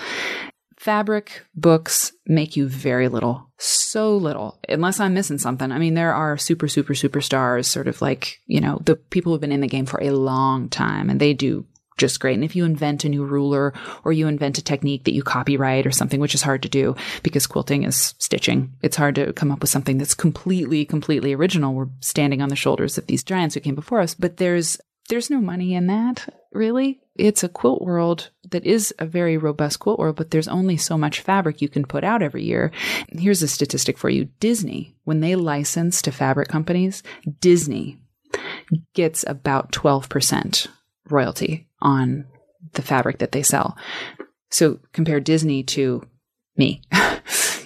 Fabric 0.78 1.44
books 1.56 2.12
make 2.26 2.56
you 2.56 2.68
very 2.68 3.08
little, 3.08 3.45
so 3.58 4.18
little, 4.18 4.60
unless 4.68 5.00
I'm 5.00 5.14
missing 5.14 5.38
something. 5.38 5.72
I 5.72 5.80
mean, 5.80 5.94
there 5.94 6.14
are 6.14 6.38
super, 6.38 6.68
super, 6.68 6.94
superstars, 6.94 7.66
sort 7.66 7.88
of 7.88 8.02
like, 8.02 8.40
you 8.46 8.60
know, 8.60 8.82
the 8.84 8.96
people 8.96 9.32
who've 9.32 9.42
been 9.42 9.52
in 9.52 9.62
the 9.62 9.68
game 9.68 9.86
for 9.86 10.02
a 10.02 10.12
long 10.12 10.70
time 10.70 11.10
and 11.10 11.20
they 11.20 11.34
do 11.34 11.66
just 11.98 12.20
great. 12.20 12.36
And 12.36 12.44
if 12.44 12.56
you 12.56 12.66
invent 12.66 13.06
a 13.06 13.10
new 13.10 13.24
ruler 13.24 13.74
or 14.04 14.12
you 14.12 14.28
invent 14.28 14.58
a 14.58 14.62
technique 14.62 15.06
that 15.06 15.14
you 15.14 15.24
copyright 15.24 15.88
or 15.88 15.92
something, 15.92 16.20
which 16.20 16.36
is 16.36 16.42
hard 16.42 16.62
to 16.64 16.70
do 16.70 16.96
because 17.24 17.48
quilting 17.48 17.84
is 17.84 18.14
stitching, 18.18 18.74
it's 18.82 18.98
hard 18.98 19.16
to 19.16 19.32
come 19.34 19.52
up 19.52 19.62
with 19.62 19.70
something 19.70 19.98
that's 19.98 20.14
completely, 20.14 20.84
completely 20.84 21.34
original. 21.34 21.74
We're 21.74 21.88
standing 22.02 22.42
on 22.42 22.50
the 22.50 22.56
shoulders 22.56 22.98
of 22.98 23.08
these 23.08 23.24
giants 23.24 23.56
who 23.56 23.62
came 23.62 23.76
before 23.76 24.02
us, 24.02 24.14
but 24.14 24.38
there's, 24.38 24.78
there's 25.10 25.30
no 25.30 25.40
money 25.40 25.74
in 25.74 25.88
that, 25.88 26.34
really. 26.52 27.00
It's 27.16 27.44
a 27.44 27.50
quilt 27.50 27.82
world 27.82 28.32
that 28.50 28.66
is 28.66 28.94
a 29.00 29.06
very 29.06 29.38
robust 29.38 29.80
quilt 29.80 30.00
world, 30.00 30.16
but 30.16 30.32
there's 30.32 30.48
only 30.48 30.78
so 30.78 30.98
much 30.98 31.22
fabric 31.22 31.62
you 31.62 31.70
can 31.70 31.86
put 31.86 32.04
out 32.04 32.22
every 32.22 32.44
year. 32.44 32.72
Here's 33.10 33.42
a 33.42 33.48
statistic 33.48 33.98
for 33.98 34.10
you. 34.10 34.26
Disney, 34.40 34.96
when 35.04 35.22
they 35.22 35.36
license 35.36 36.02
to 36.04 36.12
fabric 36.12 36.50
companies, 36.50 37.04
Disney 37.40 38.00
gets 38.94 39.24
about 39.28 39.72
12% 39.72 40.68
royalty 41.10 41.68
on 41.82 42.26
the 42.74 42.82
fabric 42.82 43.20
that 43.20 43.32
they 43.32 43.44
sell. 43.44 43.78
So 44.50 44.80
compare 44.92 45.20
Disney 45.20 45.64
to 45.64 46.04
me. 46.58 46.82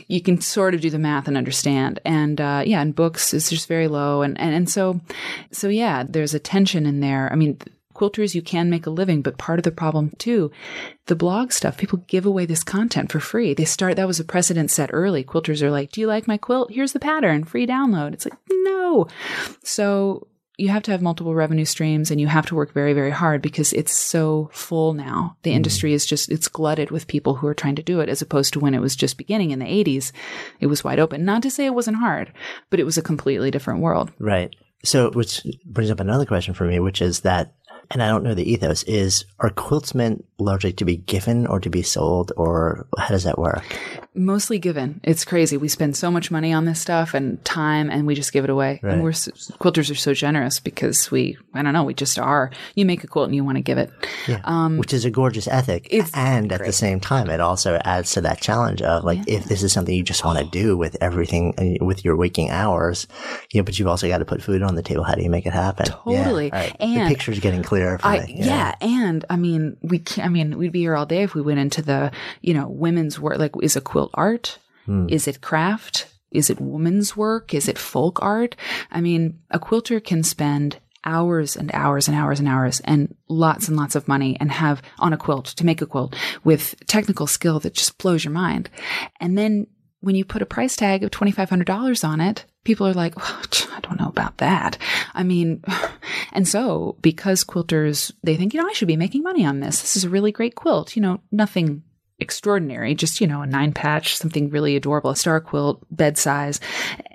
you 0.09 0.21
can 0.21 0.41
sort 0.41 0.73
of 0.73 0.81
do 0.81 0.89
the 0.89 0.99
math 0.99 1.27
and 1.27 1.37
understand. 1.37 1.99
And 2.03 2.41
uh, 2.41 2.63
yeah, 2.65 2.81
and 2.81 2.93
books 2.93 3.33
is 3.33 3.49
just 3.49 3.67
very 3.67 3.87
low. 3.87 4.23
And, 4.23 4.37
and 4.41 4.53
and 4.53 4.69
so 4.69 4.99
so 5.51 5.69
yeah, 5.69 6.03
there's 6.03 6.33
a 6.33 6.39
tension 6.39 6.85
in 6.85 6.99
there. 6.99 7.31
I 7.31 7.35
mean, 7.35 7.59
quilters 7.93 8.33
you 8.33 8.41
can 8.41 8.69
make 8.69 8.87
a 8.87 8.89
living, 8.89 9.21
but 9.21 9.37
part 9.37 9.59
of 9.59 9.63
the 9.63 9.71
problem 9.71 10.11
too, 10.17 10.51
the 11.05 11.15
blog 11.15 11.51
stuff, 11.51 11.77
people 11.77 12.03
give 12.07 12.25
away 12.25 12.45
this 12.45 12.63
content 12.63 13.11
for 13.11 13.19
free. 13.19 13.53
They 13.53 13.65
start 13.65 13.95
that 13.97 14.07
was 14.07 14.19
a 14.19 14.25
precedent 14.25 14.71
set 14.71 14.89
early. 14.91 15.23
Quilters 15.23 15.61
are 15.61 15.71
like, 15.71 15.91
"Do 15.91 16.01
you 16.01 16.07
like 16.07 16.27
my 16.27 16.37
quilt? 16.37 16.71
Here's 16.71 16.93
the 16.93 16.99
pattern, 16.99 17.43
free 17.43 17.67
download." 17.67 18.13
It's 18.13 18.25
like, 18.25 18.39
"No." 18.49 19.07
So 19.63 20.27
you 20.59 20.69
have 20.69 20.83
to 20.83 20.91
have 20.91 21.01
multiple 21.01 21.33
revenue 21.33 21.65
streams 21.65 22.11
and 22.11 22.19
you 22.19 22.27
have 22.27 22.45
to 22.47 22.55
work 22.55 22.73
very, 22.73 22.93
very 22.93 23.11
hard 23.11 23.41
because 23.41 23.71
it's 23.73 23.97
so 23.97 24.49
full 24.51 24.93
now. 24.93 25.37
The 25.43 25.51
mm. 25.51 25.55
industry 25.55 25.93
is 25.93 26.05
just, 26.05 26.29
it's 26.29 26.47
glutted 26.47 26.91
with 26.91 27.07
people 27.07 27.35
who 27.35 27.47
are 27.47 27.53
trying 27.53 27.75
to 27.75 27.83
do 27.83 28.01
it 28.01 28.09
as 28.09 28.21
opposed 28.21 28.53
to 28.53 28.59
when 28.59 28.73
it 28.73 28.81
was 28.81 28.95
just 28.95 29.17
beginning 29.17 29.51
in 29.51 29.59
the 29.59 29.65
80s. 29.65 30.11
It 30.59 30.67
was 30.67 30.83
wide 30.83 30.99
open. 30.99 31.23
Not 31.23 31.43
to 31.43 31.51
say 31.51 31.65
it 31.65 31.73
wasn't 31.73 31.97
hard, 31.97 32.33
but 32.69 32.79
it 32.79 32.85
was 32.85 32.97
a 32.97 33.01
completely 33.01 33.51
different 33.51 33.79
world. 33.79 34.11
Right. 34.19 34.53
So, 34.83 35.11
which 35.11 35.45
brings 35.65 35.91
up 35.91 35.99
another 35.99 36.25
question 36.25 36.53
for 36.53 36.65
me, 36.65 36.79
which 36.79 37.01
is 37.01 37.21
that, 37.21 37.53
and 37.91 38.03
I 38.03 38.07
don't 38.07 38.23
know 38.23 38.33
the 38.33 38.49
ethos, 38.49 38.83
is 38.83 39.25
are 39.39 39.49
quilts 39.49 39.93
meant 39.93 40.25
largely 40.37 40.71
to 40.73 40.85
be 40.85 40.97
given 40.97 41.47
or 41.47 41.59
to 41.59 41.69
be 41.69 41.81
sold, 41.81 42.31
or 42.37 42.87
how 42.97 43.09
does 43.09 43.23
that 43.23 43.39
work? 43.39 43.65
Mostly 44.15 44.57
given. 44.59 44.99
It's 45.03 45.23
crazy. 45.23 45.55
We 45.55 45.67
spend 45.67 45.95
so 45.95 46.09
much 46.09 46.31
money 46.31 46.51
on 46.51 46.65
this 46.65 46.81
stuff 46.81 47.13
and 47.13 47.43
time 47.45 47.89
and 47.91 48.07
we 48.07 48.15
just 48.15 48.33
give 48.33 48.43
it 48.43 48.49
away. 48.49 48.79
Right. 48.81 48.93
And 48.93 49.03
we're, 49.03 49.11
quilters 49.11 49.91
are 49.91 49.95
so 49.95 50.13
generous 50.13 50.59
because 50.59 51.11
we, 51.11 51.37
I 51.53 51.61
don't 51.61 51.73
know, 51.73 51.83
we 51.83 51.93
just 51.93 52.17
are. 52.17 52.51
You 52.75 52.85
make 52.85 53.03
a 53.03 53.07
quilt 53.07 53.27
and 53.27 53.35
you 53.35 53.43
want 53.43 53.57
to 53.57 53.61
give 53.61 53.77
it. 53.77 53.91
which 54.77 54.93
is 54.93 55.05
a 55.05 55.11
gorgeous 55.11 55.47
ethic. 55.47 55.87
Um, 55.93 56.07
and 56.15 56.51
at 56.51 56.65
the 56.65 56.71
same 56.73 56.99
time, 56.99 57.29
it 57.29 57.39
also 57.39 57.79
adds 57.85 58.11
to 58.13 58.21
that 58.21 58.41
challenge 58.41 58.81
of 58.81 59.03
like, 59.03 59.19
if 59.27 59.45
this 59.45 59.61
is 59.61 59.71
something 59.71 59.93
you 59.93 60.03
just 60.03 60.25
want 60.25 60.39
to 60.39 60.45
do 60.45 60.75
with 60.75 60.97
everything, 61.01 61.53
uh, 61.57 61.85
with 61.85 62.03
your 62.03 62.15
waking 62.15 62.49
hours, 62.49 63.07
you 63.53 63.61
know, 63.61 63.63
but 63.65 63.77
you've 63.77 63.87
also 63.87 64.07
got 64.07 64.17
to 64.17 64.25
put 64.25 64.41
food 64.41 64.63
on 64.63 64.73
the 64.73 64.81
table. 64.83 65.03
How 65.03 65.13
do 65.13 65.21
you 65.21 65.29
make 65.29 65.45
it 65.45 65.53
happen? 65.53 65.85
Yeah, 66.07 66.23
Totally. 66.23 66.51
all 66.51 66.59
right. 66.59 66.75
And 66.79 67.05
the 67.05 67.13
picture's 67.13 67.39
getting 67.39 67.61
clearer 67.61 67.99
for 67.99 68.07
I, 68.07 68.25
me. 68.25 68.35
yeah. 68.39 68.73
and 68.81 69.23
I 69.29 69.35
mean, 69.35 69.77
we 69.81 69.99
can 69.99 70.25
I 70.25 70.29
mean, 70.29 70.57
we'd 70.57 70.71
be 70.71 70.79
here 70.79 70.95
all 70.95 71.05
day 71.05 71.21
if 71.21 71.35
we 71.35 71.41
went 71.41 71.59
into 71.59 71.83
the, 71.83 72.11
you 72.41 72.55
know, 72.55 72.67
women's 72.67 73.19
work. 73.19 73.37
Like, 73.37 73.51
is 73.61 73.75
a 73.75 73.81
quilt 73.81 73.98
art? 74.13 74.57
Hmm. 74.85 75.07
Is 75.09 75.27
it 75.27 75.41
craft? 75.41 76.07
Is 76.31 76.49
it 76.49 76.61
woman's 76.61 77.17
work? 77.17 77.53
Is 77.53 77.67
it 77.67 77.77
folk 77.77 78.21
art? 78.21 78.55
I 78.91 79.01
mean, 79.01 79.39
a 79.49 79.59
quilter 79.59 79.99
can 79.99 80.23
spend 80.23 80.77
hours 81.03 81.55
and 81.55 81.71
hours 81.73 82.07
and 82.07 82.17
hours 82.17 82.39
and 82.39 82.47
hours 82.47 82.79
and 82.81 83.15
lots 83.27 83.67
and 83.67 83.77
lots 83.77 83.95
of 83.95 84.07
money 84.07 84.37
and 84.39 84.51
have 84.51 84.81
on 84.99 85.13
a 85.13 85.17
quilt 85.17 85.45
to 85.45 85.65
make 85.65 85.81
a 85.81 85.85
quilt 85.85 86.15
with 86.43 86.75
technical 86.87 87.25
skill 87.25 87.59
that 87.59 87.73
just 87.73 87.97
blows 87.97 88.23
your 88.23 88.33
mind. 88.33 88.69
And 89.19 89.37
then 89.37 89.67
when 90.01 90.15
you 90.15 90.25
put 90.25 90.41
a 90.41 90.45
price 90.45 90.75
tag 90.75 91.03
of 91.03 91.11
$2,500 91.11 92.07
on 92.07 92.21
it, 92.21 92.45
people 92.63 92.87
are 92.87 92.93
like, 92.93 93.15
well, 93.17 93.41
I 93.73 93.79
don't 93.81 93.99
know 93.99 94.07
about 94.07 94.37
that. 94.37 94.77
I 95.13 95.23
mean, 95.23 95.63
and 96.33 96.47
so 96.47 96.97
because 97.01 97.43
quilters, 97.43 98.11
they 98.23 98.35
think, 98.35 98.53
you 98.53 98.61
know, 98.61 98.67
I 98.67 98.73
should 98.73 98.87
be 98.87 98.97
making 98.97 99.23
money 99.23 99.45
on 99.45 99.59
this. 99.59 99.81
This 99.81 99.97
is 99.97 100.03
a 100.03 100.09
really 100.09 100.31
great 100.31 100.55
quilt. 100.55 100.95
You 100.95 101.01
know, 101.01 101.21
nothing 101.31 101.83
extraordinary, 102.19 102.95
just, 102.95 103.21
you 103.21 103.27
know, 103.27 103.41
a 103.41 103.47
nine 103.47 103.73
patch, 103.73 104.17
something 104.17 104.49
really 104.49 104.75
adorable, 104.75 105.11
a 105.11 105.15
star 105.15 105.39
quilt, 105.39 105.85
bed 105.89 106.17
size. 106.17 106.59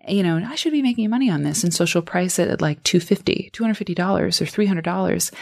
You 0.08 0.22
know, 0.22 0.36
I 0.36 0.54
should 0.54 0.72
be 0.72 0.82
making 0.82 1.08
money 1.10 1.30
on 1.30 1.42
this. 1.42 1.64
And 1.64 1.72
so 1.72 1.84
she'll 1.84 2.02
price 2.02 2.38
it 2.38 2.48
at 2.48 2.60
like 2.60 2.82
$250, 2.82 3.50
$250 3.52 4.18
or 4.18 4.28
$300. 4.28 5.34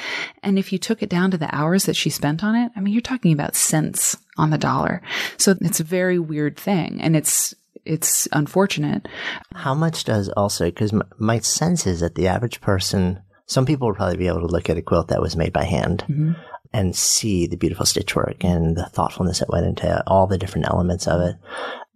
And 0.43 0.59
if 0.59 0.73
you 0.73 0.79
took 0.79 1.03
it 1.03 1.09
down 1.09 1.31
to 1.31 1.39
the 1.39 1.55
hours 1.55 1.85
that 1.85 1.97
she 1.97 2.11
spent 2.11 2.45
on 2.45 2.55
it, 2.55 2.73
I 2.77 2.81
mean, 2.81 2.93
you're 2.93 3.01
talking 3.01 3.33
about 3.33 3.57
cents 3.57 4.17
on 4.37 4.51
the 4.51 4.59
dollar. 4.59 5.03
So 5.37 5.55
it's 5.61 5.81
a 5.81 5.85
very 5.85 6.19
weird 6.19 6.57
thing. 6.57 7.01
And 7.01 7.17
it's, 7.17 7.55
it's 7.85 8.29
unfortunate. 8.33 9.09
How 9.55 9.75
much 9.75 10.05
does 10.05 10.29
also, 10.31 10.67
because 10.67 10.93
my, 10.93 11.05
my 11.19 11.39
sense 11.41 11.87
is 11.87 12.01
that 12.01 12.15
the 12.15 12.29
average 12.29 12.61
person, 12.61 13.21
some 13.47 13.67
people 13.67 13.89
would 13.89 13.97
probably 13.97 14.17
be 14.17 14.29
able 14.29 14.41
to 14.41 14.47
look 14.47 14.71
at 14.71 14.79
a 14.79 14.83
quilt 14.83 15.09
that 15.09 15.21
was 15.21 15.37
made 15.37 15.53
by 15.53 15.65
hand. 15.65 16.05
Mm-hmm 16.09 16.33
and 16.73 16.97
see 16.97 17.47
the 17.47 17.57
beautiful 17.57 17.87
stitchwork 17.87 18.45
and 18.45 18.77
the 18.77 18.87
thoughtfulness 18.87 19.41
that 19.41 19.51
went 19.51 19.67
into 19.67 20.03
all 20.07 20.27
the 20.27 20.39
different 20.39 20.69
elements 20.69 21.07
of 21.07 21.21
it. 21.21 21.37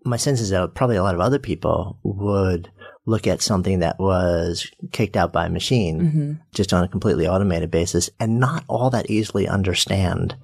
My 0.04 0.16
sense 0.16 0.40
is 0.40 0.50
that 0.50 0.74
probably 0.74 0.96
a 0.96 1.02
lot 1.02 1.14
of 1.14 1.20
other 1.20 1.38
people 1.38 1.98
would 2.02 2.70
look 3.06 3.26
at 3.26 3.40
something 3.40 3.78
that 3.80 3.98
was 3.98 4.70
kicked 4.92 5.16
out 5.16 5.32
by 5.32 5.46
a 5.46 5.50
machine 5.50 6.00
mm-hmm. 6.00 6.32
just 6.52 6.72
on 6.72 6.84
a 6.84 6.88
completely 6.88 7.26
automated 7.26 7.70
basis 7.70 8.10
and 8.18 8.40
not 8.40 8.64
all 8.68 8.90
that 8.90 9.08
easily 9.08 9.48
understand 9.48 10.36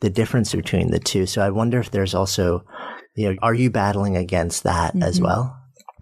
the 0.00 0.10
difference 0.10 0.54
between 0.54 0.90
the 0.90 0.98
two. 0.98 1.26
So 1.26 1.42
I 1.42 1.50
wonder 1.50 1.78
if 1.78 1.90
there's 1.90 2.14
also, 2.14 2.64
you 3.14 3.30
know, 3.30 3.38
are 3.42 3.54
you 3.54 3.70
battling 3.70 4.16
against 4.16 4.64
that 4.64 4.92
mm-hmm. 4.92 5.02
as 5.02 5.20
well? 5.20 5.56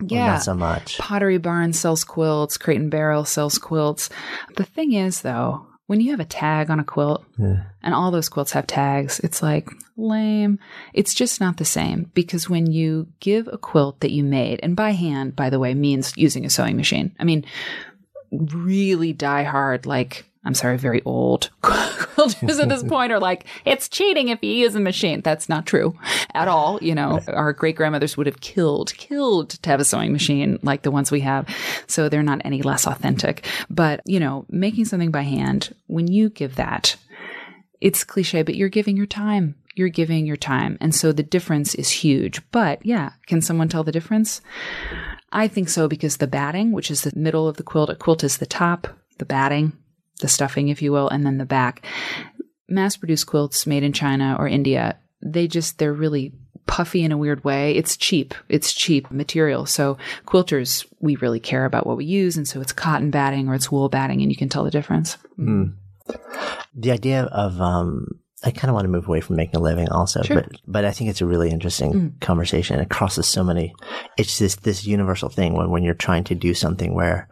Yeah. 0.07 0.27
not 0.27 0.43
so 0.43 0.55
much. 0.55 0.99
Pottery 0.99 1.39
Barn 1.39 1.73
sells 1.73 2.03
quilts, 2.03 2.59
Crate 2.59 2.81
and 2.81 2.91
Barrel 2.91 3.25
sells 3.25 3.59
quilts. 3.59 4.11
The 4.57 4.65
thing 4.65 4.93
is, 4.93 5.23
though, 5.23 5.67
when 5.87 6.01
you 6.01 6.11
have 6.13 6.21
a 6.21 6.25
tag 6.25 6.71
on 6.71 6.81
a 6.81 6.85
quilt 6.85 7.25
yeah. 7.39 7.65
and 7.83 7.95
all 7.95 8.11
those 8.11 8.29
quilts 8.29 8.53
have 8.53 8.67
tags, 8.67 9.21
it's 9.21 9.43
like 9.43 9.69
lame. 9.97 10.59
It's 10.95 11.13
just 11.13 11.41
not 11.41 11.59
the 11.59 11.65
same 11.65 12.11
because 12.15 12.49
when 12.49 12.71
you 12.71 13.07
give 13.21 13.49
a 13.49 13.59
quilt 13.59 14.01
that 14.01 14.11
you 14.11 14.25
made, 14.25 14.61
and 14.63 14.75
by 14.75 14.93
hand, 14.93 15.37
by 15.37 15.51
the 15.51 15.59
way, 15.59 15.75
means 15.75 16.13
using 16.17 16.47
a 16.47 16.51
sewing 16.51 16.77
machine. 16.77 17.15
I 17.19 17.25
mean, 17.25 17.45
really 18.31 19.13
die 19.13 19.45
hard, 19.45 19.85
like 19.85 20.25
I'm 20.45 20.55
sorry, 20.55 20.77
very 20.77 21.01
old 21.05 21.51
quilters 21.63 22.61
at 22.61 22.69
this 22.69 22.83
point 22.89 23.13
are 23.13 23.19
like, 23.19 23.47
it's 23.65 23.89
cheating 23.89 24.29
if 24.29 24.43
you 24.43 24.51
use 24.51 24.75
a 24.75 24.81
machine. 24.81 25.23
That's 25.23 25.49
not 25.49 25.67
true 25.67 25.99
at 26.35 26.49
all. 26.49 26.79
You 26.83 26.95
know, 26.95 27.21
our 27.29 27.53
great 27.53 27.77
grandmothers 27.77 28.17
would 28.17 28.27
have 28.27 28.41
killed, 28.41 28.95
killed 28.95 29.51
to 29.51 29.71
have 29.71 29.81
a 29.81 29.85
sewing 29.85 30.13
machine 30.13 30.59
like 30.63 30.83
the 30.83 30.91
ones 30.91 31.11
we 31.11 31.21
have. 31.21 31.49
So 31.87 32.09
they're 32.09 32.23
not 32.23 32.43
any 32.45 32.63
less 32.63 32.87
authentic. 32.87 33.47
But, 33.71 34.03
you 34.05 34.21
know, 34.21 34.45
making 34.51 34.85
something 34.85 35.11
by 35.11 35.23
hand, 35.23 35.75
when 35.87 36.09
you 36.09 36.29
give 36.29 36.57
that, 36.57 36.97
it's 37.81 38.05
cliche, 38.05 38.43
but 38.43 38.55
you're 38.55 38.69
giving 38.69 38.97
your 38.97 39.07
time. 39.07 39.57
You're 39.75 39.89
giving 39.89 40.27
your 40.27 40.37
time. 40.37 40.79
And 40.81 40.95
so 40.95 41.11
the 41.11 41.23
difference 41.23 41.75
is 41.75 41.91
huge. 41.91 42.41
But 42.53 42.85
yeah, 42.85 43.13
can 43.27 43.41
someone 43.41 43.69
tell 43.69 43.83
the 43.83 43.93
difference? 43.93 44.41
I 45.33 45.49
think 45.49 45.69
so 45.69 45.89
because 45.89 46.19
the 46.19 46.29
batting, 46.29 46.71
which 46.71 46.91
is 46.91 47.03
the 47.03 47.13
middle 47.17 47.49
of 47.49 47.57
the 47.57 47.65
quilt, 47.65 47.91
a 47.91 47.97
quilt 47.97 48.23
is 48.23 48.39
the 48.39 48.47
top, 48.47 48.87
the 49.19 49.25
batting 49.25 49.73
the 50.21 50.29
stuffing, 50.29 50.69
if 50.69 50.83
you 50.83 50.93
will, 50.93 51.09
and 51.09 51.25
then 51.25 51.39
the 51.39 51.45
back. 51.45 51.85
Mass 52.69 52.97
produced 52.97 53.27
quilts 53.27 53.67
made 53.67 53.83
in 53.83 53.93
China 53.93 54.37
or 54.39 54.49
India, 54.49 54.99
they 55.23 55.47
just, 55.47 55.79
they're 55.79 55.93
really 55.93 56.33
puffy 56.67 57.03
in 57.03 57.13
a 57.13 57.17
weird 57.17 57.45
way. 57.45 57.73
It's 57.77 57.97
cheap. 57.97 58.35
It's 58.49 58.73
cheap 58.73 59.11
material. 59.11 59.67
So 59.67 59.99
quilters, 60.27 60.87
we 61.01 61.17
really 61.17 61.41
care 61.41 61.65
about 61.65 61.87
what 61.87 61.97
we 61.97 62.05
use. 62.05 62.37
And 62.37 62.49
so 62.49 62.61
it's 62.61 62.73
cotton 62.73 63.11
batting 63.11 63.49
or 63.49 63.55
it's 63.55 63.71
wool 63.71 63.89
batting 63.89 64.23
and 64.23 64.31
you 64.31 64.37
can 64.37 64.49
tell 64.49 64.65
the 64.65 64.71
difference. 64.71 65.19
Mm. 65.39 65.75
The 66.75 66.91
idea 66.91 67.25
of, 67.25 67.61
um, 67.61 68.07
I 68.43 68.51
kind 68.51 68.69
of 68.69 68.75
want 68.75 68.85
to 68.85 68.91
move 68.91 69.09
away 69.09 69.21
from 69.21 69.37
making 69.37 69.57
a 69.57 69.63
living 69.63 69.89
also, 69.89 70.23
sure. 70.23 70.37
but, 70.37 70.61
but 70.67 70.85
I 70.85 70.91
think 70.91 71.09
it's 71.09 71.23
a 71.23 71.27
really 71.27 71.51
interesting 71.51 71.93
mm. 71.93 72.21
conversation. 72.21 72.79
It 72.79 72.91
crosses 72.91 73.27
so 73.27 73.43
many, 73.43 73.75
it's 74.19 74.39
this, 74.39 74.57
this 74.57 74.87
universal 74.87 75.31
thing 75.31 75.55
when, 75.55 75.71
when 75.71 75.83
you're 75.83 75.95
trying 75.95 76.25
to 76.25 76.35
do 76.35 76.53
something 76.53 76.95
where 76.95 77.29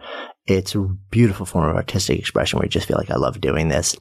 it's 0.46 0.74
a 0.74 0.80
beautiful 1.10 1.46
form 1.46 1.70
of 1.70 1.76
artistic 1.76 2.18
expression 2.18 2.58
where 2.58 2.66
you 2.66 2.70
just 2.70 2.88
feel 2.88 2.96
like 2.96 3.10
I 3.10 3.16
love 3.16 3.40
doing 3.40 3.68
this. 3.68 3.94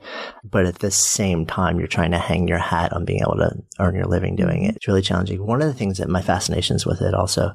But 0.44 0.66
at 0.66 0.80
the 0.80 0.92
same 0.92 1.46
time, 1.46 1.78
you're 1.78 1.88
trying 1.88 2.12
to 2.12 2.18
hang 2.18 2.48
your 2.48 2.58
hat 2.58 2.94
on 2.94 3.06
being 3.06 3.22
able 3.22 3.38
to 3.38 3.56
earn 3.80 3.96
your 3.96 4.06
living 4.06 4.36
doing 4.36 4.64
it. 4.64 4.76
It's 4.76 4.88
really 4.88 5.04
challenging. 5.04 5.46
One 5.46 5.62
of 5.62 5.68
the 5.68 5.74
things 5.74 6.00
that 6.00 6.10
my 6.10 6.22
fascinations 6.22 6.86
with 6.86 7.02
it 7.02 7.14
also 7.14 7.54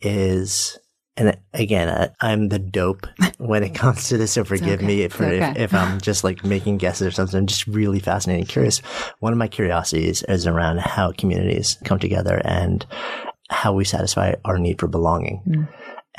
is 0.00 0.78
and 1.18 1.36
again, 1.52 2.12
I, 2.20 2.32
am 2.32 2.48
the 2.48 2.60
dope 2.60 3.06
when 3.38 3.64
it 3.64 3.74
comes 3.74 4.08
to 4.08 4.16
this. 4.16 4.32
So 4.32 4.44
forgive 4.44 4.78
okay. 4.78 4.86
me 4.86 5.02
if, 5.02 5.20
okay. 5.20 5.50
if, 5.50 5.56
if, 5.56 5.74
I'm 5.74 6.00
just 6.00 6.22
like 6.22 6.44
making 6.44 6.78
guesses 6.78 7.08
or 7.08 7.10
something. 7.10 7.40
I'm 7.40 7.46
just 7.46 7.66
really 7.66 7.98
fascinated 7.98 8.42
and 8.42 8.48
curious. 8.48 8.78
One 9.18 9.32
of 9.32 9.38
my 9.38 9.48
curiosities 9.48 10.22
is 10.22 10.46
around 10.46 10.78
how 10.78 11.10
communities 11.12 11.76
come 11.84 11.98
together 11.98 12.40
and 12.44 12.86
how 13.50 13.72
we 13.72 13.84
satisfy 13.84 14.34
our 14.44 14.58
need 14.58 14.78
for 14.78 14.86
belonging. 14.86 15.42
Mm. 15.48 15.68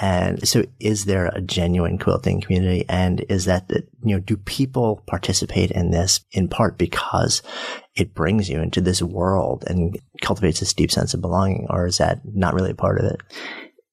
And 0.01 0.47
so 0.47 0.63
is 0.79 1.05
there 1.05 1.25
a 1.27 1.41
genuine 1.41 1.97
quilting 1.97 2.39
community? 2.39 2.85
And 2.87 3.25
is 3.27 3.45
that, 3.45 3.69
you 3.69 4.15
know, 4.15 4.19
do 4.19 4.37
people 4.37 5.03
participate 5.07 5.71
in 5.71 5.91
this 5.91 6.21
in 6.31 6.47
part 6.47 6.77
because 6.77 7.43
it 7.95 8.13
brings 8.13 8.49
you 8.49 8.61
into 8.61 8.79
this 8.79 9.01
world 9.01 9.65
and 9.67 9.99
cultivates 10.21 10.61
this 10.61 10.73
deep 10.73 10.89
sense 10.89 11.13
of 11.13 11.21
belonging? 11.21 11.67
Or 11.69 11.85
is 11.85 11.97
that 11.97 12.21
not 12.23 12.53
really 12.53 12.71
a 12.71 12.75
part 12.75 12.99
of 12.99 13.05
it? 13.05 13.21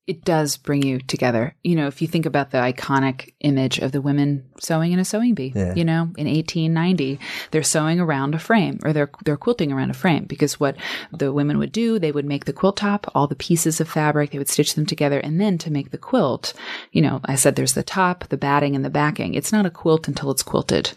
It 0.07 0.25
does 0.25 0.57
bring 0.57 0.83
you 0.83 1.01
together. 1.01 1.55
You 1.65 1.75
know, 1.75 1.89
if 1.89 2.01
you 2.01 2.07
think 2.07 2.27
about 2.27 2.53
the 2.53 2.59
iconic 2.59 3.35
image 3.41 3.79
of 3.79 3.91
the 3.91 4.01
women 4.01 4.49
sewing 4.61 4.93
in 4.93 5.01
a 5.01 5.05
sewing 5.05 5.35
bee, 5.35 5.53
yeah. 5.55 5.75
you 5.75 5.85
know, 5.85 6.03
in 6.17 6.27
1890, 6.29 7.19
they're 7.51 7.65
sewing 7.65 7.99
around 7.99 8.35
a 8.35 8.39
frame 8.39 8.79
or 8.85 8.93
they're, 8.93 9.11
they're 9.25 9.37
quilting 9.37 9.73
around 9.73 9.91
a 9.91 9.95
frame 9.95 10.25
because 10.25 10.61
what 10.61 10.77
the 11.13 11.33
women 11.33 11.59
would 11.59 11.73
do, 11.73 11.99
they 11.99 12.13
would 12.13 12.25
make 12.25 12.45
the 12.45 12.53
quilt 12.53 12.77
top, 12.77 13.11
all 13.15 13.27
the 13.27 13.35
pieces 13.35 13.81
of 13.81 13.89
fabric, 13.89 14.31
they 14.31 14.39
would 14.39 14.49
stitch 14.49 14.75
them 14.75 14.87
together. 14.87 15.19
And 15.19 15.41
then 15.41 15.59
to 15.59 15.73
make 15.73 15.91
the 15.91 15.99
quilt, 15.99 16.55
you 16.93 17.03
know, 17.03 17.21
I 17.25 17.35
said 17.35 17.57
there's 17.57 17.75
the 17.75 17.83
top, 17.83 18.29
the 18.29 18.37
batting 18.37 18.77
and 18.77 18.85
the 18.85 18.91
backing. 18.91 19.35
It's 19.35 19.53
not 19.53 19.67
a 19.67 19.71
quilt 19.71 20.07
until 20.07 20.31
it's 20.31 20.45
quilted. 20.45 20.93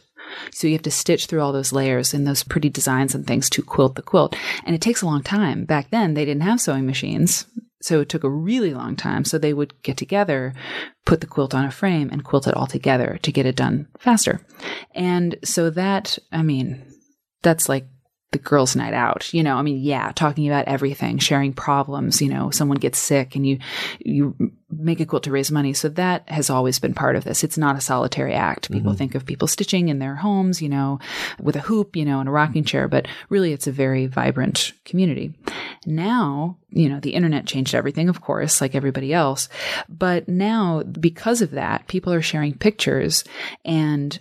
So 0.51 0.67
you 0.67 0.73
have 0.73 0.83
to 0.83 0.91
stitch 0.91 1.25
through 1.25 1.41
all 1.41 1.51
those 1.51 1.73
layers 1.73 2.13
and 2.13 2.27
those 2.27 2.43
pretty 2.43 2.69
designs 2.69 3.15
and 3.15 3.25
things 3.25 3.49
to 3.49 3.63
quilt 3.63 3.95
the 3.95 4.03
quilt. 4.03 4.35
And 4.63 4.75
it 4.75 4.81
takes 4.81 5.01
a 5.01 5.07
long 5.07 5.23
time. 5.23 5.65
Back 5.65 5.89
then, 5.89 6.13
they 6.13 6.25
didn't 6.25 6.43
have 6.43 6.61
sewing 6.61 6.85
machines. 6.85 7.47
So 7.81 8.01
it 8.01 8.09
took 8.09 8.23
a 8.23 8.29
really 8.29 8.73
long 8.73 8.95
time. 8.95 9.23
So 9.23 9.37
they 9.37 9.53
would 9.53 9.81
get 9.83 9.97
together, 9.97 10.53
put 11.05 11.21
the 11.21 11.27
quilt 11.27 11.53
on 11.53 11.65
a 11.65 11.71
frame 11.71 12.09
and 12.11 12.23
quilt 12.23 12.47
it 12.47 12.53
all 12.53 12.67
together 12.67 13.19
to 13.21 13.31
get 13.31 13.45
it 13.45 13.55
done 13.55 13.87
faster. 13.97 14.45
And 14.93 15.37
so 15.43 15.69
that, 15.69 16.17
I 16.31 16.41
mean, 16.41 16.83
that's 17.41 17.69
like 17.69 17.87
the 18.31 18.37
girls' 18.37 18.75
night 18.75 18.93
out. 18.93 19.33
You 19.33 19.43
know, 19.43 19.55
I 19.55 19.61
mean, 19.61 19.79
yeah, 19.81 20.11
talking 20.13 20.47
about 20.47 20.67
everything, 20.67 21.17
sharing 21.17 21.53
problems. 21.53 22.21
You 22.21 22.29
know, 22.29 22.51
someone 22.51 22.77
gets 22.77 22.99
sick 22.99 23.35
and 23.35 23.45
you 23.45 23.59
you 23.99 24.35
make 24.71 24.99
a 24.99 25.05
quilt 25.05 25.23
to 25.23 25.31
raise 25.31 25.49
money. 25.51 25.73
So 25.73 25.89
that 25.89 26.29
has 26.29 26.49
always 26.49 26.77
been 26.77 26.93
part 26.93 27.15
of 27.15 27.23
this. 27.23 27.43
It's 27.43 27.57
not 27.57 27.75
a 27.75 27.81
solitary 27.81 28.33
act. 28.33 28.71
People 28.71 28.91
mm-hmm. 28.91 28.97
think 28.97 29.15
of 29.15 29.25
people 29.25 29.47
stitching 29.47 29.89
in 29.89 29.99
their 29.99 30.15
homes, 30.15 30.61
you 30.61 30.69
know, 30.69 30.99
with 31.39 31.55
a 31.55 31.61
hoop, 31.61 31.95
you 31.95 32.05
know, 32.05 32.19
and 32.19 32.29
a 32.29 32.31
rocking 32.31 32.63
chair, 32.63 32.87
but 32.87 33.07
really 33.29 33.51
it's 33.51 33.67
a 33.67 33.71
very 33.71 34.05
vibrant 34.05 34.73
community. 34.85 35.33
Now, 35.87 36.57
you 36.69 36.87
know, 36.87 36.99
the 36.99 37.15
internet 37.15 37.47
changed 37.47 37.73
everything, 37.73 38.09
of 38.09 38.21
course, 38.21 38.61
like 38.61 38.75
everybody 38.75 39.11
else. 39.11 39.49
But 39.87 40.27
now, 40.27 40.83
because 40.83 41.41
of 41.41 41.51
that, 41.51 41.87
people 41.87 42.13
are 42.13 42.21
sharing 42.21 42.53
pictures 42.53 43.23
and 43.65 44.19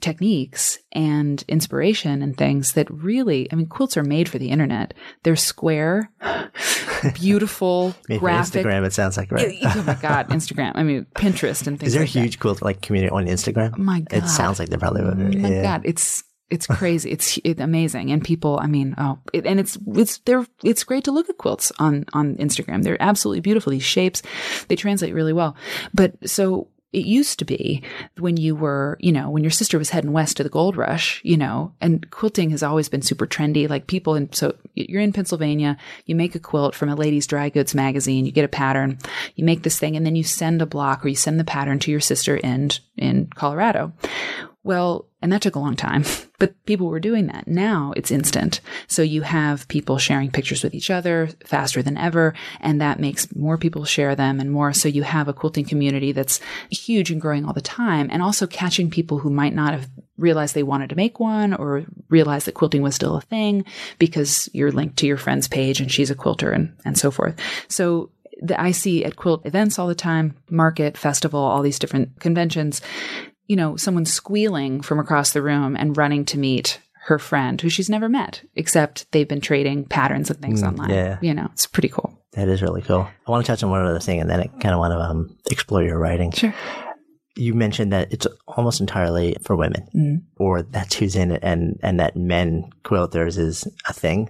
techniques 0.00 0.78
and 0.92 1.44
inspiration 1.48 2.22
and 2.22 2.36
things 2.36 2.72
that 2.72 2.90
really, 2.90 3.50
I 3.52 3.56
mean, 3.56 3.66
quilts 3.66 3.96
are 3.96 4.04
made 4.04 4.28
for 4.28 4.38
the 4.38 4.50
internet. 4.50 4.94
They're 5.22 5.36
square, 5.36 6.10
beautiful, 7.14 7.94
graphic. 8.18 8.64
Instagram, 8.64 8.86
it 8.86 8.92
sounds 8.92 9.16
like, 9.16 9.30
right? 9.30 9.56
oh 9.62 9.84
my 9.86 9.94
God, 9.94 10.28
Instagram. 10.28 10.72
I 10.74 10.82
mean, 10.82 11.06
Pinterest 11.14 11.66
and 11.66 11.78
things 11.78 11.88
Is 11.88 11.94
there 11.94 12.02
like 12.02 12.14
a 12.14 12.20
huge 12.20 12.32
that. 12.32 12.40
quilt 12.40 12.62
like 12.62 12.80
community 12.80 13.10
on 13.10 13.26
Instagram? 13.26 13.74
Oh 13.76 13.82
my 13.82 14.00
God. 14.00 14.24
It 14.24 14.28
sounds 14.28 14.58
like 14.58 14.68
they're 14.68 14.78
probably, 14.78 15.02
oh 15.02 15.14
my 15.14 15.48
yeah. 15.48 15.62
God. 15.62 15.82
It's, 15.84 16.24
it's 16.50 16.66
crazy. 16.66 17.10
It's, 17.10 17.38
it's 17.44 17.60
amazing. 17.60 18.10
And 18.10 18.24
people, 18.24 18.58
I 18.60 18.66
mean, 18.66 18.94
oh, 18.96 19.18
it, 19.34 19.44
and 19.46 19.60
it's, 19.60 19.76
it's, 19.88 20.18
they're, 20.18 20.46
it's 20.64 20.82
great 20.82 21.04
to 21.04 21.12
look 21.12 21.28
at 21.28 21.36
quilts 21.36 21.72
on, 21.78 22.06
on 22.14 22.36
Instagram. 22.36 22.82
They're 22.82 23.00
absolutely 23.02 23.40
beautiful. 23.40 23.70
These 23.70 23.82
shapes, 23.82 24.22
they 24.68 24.76
translate 24.76 25.12
really 25.12 25.34
well. 25.34 25.56
But 25.92 26.28
so 26.28 26.68
it 26.92 27.04
used 27.04 27.38
to 27.38 27.44
be 27.44 27.82
when 28.18 28.38
you 28.38 28.56
were, 28.56 28.96
you 28.98 29.12
know, 29.12 29.28
when 29.28 29.44
your 29.44 29.50
sister 29.50 29.78
was 29.78 29.90
heading 29.90 30.12
west 30.12 30.38
to 30.38 30.42
the 30.42 30.48
gold 30.48 30.76
rush, 30.76 31.20
you 31.22 31.36
know, 31.36 31.74
and 31.80 32.10
quilting 32.10 32.48
has 32.50 32.62
always 32.62 32.88
been 32.88 33.02
super 33.02 33.26
trendy. 33.26 33.68
Like 33.68 33.86
people 33.86 34.14
and 34.14 34.34
so 34.34 34.56
you're 34.74 35.02
in 35.02 35.12
Pennsylvania, 35.12 35.76
you 36.06 36.14
make 36.14 36.34
a 36.34 36.38
quilt 36.40 36.74
from 36.74 36.88
a 36.88 36.94
lady's 36.94 37.26
dry 37.26 37.50
goods 37.50 37.74
magazine, 37.74 38.24
you 38.24 38.32
get 38.32 38.44
a 38.44 38.48
pattern, 38.48 38.98
you 39.36 39.44
make 39.44 39.64
this 39.64 39.78
thing, 39.78 39.96
and 39.96 40.06
then 40.06 40.16
you 40.16 40.24
send 40.24 40.62
a 40.62 40.66
block 40.66 41.04
or 41.04 41.08
you 41.08 41.16
send 41.16 41.38
the 41.38 41.44
pattern 41.44 41.78
to 41.80 41.90
your 41.90 42.00
sister 42.00 42.36
in, 42.36 42.70
in 42.96 43.28
Colorado. 43.34 43.92
Well, 44.64 45.06
and 45.22 45.32
that 45.32 45.40
took 45.40 45.54
a 45.54 45.60
long 45.60 45.76
time, 45.76 46.04
but 46.38 46.54
people 46.66 46.88
were 46.88 47.00
doing 47.00 47.26
that. 47.28 47.46
Now 47.48 47.92
it's 47.96 48.10
instant. 48.10 48.60
So 48.86 49.02
you 49.02 49.22
have 49.22 49.66
people 49.68 49.98
sharing 49.98 50.30
pictures 50.30 50.62
with 50.62 50.74
each 50.74 50.90
other 50.90 51.30
faster 51.44 51.82
than 51.82 51.96
ever, 51.96 52.34
and 52.60 52.80
that 52.80 53.00
makes 53.00 53.34
more 53.34 53.56
people 53.56 53.84
share 53.84 54.14
them 54.14 54.40
and 54.40 54.50
more. 54.50 54.72
So 54.72 54.88
you 54.88 55.02
have 55.02 55.28
a 55.28 55.32
quilting 55.32 55.64
community 55.64 56.12
that's 56.12 56.40
huge 56.70 57.10
and 57.10 57.20
growing 57.20 57.44
all 57.44 57.52
the 57.52 57.60
time, 57.60 58.08
and 58.10 58.22
also 58.22 58.46
catching 58.46 58.90
people 58.90 59.18
who 59.18 59.30
might 59.30 59.54
not 59.54 59.72
have 59.72 59.88
realized 60.16 60.54
they 60.54 60.64
wanted 60.64 60.90
to 60.90 60.96
make 60.96 61.20
one 61.20 61.54
or 61.54 61.84
realized 62.08 62.46
that 62.46 62.54
quilting 62.54 62.82
was 62.82 62.94
still 62.94 63.16
a 63.16 63.20
thing 63.20 63.64
because 63.98 64.48
you're 64.52 64.72
linked 64.72 64.96
to 64.96 65.06
your 65.06 65.16
friend's 65.16 65.46
page 65.46 65.80
and 65.80 65.92
she's 65.92 66.10
a 66.10 66.14
quilter 66.14 66.50
and, 66.50 66.76
and 66.84 66.98
so 66.98 67.10
forth. 67.10 67.36
So 67.68 68.10
that 68.42 68.60
I 68.60 68.70
see 68.70 69.04
at 69.04 69.16
quilt 69.16 69.44
events 69.46 69.78
all 69.78 69.88
the 69.88 69.94
time, 69.94 70.36
market, 70.50 70.96
festival, 70.96 71.40
all 71.40 71.62
these 71.62 71.78
different 71.78 72.20
conventions 72.20 72.80
you 73.48 73.56
know, 73.56 73.74
someone 73.76 74.04
squealing 74.04 74.80
from 74.82 75.00
across 75.00 75.32
the 75.32 75.42
room 75.42 75.74
and 75.76 75.96
running 75.96 76.24
to 76.26 76.38
meet 76.38 76.80
her 77.06 77.18
friend 77.18 77.60
who 77.60 77.68
she's 77.70 77.88
never 77.90 78.08
met, 78.08 78.42
except 78.54 79.10
they've 79.12 79.26
been 79.28 79.40
trading 79.40 79.84
patterns 79.86 80.30
and 80.30 80.40
things 80.40 80.62
Mm, 80.62 80.68
online. 80.68 80.90
yeah. 80.90 81.18
You 81.22 81.34
know, 81.34 81.48
it's 81.52 81.66
pretty 81.66 81.88
cool. 81.88 82.14
That 82.34 82.48
is 82.48 82.60
really 82.62 82.82
cool. 82.82 83.08
I 83.26 83.30
want 83.30 83.44
to 83.44 83.50
touch 83.50 83.62
on 83.62 83.70
one 83.70 83.84
other 83.84 83.98
thing 83.98 84.20
and 84.20 84.28
then 84.30 84.40
I 84.40 84.46
kind 84.60 84.74
of 84.74 84.78
want 84.78 84.92
to 84.92 84.98
um, 85.00 85.36
explore 85.50 85.82
your 85.82 85.98
writing. 85.98 86.30
Sure. 86.32 86.54
You 87.36 87.54
mentioned 87.54 87.92
that 87.92 88.12
it's 88.12 88.26
almost 88.48 88.80
entirely 88.80 89.36
for 89.42 89.56
women, 89.56 89.86
Mm. 89.94 90.22
or 90.38 90.62
that's 90.62 90.96
who's 90.96 91.14
in 91.16 91.30
it, 91.30 91.40
and, 91.42 91.78
and 91.84 91.98
that 92.00 92.16
men 92.16 92.68
quilters 92.84 93.38
is 93.38 93.66
a 93.88 93.92
thing. 93.92 94.28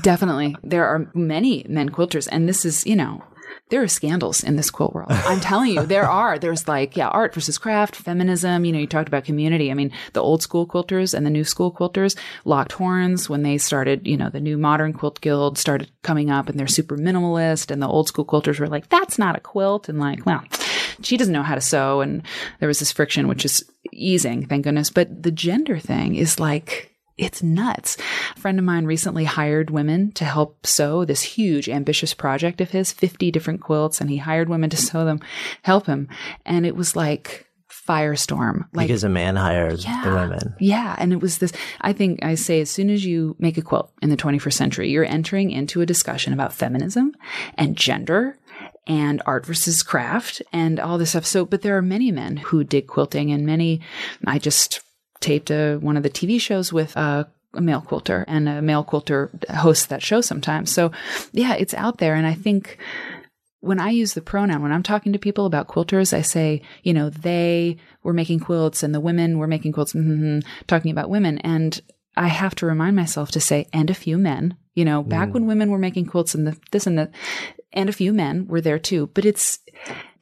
Definitely. 0.00 0.56
There 0.64 0.86
are 0.86 1.10
many 1.14 1.66
men 1.68 1.90
quilters, 1.90 2.28
and 2.32 2.48
this 2.48 2.64
is, 2.64 2.86
you 2.86 2.96
know, 2.96 3.22
there 3.70 3.82
are 3.82 3.88
scandals 3.88 4.42
in 4.42 4.56
this 4.56 4.70
quilt 4.70 4.94
world. 4.94 5.10
I'm 5.10 5.40
telling 5.40 5.72
you, 5.72 5.86
there 5.86 6.08
are. 6.08 6.38
There's 6.38 6.68
like, 6.68 6.96
yeah, 6.96 7.08
art 7.08 7.32
versus 7.34 7.56
craft, 7.56 7.96
feminism. 7.96 8.64
You 8.64 8.72
know, 8.72 8.78
you 8.78 8.86
talked 8.86 9.08
about 9.08 9.24
community. 9.24 9.70
I 9.70 9.74
mean, 9.74 9.92
the 10.12 10.20
old 10.20 10.42
school 10.42 10.66
quilters 10.66 11.14
and 11.14 11.24
the 11.24 11.30
new 11.30 11.44
school 11.44 11.72
quilters 11.72 12.16
locked 12.44 12.72
horns 12.72 13.30
when 13.30 13.42
they 13.42 13.58
started, 13.58 14.06
you 14.06 14.16
know, 14.16 14.28
the 14.28 14.40
new 14.40 14.58
modern 14.58 14.92
quilt 14.92 15.20
guild 15.20 15.56
started 15.56 15.90
coming 16.02 16.30
up 16.30 16.48
and 16.48 16.58
they're 16.58 16.66
super 16.66 16.96
minimalist. 16.96 17.70
And 17.70 17.80
the 17.80 17.88
old 17.88 18.08
school 18.08 18.24
quilters 18.24 18.58
were 18.58 18.68
like, 18.68 18.88
that's 18.88 19.18
not 19.18 19.36
a 19.36 19.40
quilt. 19.40 19.88
And 19.88 19.98
like, 19.98 20.26
well, 20.26 20.42
she 21.02 21.16
doesn't 21.16 21.32
know 21.32 21.42
how 21.42 21.54
to 21.54 21.60
sew. 21.60 22.00
And 22.00 22.22
there 22.58 22.68
was 22.68 22.80
this 22.80 22.92
friction, 22.92 23.28
which 23.28 23.44
is 23.44 23.64
easing, 23.92 24.46
thank 24.46 24.64
goodness. 24.64 24.90
But 24.90 25.22
the 25.22 25.30
gender 25.30 25.78
thing 25.78 26.16
is 26.16 26.40
like, 26.40 26.89
it's 27.20 27.42
nuts. 27.42 27.96
A 28.36 28.40
friend 28.40 28.58
of 28.58 28.64
mine 28.64 28.86
recently 28.86 29.24
hired 29.24 29.70
women 29.70 30.12
to 30.12 30.24
help 30.24 30.66
sew 30.66 31.04
this 31.04 31.22
huge, 31.22 31.68
ambitious 31.68 32.14
project 32.14 32.60
of 32.60 32.70
his, 32.70 32.92
50 32.92 33.30
different 33.30 33.60
quilts, 33.60 34.00
and 34.00 34.10
he 34.10 34.16
hired 34.16 34.48
women 34.48 34.70
to 34.70 34.76
sew 34.76 35.04
them, 35.04 35.20
help 35.62 35.86
him. 35.86 36.08
And 36.44 36.66
it 36.66 36.76
was 36.76 36.96
like 36.96 37.46
firestorm. 37.90 38.66
Like, 38.72 38.88
because 38.88 39.04
a 39.04 39.08
man 39.08 39.36
hired 39.36 39.80
the 39.80 40.12
women. 40.14 40.54
yeah. 40.60 40.94
And 40.98 41.12
it 41.12 41.20
was 41.20 41.38
this, 41.38 41.52
I 41.80 41.92
think 41.92 42.24
I 42.24 42.34
say, 42.34 42.60
as 42.60 42.70
soon 42.70 42.90
as 42.90 43.04
you 43.04 43.36
make 43.38 43.58
a 43.58 43.62
quilt 43.62 43.92
in 44.02 44.10
the 44.10 44.16
21st 44.16 44.52
century, 44.52 44.90
you're 44.90 45.04
entering 45.04 45.50
into 45.50 45.80
a 45.80 45.86
discussion 45.86 46.32
about 46.32 46.52
feminism 46.52 47.12
and 47.56 47.76
gender 47.76 48.38
and 48.86 49.22
art 49.26 49.46
versus 49.46 49.82
craft 49.82 50.42
and 50.52 50.78
all 50.78 50.98
this 50.98 51.10
stuff. 51.10 51.26
So, 51.26 51.44
but 51.44 51.62
there 51.62 51.76
are 51.76 51.82
many 51.82 52.10
men 52.12 52.36
who 52.38 52.64
dig 52.64 52.86
quilting 52.86 53.32
and 53.32 53.46
many, 53.46 53.80
I 54.26 54.38
just 54.38 54.80
taped 55.20 55.50
a, 55.50 55.76
one 55.76 55.96
of 55.96 56.02
the 56.02 56.10
TV 56.10 56.40
shows 56.40 56.72
with 56.72 56.96
a, 56.96 57.28
a 57.54 57.60
male 57.60 57.80
quilter 57.80 58.24
and 58.28 58.48
a 58.48 58.62
male 58.62 58.84
quilter 58.84 59.30
hosts 59.50 59.86
that 59.86 60.02
show 60.02 60.20
sometimes. 60.20 60.72
So 60.72 60.92
yeah, 61.32 61.54
it's 61.54 61.74
out 61.74 61.98
there. 61.98 62.14
And 62.14 62.26
I 62.26 62.34
think 62.34 62.78
when 63.60 63.78
I 63.78 63.90
use 63.90 64.14
the 64.14 64.22
pronoun, 64.22 64.62
when 64.62 64.72
I'm 64.72 64.82
talking 64.82 65.12
to 65.12 65.18
people 65.18 65.46
about 65.46 65.68
quilters, 65.68 66.12
I 66.12 66.22
say, 66.22 66.62
you 66.82 66.94
know, 66.94 67.10
they 67.10 67.76
were 68.02 68.14
making 68.14 68.40
quilts 68.40 68.82
and 68.82 68.94
the 68.94 69.00
women 69.00 69.38
were 69.38 69.46
making 69.46 69.72
quilts, 69.72 69.92
mm-hmm, 69.92 70.40
talking 70.66 70.90
about 70.90 71.10
women. 71.10 71.38
And 71.38 71.80
I 72.16 72.28
have 72.28 72.54
to 72.56 72.66
remind 72.66 72.96
myself 72.96 73.30
to 73.32 73.40
say, 73.40 73.66
and 73.72 73.90
a 73.90 73.94
few 73.94 74.16
men, 74.16 74.56
you 74.74 74.84
know, 74.84 75.02
back 75.02 75.34
when 75.34 75.46
women 75.46 75.70
were 75.70 75.78
making 75.78 76.06
quilts 76.06 76.34
and 76.34 76.46
the, 76.46 76.56
this 76.70 76.86
and 76.86 76.98
that, 76.98 77.12
and 77.72 77.88
a 77.88 77.92
few 77.92 78.12
men 78.12 78.46
were 78.46 78.60
there 78.60 78.78
too. 78.78 79.10
But 79.12 79.26
it's, 79.26 79.58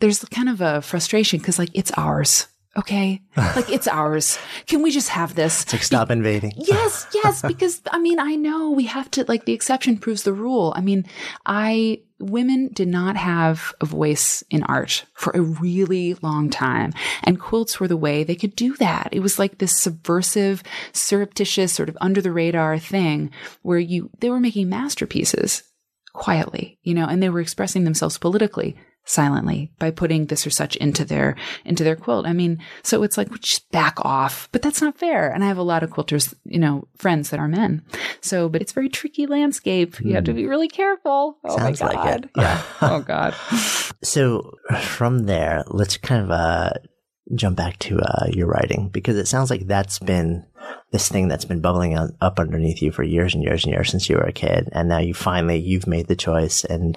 there's 0.01 0.25
kind 0.27 0.49
of 0.49 0.61
a 0.61 0.83
frustration 0.83 1.39
because 1.39 1.59
like 1.59 1.71
it's 1.75 1.93
ours. 1.97 2.49
Okay. 2.79 3.23
Like 3.57 3.71
it's 3.71 3.87
ours. 3.89 4.37
Can 4.67 4.83
we 4.83 4.91
just 4.91 5.09
have 5.11 5.35
this? 5.35 5.63
It's 5.63 5.73
like 5.73 5.83
stop 5.83 6.11
invading. 6.11 6.53
Yes, 6.57 7.07
yes, 7.15 7.41
because 7.43 7.81
I 7.91 7.99
mean, 7.99 8.19
I 8.19 8.35
know 8.35 8.71
we 8.71 8.85
have 8.85 9.11
to, 9.13 9.25
like, 9.29 9.45
the 9.45 9.53
exception 9.53 9.97
proves 9.97 10.25
the 10.25 10.33
rule. 10.33 10.73
I 10.77 10.81
mean, 10.81 11.07
I, 11.47 12.03
women 12.19 12.69
did 12.73 12.89
not 12.89 13.17
have 13.17 13.75
a 13.81 13.87
voice 13.87 14.43
in 14.51 14.65
art 14.65 15.07
for 15.15 15.33
a 15.35 15.41
really 15.41 16.15
long 16.15 16.51
time. 16.51 16.93
And 17.23 17.41
quilts 17.41 17.79
were 17.79 17.89
the 17.89 17.97
way 17.97 18.23
they 18.25 18.35
could 18.35 18.57
do 18.57 18.77
that. 18.77 19.09
It 19.13 19.21
was 19.21 19.39
like 19.39 19.59
this 19.59 19.77
subversive, 19.77 20.63
surreptitious, 20.93 21.73
sort 21.73 21.89
of 21.89 21.99
under 22.01 22.21
the 22.21 22.33
radar 22.33 22.79
thing 22.79 23.31
where 23.63 23.79
you, 23.79 24.11
they 24.19 24.31
were 24.31 24.41
making 24.41 24.69
masterpieces 24.69 25.63
quietly, 26.13 26.79
you 26.83 26.95
know, 26.95 27.07
and 27.07 27.23
they 27.23 27.31
were 27.31 27.41
expressing 27.41 27.85
themselves 27.85 28.19
politically 28.19 28.77
silently 29.09 29.73
by 29.79 29.91
putting 29.91 30.27
this 30.27 30.47
or 30.47 30.51
such 30.51 30.77
into 30.77 31.05
their 31.05 31.35
into 31.65 31.83
their 31.83 31.97
quilt. 31.97 32.27
I 32.27 32.33
mean, 32.33 32.59
so 32.83 33.03
it's 33.03 33.17
like 33.17 33.31
just 33.41 33.71
back 33.73 33.97
off, 34.05 34.49
but 34.53 34.63
that's 34.63 34.83
not 34.83 34.99
fair. 34.99 35.31
And 35.33 35.43
I 35.43 35.49
have 35.49 35.57
a 35.59 35.63
lot 35.63 35.83
of 35.83 35.91
quilters, 35.91 36.35
you 36.45 36.59
know, 36.59 36.87
friends 36.97 37.31
that 37.31 37.41
are 37.41 37.49
men. 37.49 37.83
So, 38.21 38.49
but 38.49 38.61
it's 38.61 38.73
very 38.73 38.89
tricky 38.89 39.27
landscape. 39.27 39.99
You 40.01 40.15
have 40.15 40.25
to 40.25 40.35
be 40.35 40.47
really 40.47 40.69
careful. 40.69 41.39
Oh 41.45 41.57
Sounds 41.57 41.81
my 41.81 41.87
like 41.87 41.97
god. 41.97 42.25
it. 42.25 42.31
Yeah. 42.37 42.63
Oh 42.83 43.01
god. 43.01 43.35
So 44.01 44.53
from 44.81 45.27
there, 45.27 45.65
let's 45.67 45.97
kind 45.97 46.23
of 46.23 46.31
uh, 46.31 46.71
jump 47.35 47.57
back 47.57 47.79
to 47.79 47.99
uh, 47.99 48.27
your 48.29 48.47
writing 48.47 48.89
because 48.89 49.17
it 49.17 49.27
sounds 49.27 49.51
like 49.51 49.67
that's 49.67 49.99
been 49.99 50.45
this 50.91 51.09
thing 51.09 51.29
that's 51.29 51.45
been 51.45 51.61
bubbling 51.61 51.97
up 51.97 52.39
underneath 52.41 52.83
you 52.83 52.91
for 52.91 53.03
years 53.03 53.35
and 53.35 53.43
years 53.43 53.65
and 53.65 53.73
years 53.73 53.91
since 53.91 54.09
you 54.09 54.17
were 54.17 54.23
a 54.23 54.33
kid, 54.33 54.69
and 54.73 54.89
now 54.89 54.99
you 54.99 55.15
finally 55.15 55.59
you've 55.59 55.87
made 55.87 56.07
the 56.09 56.17
choice, 56.17 56.65
and 56.65 56.97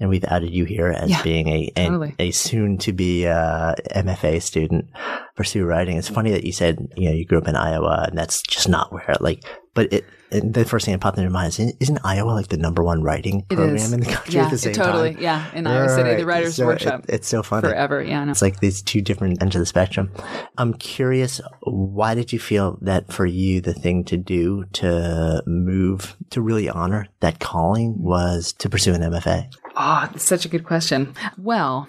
and 0.00 0.10
we've 0.10 0.24
added 0.24 0.50
you 0.50 0.64
here 0.64 0.88
as 0.88 1.10
Yeah, 1.10 1.22
being 1.22 1.48
a 1.48 1.72
a, 1.76 1.86
totally. 1.86 2.14
a 2.18 2.30
soon 2.32 2.78
to 2.78 2.92
be 2.92 3.26
uh, 3.26 3.74
MFA 3.94 4.42
student 4.42 4.90
pursue 5.36 5.64
writing. 5.64 5.96
It's 5.96 6.08
funny 6.08 6.32
that 6.32 6.44
you 6.44 6.52
said 6.52 6.88
you 6.96 7.08
know 7.08 7.14
you 7.14 7.24
grew 7.24 7.38
up 7.38 7.48
in 7.48 7.56
Iowa, 7.56 8.06
and 8.08 8.18
that's 8.18 8.42
just 8.42 8.68
not 8.68 8.92
where 8.92 9.16
like. 9.20 9.44
But 9.78 9.92
it, 9.92 10.04
the 10.32 10.64
first 10.64 10.86
thing 10.86 10.92
that 10.92 11.00
popped 11.00 11.18
into 11.18 11.30
my 11.30 11.42
mind 11.44 11.56
is 11.60 11.72
isn't 11.78 12.00
Iowa 12.02 12.32
like 12.32 12.48
the 12.48 12.56
number 12.56 12.82
one 12.82 13.00
writing 13.00 13.42
program 13.42 13.94
in 13.94 14.00
the 14.00 14.06
country 14.06 14.34
yeah, 14.34 14.46
at 14.46 14.50
the 14.50 14.58
same 14.58 14.72
totally. 14.74 15.14
time? 15.14 15.22
Yeah. 15.22 15.54
In 15.54 15.68
Iowa 15.68 15.88
City, 15.88 16.16
the 16.16 16.26
writers 16.26 16.56
So 16.56 16.66
workshop. 16.66 17.04
it- 17.04 17.14
it's 17.14 17.28
so 17.28 17.44
funny. 17.44 17.68
forever. 17.68 18.02
Yeah. 18.02 18.24
Know. 18.24 18.32
It's 18.32 18.42
like 18.42 18.58
these 18.58 18.82
two 18.82 19.00
different 19.02 19.40
ends 19.40 19.54
of 19.54 19.60
the 19.60 19.66
spectrum. 19.66 20.10
I'm 20.58 20.74
curious, 20.74 21.40
why 21.62 22.16
did 22.16 22.32
you 22.32 22.40
feel 22.40 22.76
that 22.82 23.12
for 23.12 23.24
you, 23.24 23.60
the 23.60 23.72
thing 23.72 24.02
to 24.06 24.16
do 24.16 24.64
to 24.72 25.44
move, 25.46 26.16
to 26.30 26.40
really 26.42 26.68
honor 26.68 27.06
that 27.20 27.38
calling 27.38 28.02
was 28.02 28.52
to 28.54 28.68
pursue 28.68 28.94
an 28.94 29.02
MFA? 29.02 29.46
Oh, 29.64 29.70
ah, 29.76 30.08
that's 30.10 30.24
such 30.24 30.44
a 30.44 30.48
good 30.48 30.64
question. 30.64 31.14
Well, 31.36 31.88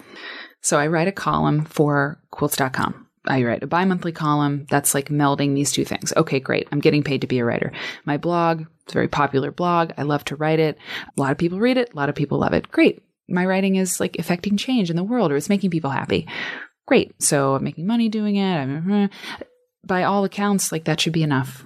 so 0.60 0.78
I 0.78 0.86
write 0.86 1.08
a 1.08 1.12
column 1.12 1.64
for 1.64 2.20
quilts.com. 2.30 3.08
I 3.26 3.42
write 3.42 3.62
a 3.62 3.66
bi 3.66 3.84
monthly 3.84 4.12
column 4.12 4.66
that's 4.70 4.94
like 4.94 5.08
melding 5.08 5.54
these 5.54 5.72
two 5.72 5.84
things. 5.84 6.12
Okay, 6.16 6.40
great. 6.40 6.68
I'm 6.72 6.80
getting 6.80 7.02
paid 7.02 7.20
to 7.20 7.26
be 7.26 7.38
a 7.38 7.44
writer. 7.44 7.72
My 8.04 8.16
blog, 8.16 8.64
it's 8.84 8.92
a 8.92 8.94
very 8.94 9.08
popular 9.08 9.50
blog. 9.50 9.92
I 9.98 10.02
love 10.02 10.24
to 10.26 10.36
write 10.36 10.58
it. 10.58 10.78
A 11.16 11.20
lot 11.20 11.32
of 11.32 11.38
people 11.38 11.58
read 11.58 11.76
it. 11.76 11.92
A 11.92 11.96
lot 11.96 12.08
of 12.08 12.14
people 12.14 12.38
love 12.38 12.54
it. 12.54 12.70
Great. 12.70 13.02
My 13.28 13.44
writing 13.44 13.76
is 13.76 14.00
like 14.00 14.16
affecting 14.18 14.56
change 14.56 14.90
in 14.90 14.96
the 14.96 15.04
world 15.04 15.30
or 15.30 15.36
it's 15.36 15.48
making 15.50 15.70
people 15.70 15.90
happy. 15.90 16.26
Great. 16.86 17.22
So 17.22 17.54
I'm 17.54 17.64
making 17.64 17.86
money 17.86 18.08
doing 18.08 18.36
it. 18.36 18.56
I'm, 18.56 19.04
uh, 19.04 19.08
by 19.84 20.04
all 20.04 20.24
accounts, 20.24 20.72
like 20.72 20.84
that 20.84 21.00
should 21.00 21.12
be 21.12 21.22
enough. 21.22 21.64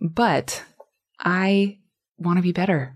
But 0.00 0.62
I 1.18 1.78
want 2.18 2.38
to 2.38 2.42
be 2.42 2.52
better. 2.52 2.94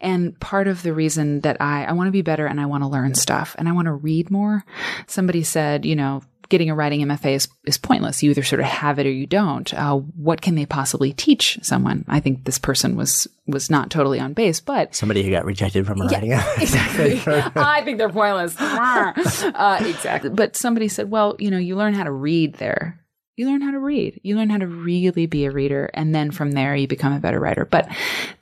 And 0.00 0.38
part 0.40 0.68
of 0.68 0.82
the 0.82 0.92
reason 0.92 1.40
that 1.40 1.60
I, 1.60 1.84
I 1.84 1.92
want 1.92 2.08
to 2.08 2.12
be 2.12 2.22
better 2.22 2.46
and 2.46 2.60
I 2.60 2.66
want 2.66 2.82
to 2.82 2.88
learn 2.88 3.14
stuff 3.14 3.54
and 3.58 3.68
I 3.68 3.72
want 3.72 3.86
to 3.86 3.92
read 3.92 4.30
more. 4.30 4.64
Somebody 5.06 5.42
said, 5.42 5.84
you 5.84 5.96
know, 5.96 6.22
getting 6.48 6.70
a 6.70 6.74
writing 6.74 7.00
MFA 7.00 7.34
is, 7.34 7.48
is 7.64 7.78
pointless. 7.78 8.22
You 8.22 8.30
either 8.30 8.42
sort 8.42 8.60
of 8.60 8.66
have 8.66 8.98
it 8.98 9.06
or 9.06 9.10
you 9.10 9.26
don't. 9.26 9.72
Uh, 9.74 9.96
what 9.96 10.40
can 10.40 10.54
they 10.54 10.66
possibly 10.66 11.12
teach 11.12 11.58
someone? 11.62 12.04
I 12.08 12.20
think 12.20 12.44
this 12.44 12.58
person 12.58 12.96
was, 12.96 13.26
was 13.46 13.70
not 13.70 13.90
totally 13.90 14.20
on 14.20 14.32
base, 14.32 14.60
but 14.60 14.94
Somebody 14.94 15.22
who 15.22 15.30
got 15.30 15.44
rejected 15.44 15.86
from 15.86 16.00
a 16.00 16.06
writing 16.06 16.32
exactly. 16.58 17.20
I 17.56 17.82
think 17.84 17.98
they're 17.98 18.08
pointless. 18.08 18.54
uh, 18.60 19.82
exactly. 19.86 20.30
But 20.30 20.56
somebody 20.56 20.88
said, 20.88 21.10
well, 21.10 21.36
you 21.38 21.50
know, 21.50 21.58
you 21.58 21.76
learn 21.76 21.94
how 21.94 22.04
to 22.04 22.12
read 22.12 22.54
there. 22.54 23.00
You 23.36 23.48
learn 23.48 23.62
how 23.62 23.72
to 23.72 23.80
read. 23.80 24.20
You 24.22 24.36
learn 24.36 24.50
how 24.50 24.58
to 24.58 24.66
really 24.66 25.26
be 25.26 25.44
a 25.44 25.50
reader. 25.50 25.90
And 25.92 26.14
then 26.14 26.30
from 26.30 26.52
there, 26.52 26.76
you 26.76 26.86
become 26.86 27.12
a 27.12 27.18
better 27.18 27.40
writer. 27.40 27.64
But 27.64 27.88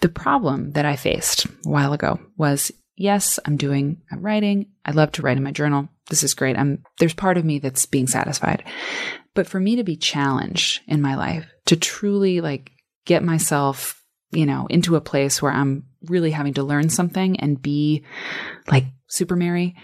the 0.00 0.10
problem 0.10 0.72
that 0.72 0.84
I 0.84 0.96
faced 0.96 1.46
a 1.46 1.48
while 1.70 1.94
ago 1.94 2.20
was 2.36 2.70
yes, 2.96 3.38
I'm 3.46 3.56
doing, 3.56 4.02
I'm 4.10 4.20
writing. 4.20 4.66
I 4.84 4.92
love 4.92 5.12
to 5.12 5.22
write 5.22 5.36
in 5.36 5.42
my 5.42 5.52
journal. 5.52 5.88
This 6.10 6.22
is 6.22 6.34
great. 6.34 6.56
I'm, 6.58 6.82
there's 6.98 7.14
part 7.14 7.38
of 7.38 7.44
me 7.44 7.58
that's 7.58 7.86
being 7.86 8.06
satisfied. 8.06 8.64
But 9.34 9.46
for 9.46 9.60
me 9.60 9.76
to 9.76 9.84
be 9.84 9.96
challenged 9.96 10.82
in 10.86 11.00
my 11.00 11.14
life, 11.14 11.46
to 11.66 11.76
truly 11.76 12.40
like 12.40 12.72
get 13.06 13.22
myself, 13.22 14.02
you 14.30 14.46
know, 14.46 14.66
into 14.68 14.96
a 14.96 15.00
place 15.00 15.40
where 15.40 15.52
I'm 15.52 15.84
really 16.04 16.32
having 16.32 16.54
to 16.54 16.62
learn 16.62 16.88
something 16.88 17.38
and 17.40 17.62
be 17.62 18.02
like 18.70 18.84
super 19.06 19.36
Mary, 19.36 19.76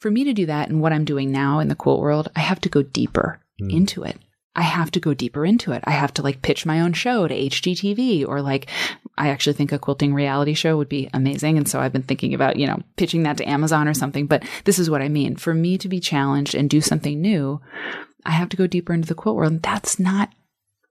for 0.00 0.10
me 0.10 0.24
to 0.24 0.32
do 0.32 0.46
that 0.46 0.68
and 0.68 0.80
what 0.80 0.92
I'm 0.92 1.04
doing 1.04 1.30
now 1.30 1.60
in 1.60 1.68
the 1.68 1.74
quilt 1.74 2.00
world, 2.00 2.30
I 2.36 2.40
have 2.40 2.60
to 2.62 2.68
go 2.68 2.82
deeper 2.82 3.40
mm. 3.60 3.72
into 3.72 4.02
it. 4.02 4.18
I 4.56 4.62
have 4.62 4.90
to 4.92 5.00
go 5.00 5.14
deeper 5.14 5.44
into 5.44 5.72
it. 5.72 5.82
I 5.84 5.90
have 5.90 6.14
to 6.14 6.22
like 6.22 6.42
pitch 6.42 6.64
my 6.64 6.80
own 6.80 6.92
show 6.92 7.26
to 7.26 7.34
HGTV 7.34 8.26
or 8.26 8.40
like, 8.40 8.68
I 9.18 9.28
actually 9.28 9.54
think 9.54 9.72
a 9.72 9.78
quilting 9.78 10.14
reality 10.14 10.54
show 10.54 10.76
would 10.76 10.88
be 10.88 11.10
amazing. 11.12 11.58
And 11.58 11.68
so 11.68 11.80
I've 11.80 11.92
been 11.92 12.02
thinking 12.02 12.34
about, 12.34 12.56
you 12.56 12.66
know, 12.66 12.80
pitching 12.96 13.24
that 13.24 13.36
to 13.38 13.48
Amazon 13.48 13.88
or 13.88 13.94
something. 13.94 14.26
But 14.26 14.44
this 14.64 14.78
is 14.78 14.88
what 14.88 15.02
I 15.02 15.08
mean. 15.08 15.36
For 15.36 15.54
me 15.54 15.76
to 15.78 15.88
be 15.88 16.00
challenged 16.00 16.54
and 16.54 16.70
do 16.70 16.80
something 16.80 17.20
new, 17.20 17.60
I 18.24 18.30
have 18.30 18.48
to 18.50 18.56
go 18.56 18.66
deeper 18.66 18.92
into 18.92 19.08
the 19.08 19.14
quilt 19.14 19.36
world. 19.36 19.52
And 19.52 19.62
that's 19.62 19.98
not, 19.98 20.32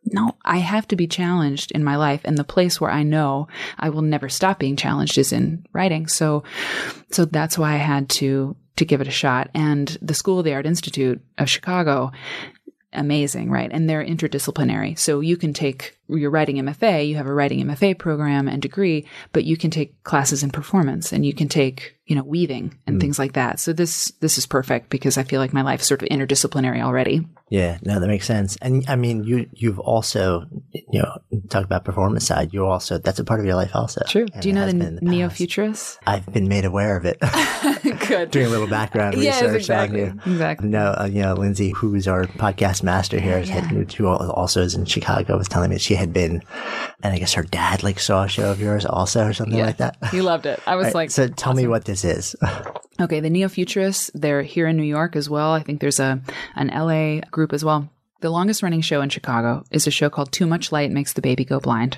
no, 0.05 0.35
I 0.43 0.57
have 0.57 0.87
to 0.89 0.97
be 0.97 1.07
challenged 1.07 1.71
in 1.71 1.83
my 1.83 1.95
life. 1.95 2.21
And 2.25 2.37
the 2.37 2.43
place 2.43 2.81
where 2.81 2.91
I 2.91 3.03
know 3.03 3.47
I 3.79 3.89
will 3.89 4.01
never 4.01 4.27
stop 4.27 4.59
being 4.59 4.75
challenged 4.75 5.17
is 5.17 5.31
in 5.31 5.65
writing. 5.71 6.07
So, 6.07 6.43
so 7.11 7.23
that's 7.23 7.57
why 7.57 7.73
I 7.73 7.77
had 7.77 8.09
to, 8.09 8.57
to 8.75 8.85
give 8.85 9.01
it 9.01 9.07
a 9.07 9.11
shot. 9.11 9.49
And 9.53 9.97
the 10.01 10.13
School 10.13 10.39
of 10.39 10.45
the 10.45 10.53
Art 10.53 10.65
Institute 10.65 11.21
of 11.37 11.49
Chicago 11.49 12.11
amazing, 12.93 13.49
right? 13.49 13.69
And 13.71 13.89
they're 13.89 14.05
interdisciplinary. 14.05 14.97
So 14.97 15.19
you 15.19 15.37
can 15.37 15.53
take 15.53 15.97
your 16.09 16.29
writing 16.31 16.57
MFA, 16.57 17.07
you 17.07 17.15
have 17.15 17.27
a 17.27 17.33
writing 17.33 17.65
MFA 17.65 17.97
program 17.97 18.47
and 18.47 18.61
degree, 18.61 19.07
but 19.31 19.43
you 19.45 19.57
can 19.57 19.71
take 19.71 20.01
classes 20.03 20.43
in 20.43 20.51
performance 20.51 21.11
and 21.13 21.25
you 21.25 21.33
can 21.33 21.47
take, 21.47 21.95
you 22.05 22.15
know, 22.15 22.23
weaving 22.23 22.77
and 22.85 22.99
things 22.99 23.17
like 23.17 23.33
that. 23.33 23.59
So 23.59 23.71
this 23.73 24.11
this 24.19 24.37
is 24.37 24.45
perfect 24.45 24.89
because 24.89 25.17
I 25.17 25.23
feel 25.23 25.39
like 25.39 25.53
my 25.53 25.61
life 25.61 25.81
is 25.81 25.87
sort 25.87 26.01
of 26.03 26.09
interdisciplinary 26.09 26.81
already. 26.81 27.25
Yeah, 27.49 27.77
no, 27.83 27.99
that 27.99 28.07
makes 28.07 28.25
sense. 28.25 28.57
And 28.61 28.83
I 28.87 28.95
mean, 28.95 29.23
you 29.23 29.47
you've 29.53 29.79
also 29.79 30.45
you 30.71 31.01
know 31.01 31.17
talk 31.49 31.63
about 31.63 31.85
performance 31.85 32.25
side. 32.27 32.53
You're 32.53 32.65
also 32.69 32.97
that's 32.97 33.19
a 33.19 33.23
part 33.23 33.39
of 33.39 33.45
your 33.45 33.55
life 33.55 33.71
also. 33.73 34.01
True. 34.07 34.25
Do 34.25 34.47
you 34.49 34.53
know 34.53 34.65
the, 34.65 34.73
the 34.73 34.99
neo 35.01 35.29
futurists? 35.29 35.97
I've 36.05 36.25
been 36.33 36.47
made 36.47 36.65
aware 36.65 36.97
of 36.97 37.05
it. 37.05 37.17
Good. 38.07 38.31
Doing 38.31 38.47
a 38.47 38.49
little 38.49 38.67
background 38.67 39.15
Yes, 39.21 39.41
research 39.41 39.55
exactly. 39.61 40.03
on 40.03 40.21
you. 40.25 40.31
Exactly. 40.33 40.69
No, 40.69 40.95
uh, 40.99 41.09
you 41.11 41.21
know, 41.21 41.33
Lindsay, 41.33 41.71
who's 41.71 42.07
our 42.07 42.25
podcast 42.25 42.83
master 42.83 43.19
here, 43.19 43.39
Yeah. 43.39 43.61
who 43.61 44.07
also 44.07 44.61
is 44.61 44.73
in 44.75 44.85
Chicago, 44.85 45.37
was 45.37 45.47
telling 45.47 45.69
me 45.69 45.75
that 45.75 45.81
she 45.93 45.97
had 45.99 46.11
been, 46.11 46.41
and 47.03 47.13
I 47.13 47.19
guess 47.19 47.33
her 47.33 47.43
dad 47.43 47.83
like 47.83 47.99
saw 47.99 48.23
a 48.23 48.27
show 48.27 48.51
of 48.51 48.59
yours 48.59 48.83
also 48.85 49.25
or 49.27 49.33
something 49.33 49.59
like 49.59 49.77
that. 49.77 49.97
He 50.09 50.21
loved 50.21 50.47
it. 50.47 50.59
I 50.65 50.75
was 50.75 50.85
Right, 50.85 50.95
like, 50.95 51.11
so 51.11 51.27
tell 51.27 51.53
me 51.53 51.67
what 51.67 51.85
this 51.85 52.03
is. 52.03 52.35
Okay, 53.01 53.21
the 53.21 53.29
Neo 53.31 53.49
Futurists, 53.49 54.11
they're 54.13 54.43
here 54.43 54.67
in 54.67 54.77
New 54.77 54.83
York 54.83 55.15
as 55.15 55.27
well. 55.27 55.51
I 55.51 55.63
think 55.63 55.81
there's 55.81 55.99
a 55.99 56.21
an 56.55 56.67
LA 56.67 57.21
group 57.31 57.51
as 57.51 57.65
well. 57.65 57.89
The 58.21 58.29
longest 58.29 58.61
running 58.61 58.81
show 58.81 59.01
in 59.01 59.09
Chicago 59.09 59.63
is 59.71 59.87
a 59.87 59.91
show 59.91 60.11
called 60.11 60.31
Too 60.31 60.45
Much 60.45 60.71
Light 60.71 60.91
Makes 60.91 61.13
the 61.13 61.21
Baby 61.21 61.43
Go 61.43 61.59
Blind. 61.59 61.97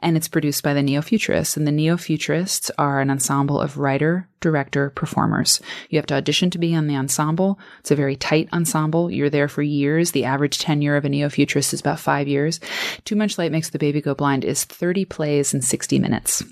And 0.00 0.16
it's 0.16 0.28
produced 0.28 0.62
by 0.62 0.74
the 0.74 0.82
Neo 0.82 1.02
Futurists. 1.02 1.56
And 1.56 1.66
the 1.66 1.72
Neo 1.72 1.96
Futurists 1.96 2.70
are 2.78 3.00
an 3.00 3.10
ensemble 3.10 3.60
of 3.60 3.78
writer, 3.78 4.28
director, 4.40 4.90
performers. 4.90 5.60
You 5.90 5.98
have 5.98 6.06
to 6.06 6.14
audition 6.14 6.50
to 6.50 6.58
be 6.58 6.74
on 6.74 6.86
the 6.86 6.96
ensemble. 6.96 7.58
It's 7.80 7.90
a 7.90 7.96
very 7.96 8.14
tight 8.14 8.48
ensemble. 8.52 9.10
You're 9.10 9.30
there 9.30 9.48
for 9.48 9.62
years. 9.62 10.12
The 10.12 10.24
average 10.24 10.58
tenure 10.58 10.96
of 10.96 11.04
a 11.04 11.08
Neo 11.08 11.28
Futurist 11.28 11.72
is 11.72 11.80
about 11.80 12.00
five 12.00 12.28
years. 12.28 12.60
Too 13.04 13.16
Much 13.16 13.38
Light 13.38 13.52
Makes 13.52 13.70
the 13.70 13.78
Baby 13.78 14.00
Go 14.00 14.14
Blind 14.14 14.44
is 14.44 14.64
30 14.64 15.04
plays 15.06 15.52
in 15.52 15.62
60 15.62 15.98
minutes. 15.98 16.44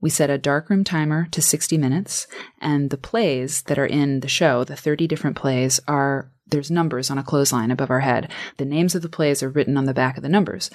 We 0.00 0.10
set 0.10 0.30
a 0.30 0.38
darkroom 0.38 0.84
timer 0.84 1.26
to 1.30 1.40
60 1.40 1.78
minutes, 1.78 2.26
and 2.60 2.90
the 2.90 2.98
plays 2.98 3.62
that 3.62 3.78
are 3.78 3.86
in 3.86 4.20
the 4.20 4.28
show, 4.28 4.62
the 4.62 4.76
30 4.76 5.06
different 5.06 5.36
plays, 5.36 5.80
are 5.88 6.30
there's 6.46 6.70
numbers 6.70 7.10
on 7.10 7.18
a 7.18 7.24
clothesline 7.24 7.70
above 7.70 7.90
our 7.90 8.00
head. 8.00 8.30
The 8.58 8.64
names 8.64 8.94
of 8.94 9.02
the 9.02 9.08
plays 9.08 9.42
are 9.42 9.48
written 9.48 9.76
on 9.76 9.86
the 9.86 9.94
back 9.94 10.16
of 10.16 10.22
the 10.22 10.28
numbers. 10.28 10.70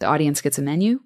The 0.00 0.06
audience 0.06 0.40
gets 0.40 0.58
a 0.58 0.62
menu, 0.62 1.00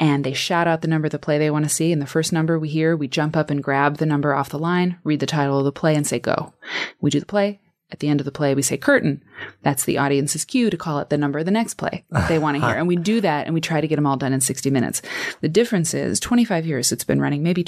and 0.00 0.24
they 0.24 0.32
shout 0.32 0.66
out 0.66 0.80
the 0.80 0.88
number 0.88 1.06
of 1.06 1.12
the 1.12 1.18
play 1.18 1.38
they 1.38 1.50
want 1.50 1.64
to 1.64 1.68
see. 1.68 1.92
And 1.92 2.00
the 2.00 2.06
first 2.06 2.32
number 2.32 2.58
we 2.58 2.68
hear, 2.68 2.96
we 2.96 3.08
jump 3.08 3.36
up 3.36 3.50
and 3.50 3.62
grab 3.62 3.98
the 3.98 4.06
number 4.06 4.34
off 4.34 4.48
the 4.48 4.58
line, 4.58 4.98
read 5.04 5.20
the 5.20 5.26
title 5.26 5.58
of 5.58 5.64
the 5.64 5.72
play, 5.72 5.94
and 5.94 6.06
say 6.06 6.18
go. 6.18 6.54
We 7.00 7.10
do 7.10 7.20
the 7.20 7.26
play. 7.26 7.60
At 7.90 8.00
the 8.00 8.08
end 8.08 8.20
of 8.20 8.26
the 8.26 8.32
play, 8.32 8.54
we 8.54 8.60
say 8.60 8.76
curtain. 8.76 9.24
That's 9.62 9.84
the 9.84 9.96
audience's 9.96 10.44
cue 10.44 10.68
to 10.68 10.76
call 10.76 10.98
it 10.98 11.08
the 11.08 11.16
number 11.16 11.38
of 11.38 11.46
the 11.46 11.50
next 11.50 11.74
play 11.74 12.04
they 12.28 12.38
want 12.38 12.58
to 12.58 12.66
hear. 12.66 12.74
And 12.78 12.86
we 12.86 12.96
do 12.96 13.22
that 13.22 13.46
and 13.46 13.54
we 13.54 13.62
try 13.62 13.80
to 13.80 13.88
get 13.88 13.96
them 13.96 14.06
all 14.06 14.18
done 14.18 14.34
in 14.34 14.42
60 14.42 14.70
minutes. 14.70 15.00
The 15.40 15.48
difference 15.48 15.94
is 15.94 16.20
25 16.20 16.66
years 16.66 16.92
it's 16.92 17.04
been 17.04 17.20
running, 17.20 17.42
maybe 17.42 17.64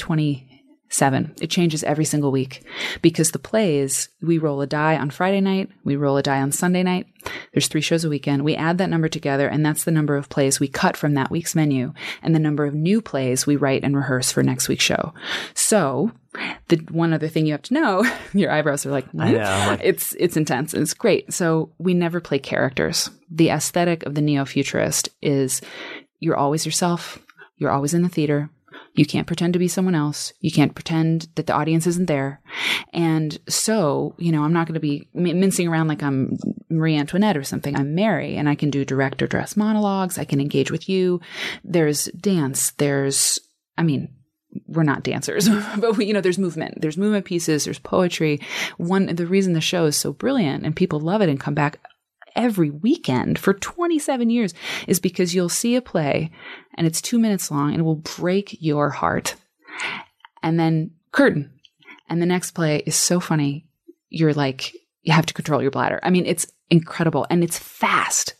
27. 0.90 1.34
It 1.40 1.50
changes 1.50 1.84
every 1.84 2.04
single 2.04 2.32
week 2.32 2.62
because 3.00 3.30
the 3.30 3.38
plays, 3.38 4.08
we 4.20 4.38
roll 4.38 4.60
a 4.60 4.66
die 4.66 4.96
on 4.96 5.10
Friday 5.10 5.40
night, 5.40 5.70
we 5.84 5.94
roll 5.96 6.16
a 6.16 6.22
die 6.22 6.40
on 6.40 6.50
Sunday 6.52 6.82
night. 6.82 7.06
There's 7.52 7.68
three 7.68 7.80
shows 7.80 8.04
a 8.04 8.08
weekend. 8.08 8.44
We 8.44 8.56
add 8.56 8.78
that 8.78 8.90
number 8.90 9.08
together 9.08 9.46
and 9.48 9.64
that's 9.64 9.84
the 9.84 9.92
number 9.92 10.16
of 10.16 10.28
plays 10.28 10.58
we 10.58 10.66
cut 10.68 10.96
from 10.96 11.14
that 11.14 11.30
week's 11.30 11.54
menu 11.54 11.92
and 12.22 12.34
the 12.34 12.38
number 12.40 12.64
of 12.64 12.74
new 12.74 13.00
plays 13.00 13.46
we 13.46 13.56
write 13.56 13.84
and 13.84 13.96
rehearse 13.96 14.32
for 14.32 14.42
next 14.42 14.68
week's 14.68 14.84
show. 14.84 15.14
So 15.54 16.10
the 16.68 16.76
one 16.90 17.12
other 17.12 17.28
thing 17.28 17.46
you 17.46 17.52
have 17.52 17.62
to 17.62 17.74
know, 17.74 18.04
your 18.34 18.50
eyebrows 18.50 18.84
are 18.84 18.90
like, 18.90 19.06
I 19.18 19.32
know, 19.32 19.38
like- 19.70 19.80
it's 19.84 20.14
it's 20.18 20.36
intense. 20.36 20.74
It's 20.74 20.94
great. 20.94 21.32
So 21.32 21.70
we 21.78 21.94
never 21.94 22.20
play 22.20 22.38
characters. 22.40 23.10
The 23.30 23.50
aesthetic 23.50 24.04
of 24.06 24.14
the 24.16 24.22
neo 24.22 24.44
futurist 24.44 25.08
is 25.22 25.60
you're 26.18 26.36
always 26.36 26.66
yourself. 26.66 27.18
You're 27.58 27.70
always 27.70 27.94
in 27.94 28.02
the 28.02 28.08
theater. 28.08 28.50
You 28.94 29.06
can't 29.06 29.26
pretend 29.26 29.52
to 29.52 29.58
be 29.58 29.68
someone 29.68 29.94
else. 29.94 30.32
You 30.40 30.50
can't 30.50 30.74
pretend 30.74 31.28
that 31.36 31.46
the 31.46 31.54
audience 31.54 31.86
isn't 31.86 32.06
there. 32.06 32.40
And 32.92 33.38
so, 33.48 34.14
you 34.18 34.32
know, 34.32 34.42
I'm 34.42 34.52
not 34.52 34.66
going 34.66 34.74
to 34.74 34.80
be 34.80 35.08
mincing 35.14 35.68
around 35.68 35.88
like 35.88 36.02
I'm 36.02 36.38
Marie 36.68 36.96
Antoinette 36.96 37.36
or 37.36 37.44
something. 37.44 37.76
I'm 37.76 37.94
Mary 37.94 38.36
and 38.36 38.48
I 38.48 38.54
can 38.54 38.70
do 38.70 38.84
direct 38.84 39.22
or 39.22 39.26
dress 39.26 39.56
monologues. 39.56 40.18
I 40.18 40.24
can 40.24 40.40
engage 40.40 40.70
with 40.70 40.88
you. 40.88 41.20
There's 41.62 42.06
dance. 42.06 42.72
There's, 42.72 43.38
I 43.78 43.84
mean, 43.84 44.12
we're 44.66 44.82
not 44.82 45.04
dancers, 45.04 45.48
but 45.78 45.96
we, 45.96 46.06
you 46.06 46.12
know, 46.12 46.20
there's 46.20 46.38
movement, 46.38 46.80
there's 46.80 46.98
movement 46.98 47.24
pieces, 47.24 47.64
there's 47.64 47.78
poetry. 47.78 48.40
One, 48.78 49.14
the 49.14 49.26
reason 49.26 49.52
the 49.52 49.60
show 49.60 49.84
is 49.84 49.96
so 49.96 50.12
brilliant 50.12 50.64
and 50.64 50.74
people 50.74 51.00
love 51.00 51.22
it 51.22 51.28
and 51.28 51.38
come 51.38 51.54
back 51.54 51.78
every 52.36 52.70
weekend 52.70 53.38
for 53.38 53.54
27 53.54 54.30
years 54.30 54.54
is 54.86 55.00
because 55.00 55.34
you'll 55.34 55.48
see 55.48 55.76
a 55.76 55.82
play 55.82 56.30
and 56.74 56.86
it's 56.86 57.00
two 57.00 57.18
minutes 57.18 57.50
long 57.50 57.70
and 57.70 57.80
it 57.80 57.84
will 57.84 57.96
break 57.96 58.56
your 58.60 58.90
heart. 58.90 59.36
And 60.42 60.58
then 60.58 60.92
curtain. 61.12 61.52
And 62.08 62.20
the 62.20 62.26
next 62.26 62.52
play 62.52 62.82
is 62.86 62.96
so 62.96 63.20
funny. 63.20 63.66
You're 64.08 64.34
like, 64.34 64.74
you 65.02 65.12
have 65.12 65.26
to 65.26 65.34
control 65.34 65.62
your 65.62 65.70
bladder. 65.70 66.00
I 66.02 66.10
mean, 66.10 66.26
it's 66.26 66.46
incredible 66.70 67.26
and 67.30 67.44
it's 67.44 67.58
fast. 67.58 68.34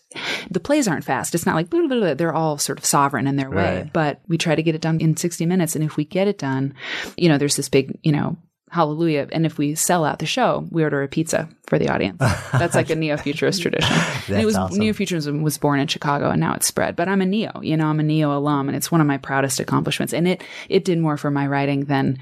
The 0.51 0.59
plays 0.61 0.89
aren't 0.89 1.05
fast. 1.05 1.35
It's 1.37 1.47
not 1.47 1.55
like 1.55 1.71
blah, 1.71 1.87
blah, 1.87 1.99
blah. 2.01 2.15
they're 2.15 2.35
all 2.35 2.59
sort 2.59 2.79
of 2.79 2.85
sovereign 2.85 3.29
in 3.29 3.37
their 3.37 3.51
way, 3.51 3.77
Right. 3.83 3.93
but 3.93 4.21
we 4.27 4.39
try 4.39 4.57
to 4.57 4.63
get 4.63 4.75
it 4.75 4.81
done 4.81 5.01
in 5.01 5.17
60 5.17 5.47
minutes. 5.47 5.77
And 5.77 5.85
if 5.85 5.97
we 5.97 6.05
get 6.05 6.27
it 6.27 6.39
done, 6.39 6.75
you 7.17 7.29
know, 7.29 7.39
there's 7.39 7.55
this 7.57 7.69
big, 7.69 7.97
you 8.03 8.11
know, 8.11 8.37
hallelujah. 8.71 9.29
And 9.33 9.45
if 9.45 9.59
we 9.59 9.75
sell 9.75 10.05
out 10.05 10.21
the 10.21 10.27
show, 10.27 10.67
we 10.71 10.83
order 10.85 11.03
a 11.03 11.09
pizza 11.09 11.49
for 11.67 11.79
the 11.79 11.89
audience. 11.89 12.19
That's 12.53 12.75
like 12.75 12.89
a 12.89 12.95
neo 12.97 13.17
futurist 13.17 13.61
tradition. 13.63 13.93
and 14.29 14.41
it 14.41 14.47
was 14.47 14.57
awesome. 14.57 14.79
neo 14.79 14.93
futurism 14.93 15.43
was 15.43 15.59
born 15.59 15.81
in 15.81 15.89
Chicago 15.89 16.31
and 16.31 16.41
now 16.41 16.55
it's 16.55 16.67
spread. 16.67 16.97
But 16.97 17.09
I'm 17.09 17.21
a 17.21 17.27
neo, 17.27 17.61
you 17.63 17.77
know, 17.77 17.87
I'm 17.87 18.01
a 18.01 18.05
neo 18.05 18.37
alum 18.37 18.69
and 18.69 18.77
it's 18.77 18.91
one 18.91 19.01
of 19.01 19.07
my 19.07 19.19
proudest 19.19 19.61
accomplishments. 19.61 20.15
And 20.15 20.27
it 20.27 20.43
it 20.69 20.85
did 20.85 20.99
more 20.99 21.17
for 21.17 21.31
my 21.31 21.47
writing 21.47 21.85
than 21.85 22.19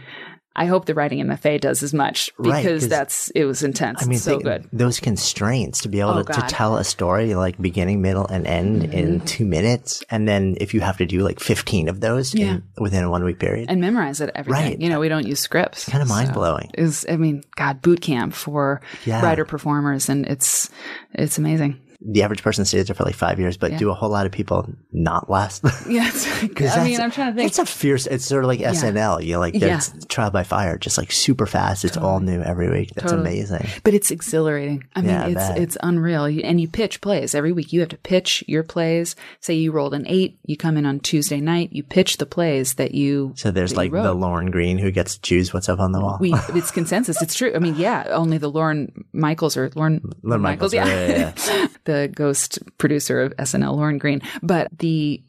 I 0.58 0.66
hope 0.66 0.86
the 0.86 0.94
writing 0.94 1.20
MFA 1.24 1.60
does 1.60 1.82
as 1.82 1.94
much 1.94 2.30
Right, 2.36 2.80
that's 2.80 3.30
it 3.30 3.44
was 3.44 3.62
intense. 3.62 4.02
I 4.02 4.06
mean, 4.06 4.18
so 4.18 4.38
good. 4.40 4.68
Those 4.72 4.98
constraints 5.00 5.80
to 5.82 5.88
be 5.88 6.00
able 6.00 6.10
Oh, 6.10 6.22
to, 6.22 6.24
to 6.24 6.32
Mm-hmm. 6.32 6.48
tell 6.48 6.76
a 6.76 6.84
story 6.84 7.34
like 7.34 7.56
beginning, 7.62 8.02
middle, 8.02 8.26
and 8.26 8.46
end 8.46 8.92
in 8.92 9.20
two 9.20 9.46
minutes, 9.46 10.02
and 10.10 10.26
then 10.28 10.56
if 10.60 10.74
you 10.74 10.80
have 10.80 10.96
to 10.98 11.06
do 11.06 11.20
like 11.20 11.38
fifteen 11.40 11.88
of 11.88 12.00
those 12.00 12.34
Yeah. 12.34 12.46
in, 12.56 12.62
within 12.78 13.04
a 13.04 13.10
one 13.10 13.24
week 13.24 13.38
period, 13.38 13.70
And 13.70 13.80
memorize 13.80 14.20
it 14.20 14.30
everything. 14.34 14.64
Right. 14.72 14.80
You 14.80 14.88
know, 14.88 15.00
we 15.00 15.08
don't 15.08 15.26
use 15.26 15.40
scripts. 15.40 15.88
kind 15.88 16.02
of 16.02 16.08
mind 16.08 16.32
blowing. 16.34 16.70
Is 16.74 17.06
I 17.08 17.16
mean, 17.16 17.42
God, 17.56 17.80
boot 17.80 18.00
camp 18.00 18.34
for 18.34 18.80
Yeah. 19.06 19.22
writer 19.22 19.44
performers, 19.44 20.08
and 20.08 20.26
it's 20.26 20.68
it's 21.14 21.38
amazing. 21.38 21.80
The 22.00 22.22
average 22.22 22.42
person 22.44 22.64
stays 22.64 22.86
there 22.86 22.94
for 22.94 23.02
like 23.04 23.16
five 23.16 23.40
years, 23.40 23.56
but 23.56 23.76
do 23.76 23.90
a 23.90 23.94
whole 23.94 24.08
lot 24.10 24.24
of 24.24 24.30
people 24.32 24.68
not 24.92 25.28
last? 25.28 25.64
Yes, 25.88 26.26
I 26.76 26.84
mean, 26.84 27.00
I'm 27.00 27.10
trying 27.10 27.32
to 27.32 27.36
think. 27.36 27.48
It's 27.48 27.58
a 27.58 27.64
fierce. 27.66 28.06
It's 28.06 28.24
sort 28.24 28.44
of 28.44 28.48
like 28.48 28.60
SNL. 28.60 29.24
You 29.24 29.34
know, 29.34 29.38
like 29.40 29.54
Yeah. 29.54 29.76
it's 29.78 29.92
trial 30.06 30.30
by 30.30 30.42
fire, 30.44 30.76
just 30.78 30.98
like 30.98 31.10
super 31.10 31.46
fast. 31.46 31.84
It's 31.84 31.96
all 31.96 32.20
new 32.20 32.40
every 32.42 32.68
week. 32.70 32.90
That's 32.94 33.10
Totally. 33.10 33.28
amazing. 33.30 33.66
But 33.84 33.94
it's 33.94 34.10
exhilarating. 34.10 34.84
I 34.94 35.00
mean, 35.00 35.10
Yeah, 35.10 35.24
I 35.24 35.26
it's 35.28 35.34
bet. 35.34 35.58
it's 35.58 35.76
unreal. 35.82 36.24
And 36.24 36.60
you 36.60 36.68
pitch 36.68 37.00
plays 37.00 37.34
every 37.34 37.52
week. 37.52 37.72
You 37.72 37.80
have 37.80 37.88
to 37.90 37.96
pitch 37.96 38.44
your 38.46 38.62
plays. 38.62 39.16
Say 39.40 39.54
you 39.54 39.72
rolled 39.72 39.94
an 39.94 40.04
eight, 40.06 40.38
you 40.44 40.56
come 40.56 40.76
in 40.76 40.84
on 40.86 41.00
Tuesday 41.00 41.40
night, 41.40 41.72
you 41.72 41.82
pitch 41.82 42.18
the 42.18 42.26
plays 42.26 42.74
that 42.74 42.94
you. 42.94 43.32
So 43.36 43.50
there's 43.50 43.76
like 43.76 43.90
the. 43.92 44.12
Lauren 44.12 44.50
Green 44.50 44.78
who 44.78 44.90
gets 44.90 45.14
to 45.16 45.20
choose 45.22 45.54
what's 45.54 45.68
up 45.68 45.78
on 45.80 45.92
the 45.92 46.00
wall. 46.00 46.18
we 46.20 46.32
it's 46.50 46.70
consensus. 46.70 47.20
It's 47.22 47.34
true. 47.34 47.52
I 47.54 47.58
mean, 47.58 47.76
yeah, 47.76 48.04
only 48.10 48.38
the 48.38 48.50
Lauren 48.50 49.04
Michaels 49.12 49.56
or 49.56 49.70
Lauren, 49.74 50.02
Lorne 50.22 50.42
Michaels, 50.42 50.74
yeah, 50.74 50.86
yeah, 50.86 51.32
yeah, 51.46 51.66
the 51.88 52.08
ghost 52.14 52.58
producer 52.78 53.16
of 53.24 53.32
SNL, 53.38 53.74
Lauren 53.74 53.98
Green. 53.98 54.20
But 54.42 54.68
the 54.78 55.22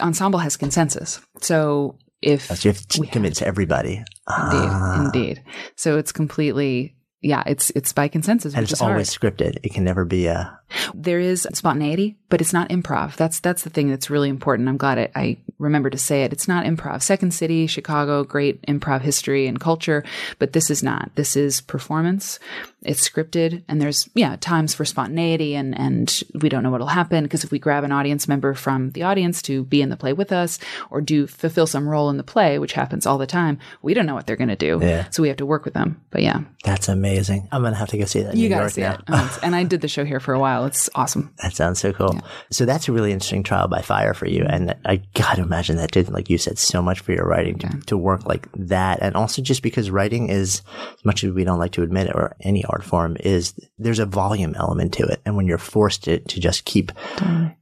ensemble 0.00 0.38
has 0.40 0.56
consensus. 0.56 1.20
So 1.40 1.98
if 2.22 2.46
So 2.46 2.68
you 2.68 2.72
have 2.72 2.86
to 2.88 3.06
convince 3.06 3.42
everybody. 3.42 3.94
Indeed, 3.96 4.70
Ah. 4.70 5.04
indeed. 5.04 5.42
So 5.76 5.98
it's 5.98 6.12
completely, 6.12 6.96
yeah, 7.22 7.42
it's 7.46 7.70
it's 7.78 7.92
by 7.92 8.08
consensus, 8.08 8.54
And 8.54 8.62
which 8.62 8.72
it's 8.72 8.78
is 8.78 8.80
hard. 8.80 8.92
always 8.92 9.10
scripted. 9.10 9.56
It 9.62 9.72
can 9.74 9.84
never 9.84 10.04
be 10.04 10.26
a. 10.26 10.58
There 10.92 11.20
is 11.20 11.46
spontaneity, 11.52 12.16
but 12.28 12.40
it's 12.40 12.52
not 12.52 12.68
improv. 12.70 13.16
That's 13.16 13.38
that's 13.40 13.62
the 13.62 13.70
thing 13.70 13.90
that's 13.90 14.10
really 14.10 14.28
important. 14.28 14.68
I'm 14.68 14.76
glad 14.76 14.98
I, 14.98 15.08
I 15.14 15.36
remember 15.58 15.88
to 15.90 15.98
say 15.98 16.24
it. 16.24 16.32
It's 16.32 16.48
not 16.48 16.64
improv. 16.66 17.02
Second 17.02 17.32
City, 17.32 17.66
Chicago, 17.66 18.24
great 18.24 18.60
improv 18.62 19.02
history 19.02 19.46
and 19.46 19.60
culture, 19.60 20.04
but 20.38 20.52
this 20.52 20.70
is 20.70 20.82
not. 20.82 21.10
This 21.14 21.36
is 21.36 21.60
performance. 21.60 22.38
It's 22.82 23.08
scripted, 23.08 23.62
and 23.68 23.80
there's 23.80 24.08
yeah 24.14 24.36
times 24.40 24.74
for 24.74 24.84
spontaneity, 24.84 25.54
and 25.54 25.78
and 25.78 26.22
we 26.40 26.48
don't 26.48 26.62
know 26.62 26.70
what'll 26.70 26.88
happen 26.88 27.22
because 27.24 27.44
if 27.44 27.50
we 27.50 27.58
grab 27.58 27.84
an 27.84 27.92
audience 27.92 28.26
member 28.28 28.52
from 28.54 28.90
the 28.90 29.04
audience 29.04 29.40
to 29.42 29.64
be 29.64 29.80
in 29.80 29.88
the 29.88 29.96
play 29.96 30.12
with 30.12 30.32
us 30.32 30.58
or 30.90 31.00
do 31.00 31.26
fulfill 31.26 31.66
some 31.66 31.88
role 31.88 32.10
in 32.10 32.16
the 32.16 32.22
play, 32.22 32.58
which 32.58 32.72
happens 32.72 33.06
all 33.06 33.16
the 33.18 33.26
time, 33.26 33.58
we 33.82 33.94
don't 33.94 34.06
know 34.06 34.14
what 34.14 34.26
they're 34.26 34.36
going 34.36 34.48
to 34.48 34.56
do. 34.56 34.78
Yeah. 34.82 35.08
So 35.10 35.22
we 35.22 35.28
have 35.28 35.38
to 35.38 35.46
work 35.46 35.64
with 35.64 35.74
them. 35.74 36.00
But 36.10 36.22
yeah, 36.22 36.40
That's 36.64 36.88
amazing. 36.88 37.48
I'm 37.52 37.62
gonna 37.62 37.76
have 37.76 37.88
to 37.88 37.98
go 37.98 38.04
see 38.04 38.22
that. 38.22 38.34
You 38.34 38.42
New 38.42 38.48
got 38.50 38.56
to 38.56 38.62
York 38.62 38.72
see 38.72 38.80
now. 38.82 38.94
it. 38.94 39.00
Oh, 39.08 39.38
and 39.42 39.54
I 39.56 39.62
did 39.64 39.80
the 39.80 39.88
show 39.88 40.04
here 40.04 40.20
for 40.20 40.34
a 40.34 40.38
while. 40.38 40.53
It's 40.62 40.88
awesome. 40.94 41.34
That 41.42 41.54
sounds 41.54 41.80
so 41.80 41.92
cool. 41.92 42.20
So 42.50 42.64
that's 42.64 42.88
a 42.88 42.92
really 42.92 43.12
interesting 43.12 43.42
trial 43.42 43.66
by 43.66 43.82
fire 43.82 44.14
for 44.14 44.26
you. 44.26 44.44
And 44.48 44.76
I 44.84 45.02
got 45.14 45.36
to 45.36 45.42
imagine 45.42 45.76
that 45.78 45.90
did, 45.90 46.10
like 46.10 46.30
you 46.30 46.38
said, 46.38 46.58
so 46.58 46.80
much 46.80 47.00
for 47.00 47.12
your 47.12 47.26
writing 47.26 47.58
to, 47.58 47.80
to 47.86 47.98
work 47.98 48.26
like 48.26 48.48
that. 48.54 49.00
And 49.02 49.16
also 49.16 49.42
just 49.42 49.62
because 49.62 49.90
writing 49.90 50.28
is, 50.28 50.62
as 50.92 51.04
much 51.04 51.24
as 51.24 51.32
we 51.32 51.44
don't 51.44 51.58
like 51.58 51.72
to 51.72 51.82
admit 51.82 52.06
it, 52.06 52.14
or 52.14 52.36
any 52.40 52.64
art 52.66 52.84
form 52.84 53.16
is, 53.18 53.54
there's 53.78 53.98
a 53.98 54.06
volume 54.06 54.54
element 54.56 54.92
to 54.94 55.04
it. 55.04 55.20
And 55.26 55.36
when 55.36 55.46
you're 55.46 55.58
forced 55.58 56.04
to, 56.04 56.20
to 56.20 56.40
just 56.40 56.64
keep 56.64 56.92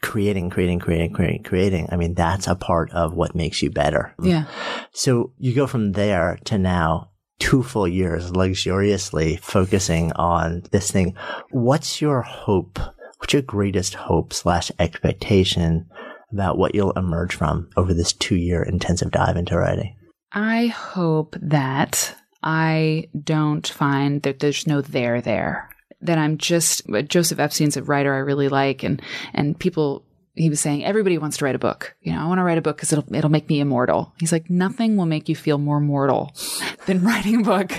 creating, 0.02 0.50
creating, 0.50 0.80
creating, 0.80 1.12
creating, 1.12 1.42
creating, 1.44 1.88
I 1.90 1.96
mean, 1.96 2.14
that's 2.14 2.48
a 2.48 2.54
part 2.56 2.90
of 2.90 3.14
what 3.14 3.34
makes 3.34 3.62
you 3.62 3.70
better. 3.70 4.14
Yeah. 4.22 4.46
So 4.92 5.32
you 5.38 5.54
go 5.54 5.66
from 5.66 5.92
there 5.92 6.38
to 6.44 6.58
now 6.58 7.11
two 7.42 7.60
full 7.60 7.88
years 7.88 8.30
luxuriously 8.36 9.36
focusing 9.42 10.12
on 10.12 10.62
this 10.70 10.92
thing. 10.92 11.16
What's 11.50 12.00
your 12.00 12.22
hope? 12.22 12.78
What's 13.18 13.32
your 13.32 13.42
greatest 13.42 13.94
hope 13.94 14.32
slash 14.32 14.70
expectation 14.78 15.90
about 16.30 16.56
what 16.56 16.72
you'll 16.72 16.92
emerge 16.92 17.34
from 17.34 17.68
over 17.76 17.92
this 17.92 18.12
two 18.12 18.36
year 18.36 18.62
intensive 18.62 19.10
dive 19.10 19.36
into 19.36 19.58
writing? 19.58 19.96
I 20.30 20.66
hope 20.66 21.34
that 21.42 22.14
I 22.44 23.08
don't 23.24 23.66
find 23.66 24.22
that 24.22 24.38
there's 24.38 24.68
no 24.68 24.80
there 24.80 25.20
there. 25.20 25.68
That 26.00 26.18
I'm 26.18 26.38
just 26.38 26.82
Joseph 27.08 27.40
Epstein's 27.40 27.76
a 27.76 27.82
writer 27.82 28.14
I 28.14 28.18
really 28.18 28.50
like, 28.50 28.84
and 28.84 29.02
and 29.34 29.58
people. 29.58 30.04
He 30.34 30.48
was 30.48 30.60
saying 30.60 30.82
everybody 30.84 31.18
wants 31.18 31.36
to 31.38 31.44
write 31.44 31.54
a 31.54 31.58
book. 31.58 31.94
You 32.00 32.12
know, 32.12 32.20
I 32.20 32.26
want 32.26 32.38
to 32.38 32.42
write 32.42 32.56
a 32.56 32.62
book 32.62 32.76
because 32.76 32.90
it'll 32.92 33.14
it'll 33.14 33.30
make 33.30 33.48
me 33.50 33.60
immortal. 33.60 34.14
He's 34.18 34.32
like, 34.32 34.48
nothing 34.48 34.96
will 34.96 35.04
make 35.04 35.28
you 35.28 35.36
feel 35.36 35.58
more 35.58 35.78
mortal 35.78 36.34
than 36.86 37.04
writing 37.04 37.40
a 37.40 37.42
book 37.44 37.70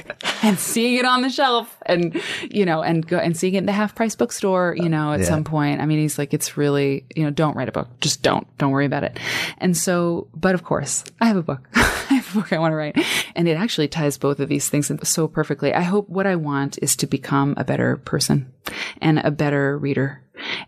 and 0.43 0.59
seeing 0.59 0.95
it 0.99 1.05
on 1.05 1.23
the 1.23 1.29
shelf, 1.29 1.75
and 1.87 2.21
you 2.51 2.63
know, 2.65 2.83
and 2.83 3.07
go 3.07 3.17
and 3.17 3.35
seeing 3.35 3.55
it 3.55 3.59
in 3.59 3.65
the 3.65 3.71
half 3.71 3.95
price 3.95 4.15
bookstore. 4.15 4.75
You 4.77 4.87
know, 4.87 5.13
at 5.13 5.21
Yeah. 5.21 5.25
some 5.25 5.43
point. 5.43 5.81
I 5.81 5.87
mean, 5.87 5.97
he's 5.99 6.19
like, 6.19 6.31
it's 6.33 6.55
really 6.55 7.05
you 7.15 7.23
know, 7.23 7.31
don't 7.31 7.55
write 7.55 7.69
a 7.69 7.71
book. 7.71 7.87
Just 8.01 8.21
don't. 8.21 8.45
Don't 8.59 8.71
worry 8.71 8.85
about 8.85 9.03
it. 9.03 9.17
And 9.57 9.75
so, 9.75 10.27
but 10.35 10.53
of 10.53 10.63
course, 10.63 11.03
I 11.19 11.25
have 11.25 11.37
a 11.37 11.43
book. 11.43 11.67
I 11.75 12.15
have 12.15 12.35
a 12.35 12.39
book 12.39 12.53
I 12.53 12.59
want 12.59 12.73
to 12.73 12.75
write. 12.75 13.03
And 13.35 13.47
it 13.47 13.57
actually 13.57 13.87
ties 13.87 14.19
both 14.19 14.39
of 14.39 14.47
these 14.47 14.69
things 14.69 14.91
so 15.09 15.27
perfectly. 15.27 15.73
I 15.73 15.81
hope 15.81 16.07
what 16.07 16.27
I 16.27 16.35
want 16.35 16.77
is 16.83 16.95
to 16.97 17.07
become 17.07 17.55
a 17.57 17.63
better 17.63 17.97
person 17.97 18.53
and 19.01 19.17
a 19.19 19.31
better 19.31 19.75
reader 19.77 20.21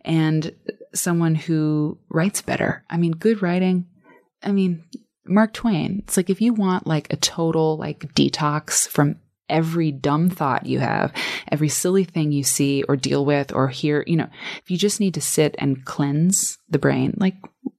and 0.04 0.52
someone 0.96 1.36
who 1.36 1.98
writes 2.10 2.42
better. 2.42 2.84
I 2.90 2.98
mean, 2.98 3.12
good 3.12 3.42
writing. 3.42 3.88
I 4.44 4.52
mean, 4.52 4.84
Mark 5.26 5.54
Twain. 5.54 6.02
It's 6.04 6.18
like 6.18 6.30
if 6.30 6.42
you 6.42 6.54
want 6.54 6.88
like 6.88 7.12
a 7.12 7.18
total 7.18 7.78
like 7.78 8.14
detox 8.14 8.88
from 8.88 9.18
every 9.50 9.92
dumb 9.92 10.30
thought 10.30 10.66
you 10.66 10.80
have, 10.80 11.14
every 11.52 11.70
silly 11.70 12.04
thing 12.04 12.32
you 12.32 12.44
see 12.44 12.84
or 12.84 12.96
deal 12.96 13.26
with 13.26 13.54
or 13.54 13.68
hear, 13.68 14.04
you 14.08 14.16
know, 14.16 14.28
if 14.64 14.72
you 14.72 14.78
just 14.78 15.00
need 15.00 15.14
to 15.16 15.22
sit 15.22 15.56
and 15.60 15.86
cleanse 15.86 16.58
the 16.70 16.80
brain, 16.80 17.14
like 17.18 17.36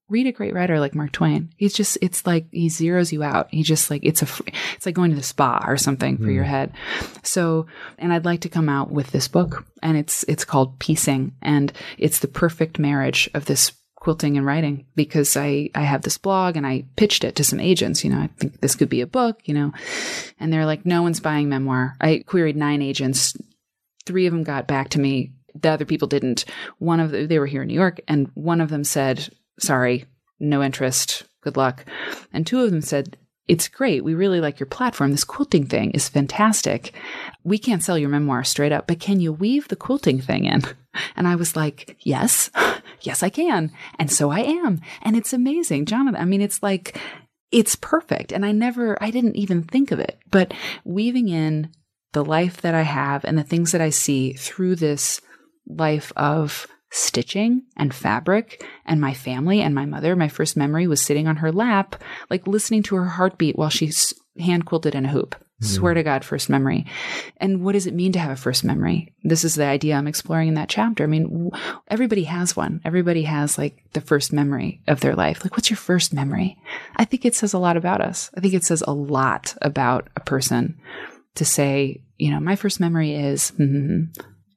read 0.09 0.27
a 0.27 0.33
great 0.33 0.55
writer 0.55 0.79
like 0.79 0.95
Mark 0.95 1.13
Twain. 1.13 1.53
He's 1.57 1.75
just, 1.75 1.99
it's 2.01 2.27
like 2.27 2.47
he 2.53 2.69
zeroes 2.69 3.13
you 3.13 3.23
out. 3.23 3.49
He 3.51 3.63
just 3.63 3.91
like, 3.91 4.05
it's 4.05 4.23
a, 4.23 4.29
it's 4.75 4.87
like 4.87 4.95
going 4.95 5.11
to 5.11 5.17
the 5.17 5.23
spa 5.23 5.65
or 5.67 5.77
something 5.77 6.19
for 6.19 6.31
your 6.31 6.45
hmm. 6.45 6.51
head. 6.51 6.73
So, 7.23 7.67
and 7.99 8.13
I'd 8.13 8.25
like 8.25 8.41
to 8.43 8.49
come 8.49 8.69
out 8.69 8.91
with 8.91 9.11
this 9.11 9.29
book 9.29 9.67
and 9.83 9.97
it's, 9.97 10.23
it's 10.25 10.45
called 10.45 10.79
Piecing 10.79 11.35
and 11.43 11.73
it's 11.99 12.21
the 12.21 12.29
perfect 12.29 12.79
marriage 12.79 13.29
of 13.35 13.47
this 13.47 13.73
quilting 13.97 14.37
and 14.37 14.47
writing 14.47 14.87
because 14.95 15.37
I, 15.37 15.71
I 15.75 15.81
have 15.81 16.03
this 16.03 16.19
blog 16.19 16.57
and 16.57 16.65
I 16.65 16.85
pitched 16.95 17.25
it 17.25 17.35
to 17.37 17.45
some 17.45 17.59
agents, 17.59 18.05
you 18.05 18.11
know, 18.11 18.21
I 18.21 18.29
think 18.39 18.61
this 18.61 18.77
could 18.77 18.89
be 18.89 19.01
a 19.01 19.07
book, 19.07 19.41
you 19.47 19.55
know, 19.55 19.73
and 20.39 20.53
they're 20.53 20.67
like, 20.67 20.87
no 20.87 21.03
one's 21.03 21.19
buying 21.19 21.49
memoir. 21.49 21.97
I 22.01 22.23
queried 22.25 22.55
nine 22.55 22.83
agents. 22.83 23.37
Three 24.05 24.27
of 24.27 24.33
them 24.33 24.45
got 24.45 24.69
back 24.69 24.91
to 24.91 25.01
me. 25.01 25.33
The 25.61 25.71
other 25.71 25.85
people 25.85 26.07
didn't. 26.07 26.45
One 26.79 27.01
of 27.01 27.11
the, 27.11 27.27
they 27.27 27.41
were 27.41 27.47
here 27.47 27.63
in 27.63 27.69
New 27.69 27.75
York 27.75 28.01
and 28.07 28.31
one 28.35 28.61
of 28.61 28.69
them 28.69 28.85
said, 28.85 29.29
sorry, 29.59 30.05
no 30.39 30.63
interest. 30.63 31.25
Good 31.43 31.57
luck. 31.57 31.85
And 32.33 32.47
two 32.47 32.63
of 32.63 32.71
them 32.71 32.83
said, 32.83 33.17
it's 33.49 33.69
great. 33.69 34.03
We 34.03 34.15
really 34.15 34.41
like 34.41 34.59
your 34.59 34.67
platform. 34.67 35.13
This 35.13 35.25
quilting 35.25 35.67
thing 35.67 35.93
is 35.93 36.09
fantastic. 36.09 36.93
We 37.45 37.59
can't 37.59 37.83
sell 37.83 37.97
your 37.97 38.09
memoir 38.09 38.43
straight 38.43 38.73
up, 38.73 38.89
but 38.89 38.99
can 38.99 39.21
you 39.21 39.33
weave 39.33 39.69
the 39.69 39.77
quilting 39.77 40.21
thing 40.21 40.45
in? 40.45 40.63
And 41.15 41.29
I 41.29 41.37
was 41.37 41.55
like, 41.55 41.95
yes, 42.01 42.51
yes, 43.03 43.23
I 43.23 43.29
can. 43.29 43.71
And 43.99 44.11
so 44.11 44.31
I 44.31 44.41
am. 44.41 44.81
And 45.03 45.15
it's 45.15 45.35
amazing. 45.35 45.85
Jonathan, 45.85 46.19
I 46.19 46.25
mean, 46.25 46.41
it's 46.41 46.63
like, 46.63 46.99
it's 47.53 47.77
perfect. 47.77 48.33
And 48.33 48.47
I 48.47 48.53
never, 48.53 48.97
I 49.03 49.11
didn't 49.11 49.37
even 49.37 49.63
think 49.63 49.91
of 49.91 50.01
it, 50.01 50.19
but 50.31 50.55
weaving 50.85 51.29
in 51.29 51.71
the 52.15 52.25
life 52.25 52.63
that 52.63 52.75
I 52.75 52.81
have 52.81 53.27
and 53.27 53.37
the 53.37 53.43
things 53.43 53.73
that 53.73 53.83
I 53.83 53.91
see 53.91 54.33
through 54.33 54.77
this 54.77 55.21
life 55.67 56.15
of 56.17 56.67
stitching 56.91 57.63
and 57.77 57.95
fabric 57.95 58.65
and 58.85 59.01
my 59.01 59.15
family 59.15 59.61
and 59.61 59.75
my 59.75 59.87
mother. 59.87 60.17
My 60.17 60.29
first 60.29 60.57
memory 60.57 60.87
was 60.87 61.03
sitting 61.03 61.27
on 61.27 61.37
her 61.37 61.53
lap, 61.53 61.97
like 62.31 62.47
listening 62.47 62.83
to 62.85 62.97
her 62.97 63.07
heartbeat 63.07 63.57
while 63.57 63.71
she's 63.71 64.15
hand 64.39 64.67
quilted 64.67 64.95
in 64.95 65.05
a 65.05 65.11
hoop. 65.11 65.35
Hmm. 65.61 65.67
Swear 65.67 65.95
to 65.95 66.03
God, 66.03 66.25
first 66.25 66.51
memory. 66.51 66.85
And 67.39 67.65
what 67.65 67.73
does 67.73 67.87
it 67.87 67.95
mean 67.95 68.13
to 68.13 68.19
have 68.19 68.31
a 68.31 68.37
first 68.37 68.63
memory? 68.63 69.15
This 69.25 69.43
is 69.43 69.55
the 69.55 69.65
idea 69.65 69.95
I'm 69.95 70.07
exploring 70.07 70.49
in 70.49 70.55
that 70.55 70.69
chapter. 70.69 71.05
I 71.05 71.07
mean, 71.07 71.23
w- 71.25 71.51
everybody 71.89 72.25
has 72.25 72.55
one. 72.55 72.83
Everybody 72.85 73.23
has 73.23 73.57
like 73.57 73.83
the 73.95 74.03
first 74.03 74.35
memory 74.35 74.83
of 74.87 75.01
their 75.01 75.15
life. 75.15 75.43
Like, 75.43 75.53
what's 75.53 75.71
your 75.71 75.79
first 75.79 76.13
memory? 76.13 76.59
I 76.97 77.07
think 77.07 77.25
it 77.25 77.35
says 77.35 77.55
a 77.55 77.59
lot 77.59 77.79
about 77.79 78.03
us. 78.03 78.31
I 78.37 78.41
think 78.41 78.53
it 78.53 78.65
says 78.65 78.83
a 78.87 78.93
lot 78.93 79.57
about 79.63 80.09
a 80.15 80.21
person 80.21 80.79
to 81.37 81.45
say, 81.47 82.03
you 82.19 82.31
know, 82.31 82.41
my 82.41 82.57
first 82.57 82.79
memory 82.79 83.15
is, 83.15 83.51
hmm, 83.51 83.65
hmm, 83.65 84.03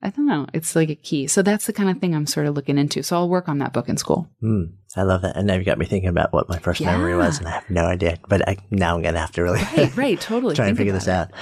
I 0.01 0.11
don't 0.11 0.25
know. 0.27 0.47
It's 0.53 0.75
like 0.77 0.89
a 0.89 0.95
key. 0.95 1.27
So 1.27 1.41
that's 1.41 1.65
the 1.65 1.73
kind 1.73 1.89
of 1.89 1.99
thing 1.99 2.15
I'm 2.15 2.25
sort 2.25 2.45
of 2.47 2.55
looking 2.55 2.77
into. 2.77 3.03
So 3.03 3.17
I'll 3.17 3.27
work 3.29 3.49
on 3.49 3.57
that 3.57 3.73
book 3.73 3.89
in 3.89 3.97
school. 3.97 4.29
Hmm. 4.39 4.63
I 4.95 5.03
love 5.03 5.21
that. 5.23 5.35
And 5.35 5.45
now 5.45 5.55
you've 5.55 5.65
got 5.65 5.77
me 5.77 5.85
thinking 5.85 6.09
about 6.09 6.31
what 6.31 6.47
my 6.49 6.57
first 6.57 6.79
memory 6.81 7.15
was, 7.15 7.37
and 7.39 7.47
I 7.47 7.51
have 7.51 7.69
no 7.69 7.83
idea. 7.85 8.17
But 8.27 8.47
I, 8.47 8.57
now 8.71 8.95
I'm 8.95 9.01
going 9.01 9.13
to 9.15 9.19
have 9.19 9.33
to 9.33 9.43
really 9.43 9.59
Right, 9.75 9.95
right, 9.97 10.19
totally. 10.21 10.55
try 10.55 10.67
and 10.67 10.77
figure 10.77 10.93
this 10.93 11.03
about 11.03 11.27
out. 11.27 11.33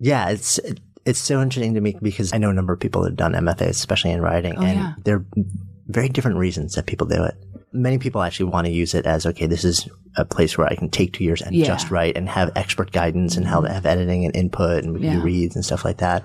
Yeah, 0.00 0.28
it's 0.30 0.58
it's 1.06 1.18
so 1.20 1.40
interesting 1.40 1.74
to 1.74 1.80
me 1.80 1.96
because 2.02 2.32
I 2.34 2.38
know 2.38 2.50
a 2.50 2.52
number 2.52 2.72
of 2.72 2.80
people 2.80 3.02
that 3.02 3.10
have 3.10 3.16
done 3.16 3.32
MFAs, 3.32 3.70
especially 3.70 4.10
in 4.10 4.20
writing, 4.20 4.54
Oh, 4.58 4.62
and 4.62 4.78
yeah. 4.78 4.94
there 5.04 5.16
are 5.16 5.24
very 5.86 6.08
different 6.08 6.36
reasons 6.36 6.74
that 6.74 6.86
people 6.86 7.06
do 7.06 7.22
it. 7.24 7.34
Many 7.72 7.98
people 7.98 8.20
actually 8.22 8.50
want 8.50 8.66
to 8.66 8.72
use 8.72 8.92
it 8.94 9.06
as 9.06 9.24
okay, 9.24 9.46
this 9.46 9.64
is 9.64 9.88
a 10.16 10.24
place 10.24 10.58
where 10.58 10.66
I 10.66 10.74
can 10.74 10.90
take 10.90 11.12
two 11.12 11.24
years 11.24 11.40
and 11.42 11.54
Yeah. 11.54 11.64
Mm-hmm. 11.66 11.72
just 11.74 11.90
write 11.90 12.16
and 12.16 12.28
have 12.28 12.50
expert 12.56 12.90
guidance 12.92 13.36
and 13.36 13.46
how 13.46 13.62
have 13.62 13.86
editing 13.86 14.24
and 14.24 14.34
input 14.36 14.82
and 14.84 15.00
Yeah. 15.00 15.22
reads 15.22 15.54
and 15.54 15.64
stuff 15.64 15.84
like 15.84 15.98
that. 15.98 16.24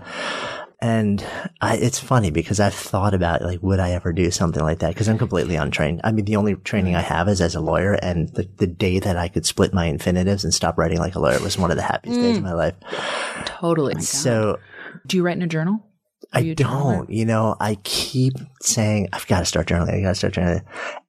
And 0.82 1.26
I, 1.62 1.78
it's 1.78 2.00
funny 2.00 2.32
because 2.32 2.60
I've 2.60 2.74
thought 2.74 3.14
about 3.14 3.42
like, 3.42 3.64
would 3.64 3.80
I 3.80 3.92
ever 3.92 4.12
do 4.12 4.30
something 4.30 4.62
like 4.62 4.80
that? 4.80 4.90
Because 4.90 5.08
I'm 5.08 5.18
completely 5.18 5.56
untrained. 5.56 6.02
I 6.04 6.12
mean, 6.12 6.26
the 6.26 6.36
only 6.36 6.56
training 6.56 6.96
I 6.96 7.02
have 7.02 7.28
is 7.30 7.40
as 7.42 7.56
a 7.56 7.62
lawyer, 7.62 7.94
and 7.94 8.30
the, 8.30 8.48
the 8.58 8.68
day 8.68 9.00
that 9.00 9.16
I 9.18 9.28
could 9.30 9.46
split 9.46 9.74
my 9.74 9.86
infinitives 9.86 10.44
and 10.44 10.54
stop 10.54 10.78
writing 10.78 11.00
like 11.00 11.16
a 11.16 11.20
lawyer 11.20 11.40
was 11.40 11.58
one 11.58 11.72
of 11.72 11.78
the 11.78 11.84
happiest 11.84 12.20
days 12.20 12.38
of 12.38 12.44
Mm. 12.44 12.48
my 12.48 12.54
life. 12.54 12.76
Totally. 13.46 14.02
So 14.02 14.60
do 15.08 15.18
you 15.18 15.24
write 15.24 15.38
in 15.38 15.44
a 15.44 15.48
journal? 15.48 15.80
Are 16.34 16.40
I 16.40 16.42
you 16.42 16.56
don't, 16.56 17.10
you 17.10 17.24
know, 17.26 17.56
I 17.60 17.76
keep 17.84 18.34
saying, 18.62 19.10
I've 19.14 19.28
got 19.28 19.40
to 19.40 19.46
start 19.46 19.68
journaling. 19.68 19.94
I 19.98 20.02
got 20.02 20.10
to 20.10 20.16
start 20.16 20.34
journaling. 20.34 20.64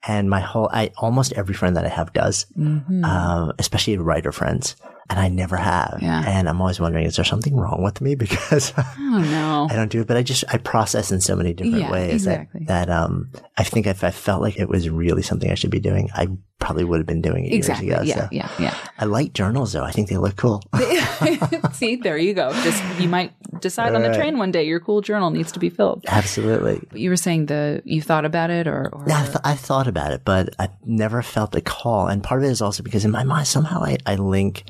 And 0.07 0.29
my 0.31 0.41
whole, 0.41 0.69
I, 0.73 0.91
almost 0.99 1.33
every 1.33 1.55
friend 1.55 1.75
that 1.77 1.85
I 1.85 1.89
have 1.89 2.13
does, 2.13 2.47
Mm-hmm. 2.57 3.05
um, 3.05 3.53
especially 3.59 3.97
writer 3.99 4.31
friends. 4.31 4.77
And 5.11 5.19
I 5.19 5.29
never 5.29 5.57
have. 5.57 5.99
Yeah. 6.03 6.23
And 6.27 6.49
I'm 6.49 6.61
always 6.61 6.81
wondering, 6.81 7.07
is 7.07 7.17
there 7.17 7.25
something 7.25 7.57
wrong 7.57 7.83
with 7.83 8.01
me 8.01 8.15
because 8.25 8.73
Oh 8.77 9.19
no. 9.19 9.69
I 9.71 9.75
don't 9.77 9.91
do 9.91 10.01
it? 10.01 10.07
But 10.07 10.17
I 10.17 10.23
just 10.23 10.45
I 10.49 10.59
process 10.59 11.11
in 11.13 11.21
so 11.21 11.37
many 11.37 11.53
different 11.55 11.79
Yeah, 11.81 11.91
ways 11.91 12.13
exactly. 12.27 12.65
that 12.67 12.89
that 12.89 12.91
um 12.91 13.31
I 13.57 13.65
think 13.65 13.87
if 13.87 14.03
I 14.05 14.11
felt 14.11 14.43
like 14.43 14.59
it 14.59 14.69
was 14.69 14.89
really 14.91 15.23
something 15.23 15.51
I 15.51 15.55
should 15.55 15.71
be 15.71 15.81
doing, 15.81 16.09
I 16.15 16.29
probably 16.59 16.85
would 16.85 16.99
have 16.99 17.07
been 17.07 17.21
doing 17.23 17.45
it 17.45 17.53
Exactly. 17.53 17.87
years 17.89 18.01
ago. 18.01 18.07
Yeah, 18.07 18.15
so. 18.17 18.29
yeah, 18.33 18.51
yeah. 18.59 18.75
I 18.99 19.05
like 19.05 19.33
journals 19.35 19.73
though. 19.73 19.85
I 19.85 19.91
think 19.93 20.09
they 20.09 20.17
look 20.17 20.37
cool. 20.37 20.63
See, 21.73 21.97
there 21.97 22.17
you 22.19 22.35
go. 22.35 22.53
Just 22.63 22.83
you 23.01 23.09
might 23.09 23.33
decide 23.61 23.95
on 23.95 24.03
the 24.03 24.09
Right. 24.09 24.17
train 24.19 24.39
one 24.39 24.51
day 24.53 24.65
your 24.65 24.81
cool 24.81 25.01
journal 25.01 25.31
needs 25.31 25.53
to 25.53 25.59
be 25.59 25.69
filled. 25.71 26.05
Absolutely. 26.09 26.81
But 26.91 26.99
you 27.01 27.11
were 27.11 27.17
saying 27.17 27.47
the 27.47 27.83
you 27.85 28.01
thought 28.03 28.25
about 28.25 28.51
it 28.51 28.67
or, 28.67 28.89
or 28.93 29.05
No, 29.07 29.17
I, 29.17 29.25
th- 29.25 29.37
I 29.45 29.55
thought 29.55 29.87
about 29.87 30.13
it, 30.13 30.23
but 30.25 30.55
I 30.59 30.69
never 30.85 31.23
felt 31.23 31.53
the 31.53 31.61
call. 31.61 32.09
And 32.09 32.23
part 32.23 32.41
of 32.43 32.49
it 32.49 32.51
is 32.53 32.63
also 32.63 32.83
because 32.83 33.05
in 33.05 33.11
my 33.11 33.25
mind, 33.25 33.47
somehow 33.47 33.83
I, 33.85 33.99
I 34.07 34.17
link 34.17 34.65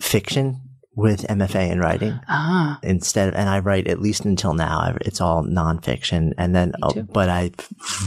fiction 0.00 0.60
with 0.96 1.22
MFA 1.28 1.70
in 1.70 1.78
writing 1.78 2.18
ah 2.28 2.78
instead 2.82 3.28
of, 3.28 3.34
and 3.34 3.48
I 3.48 3.60
write 3.60 3.86
at 3.86 4.00
least 4.00 4.24
until 4.24 4.54
now, 4.54 4.96
it's 5.02 5.20
all 5.20 5.44
nonfiction. 5.44 6.32
And 6.36 6.54
then, 6.54 6.72
oh, 6.82 7.02
but 7.02 7.28
I 7.28 7.52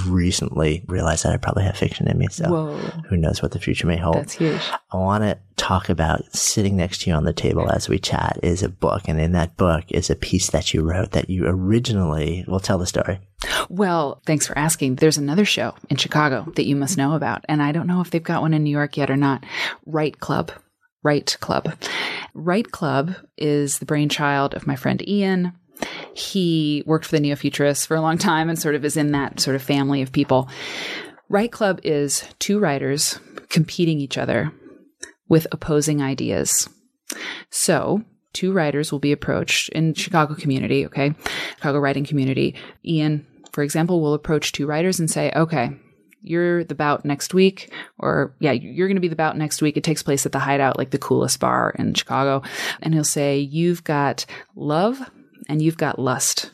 recently 0.08 0.84
realized 0.88 1.24
that 1.24 1.34
I 1.34 1.38
probably 1.38 1.64
have 1.64 1.78
fiction 1.78 2.08
in 2.08 2.18
me. 2.18 2.28
So 2.30 2.50
whoa 2.50 2.80
who 3.10 3.18
knows 3.18 3.42
what 3.42 3.52
the 3.52 3.60
future 3.60 3.88
may 3.88 3.98
hold. 3.98 4.18
that's 4.18 4.34
huge. 4.34 4.62
I 4.92 4.98
want 4.98 5.24
to 5.24 5.38
talk 5.56 5.90
about 5.90 6.24
sitting 6.36 6.76
next 6.76 7.02
to 7.02 7.10
you 7.10 7.16
on 7.16 7.24
the 7.24 7.34
table 7.34 7.70
as 7.72 7.88
we 7.88 8.00
chat 8.00 8.40
is 8.44 8.64
a 8.64 8.70
book. 8.70 9.04
And 9.08 9.20
in 9.20 9.32
that 9.34 9.56
book 9.56 9.86
is 9.90 10.10
a 10.10 10.16
piece 10.16 10.50
that 10.50 10.74
you 10.74 10.82
wrote 10.82 11.12
that 11.12 11.30
you 11.30 11.46
originally, 11.48 12.44
will 12.48 12.60
tell 12.60 12.78
the 12.78 12.88
story. 12.88 13.20
Well, 13.70 14.22
thanks 14.26 14.48
for 14.48 14.58
asking. 14.58 14.96
There's 14.96 15.18
another 15.18 15.46
show 15.46 15.76
in 15.90 15.98
Chicago 15.98 16.52
that 16.56 16.66
you 16.66 16.76
must 16.76 16.98
know 16.98 17.14
about, 17.14 17.46
and 17.48 17.62
I 17.62 17.72
don't 17.72 17.88
know 17.88 18.02
if 18.02 18.10
they've 18.10 18.24
got 18.24 18.42
one 18.42 18.54
in 18.54 18.64
New 18.64 18.72
York 18.72 18.98
yet 18.98 19.10
or 19.10 19.18
not. 19.18 19.44
Write 19.86 20.20
Club. 20.20 20.52
Write 21.04 21.38
Club. 21.41 21.74
Write 22.34 22.72
Club 22.72 23.16
is 23.38 23.80
the 23.80 23.86
brainchild 23.86 24.54
of 24.54 24.66
my 24.66 24.76
friend 24.76 25.08
Ian. 25.08 25.54
He 26.16 26.84
worked 26.86 27.06
for 27.06 27.12
the 27.12 27.20
Neo 27.20 27.36
Futurists 27.36 27.86
for 27.86 27.95
a 27.95 28.01
long 28.01 28.18
time 28.18 28.49
and 28.49 28.58
sort 28.58 28.76
of 28.76 28.86
is 28.86 28.97
in 28.97 29.12
that 29.12 29.39
sort 29.39 29.56
of 29.56 29.62
family 29.62 30.01
of 30.01 30.12
people. 30.12 30.49
Write 31.30 31.51
Club 31.51 31.80
is 31.84 32.24
two 32.39 32.60
writers 32.60 33.20
competing 33.49 33.99
each 33.99 34.18
other 34.18 34.51
with 35.28 35.47
opposing 35.51 36.01
ideas. 36.01 36.70
So, 37.49 38.04
two 38.34 38.54
writers 38.54 38.91
will 38.91 38.99
be 38.99 39.12
approached 39.12 39.70
in 39.70 39.93
Chicago 39.93 40.36
community, 40.36 40.86
okay? 40.86 41.14
Chicago 41.56 41.80
writing 41.80 42.06
community. 42.06 42.56
Ian, 42.86 43.26
for 43.51 43.64
example, 43.64 44.01
will 44.01 44.14
approach 44.14 44.51
two 44.51 44.66
writers 44.66 44.99
and 44.99 45.10
say, 45.10 45.32
okay, 45.36 45.72
you're 46.24 46.63
the 46.63 46.76
bout 46.76 47.05
next 47.05 47.34
week, 47.34 47.71
or 47.99 48.36
yeah, 48.39 48.51
you're 48.51 48.88
going 48.88 48.95
to 48.95 49.01
be 49.01 49.07
the 49.07 49.15
bout 49.15 49.38
next 49.38 49.61
week. 49.61 49.78
It 49.78 49.84
takes 49.84 50.01
place 50.01 50.26
at 50.26 50.32
the 50.32 50.39
Hideout, 50.39 50.78
like 50.78 50.91
the 50.91 50.97
coolest 50.97 51.39
bar 51.39 51.76
in 51.78 51.93
Chicago. 51.93 52.41
And 52.82 52.93
he'll 52.93 53.03
say, 53.03 53.38
you've 53.38 53.84
got 53.84 54.26
love 54.55 54.99
and 55.49 55.61
you've 55.61 55.78
got 55.78 55.99
lust. 55.99 56.51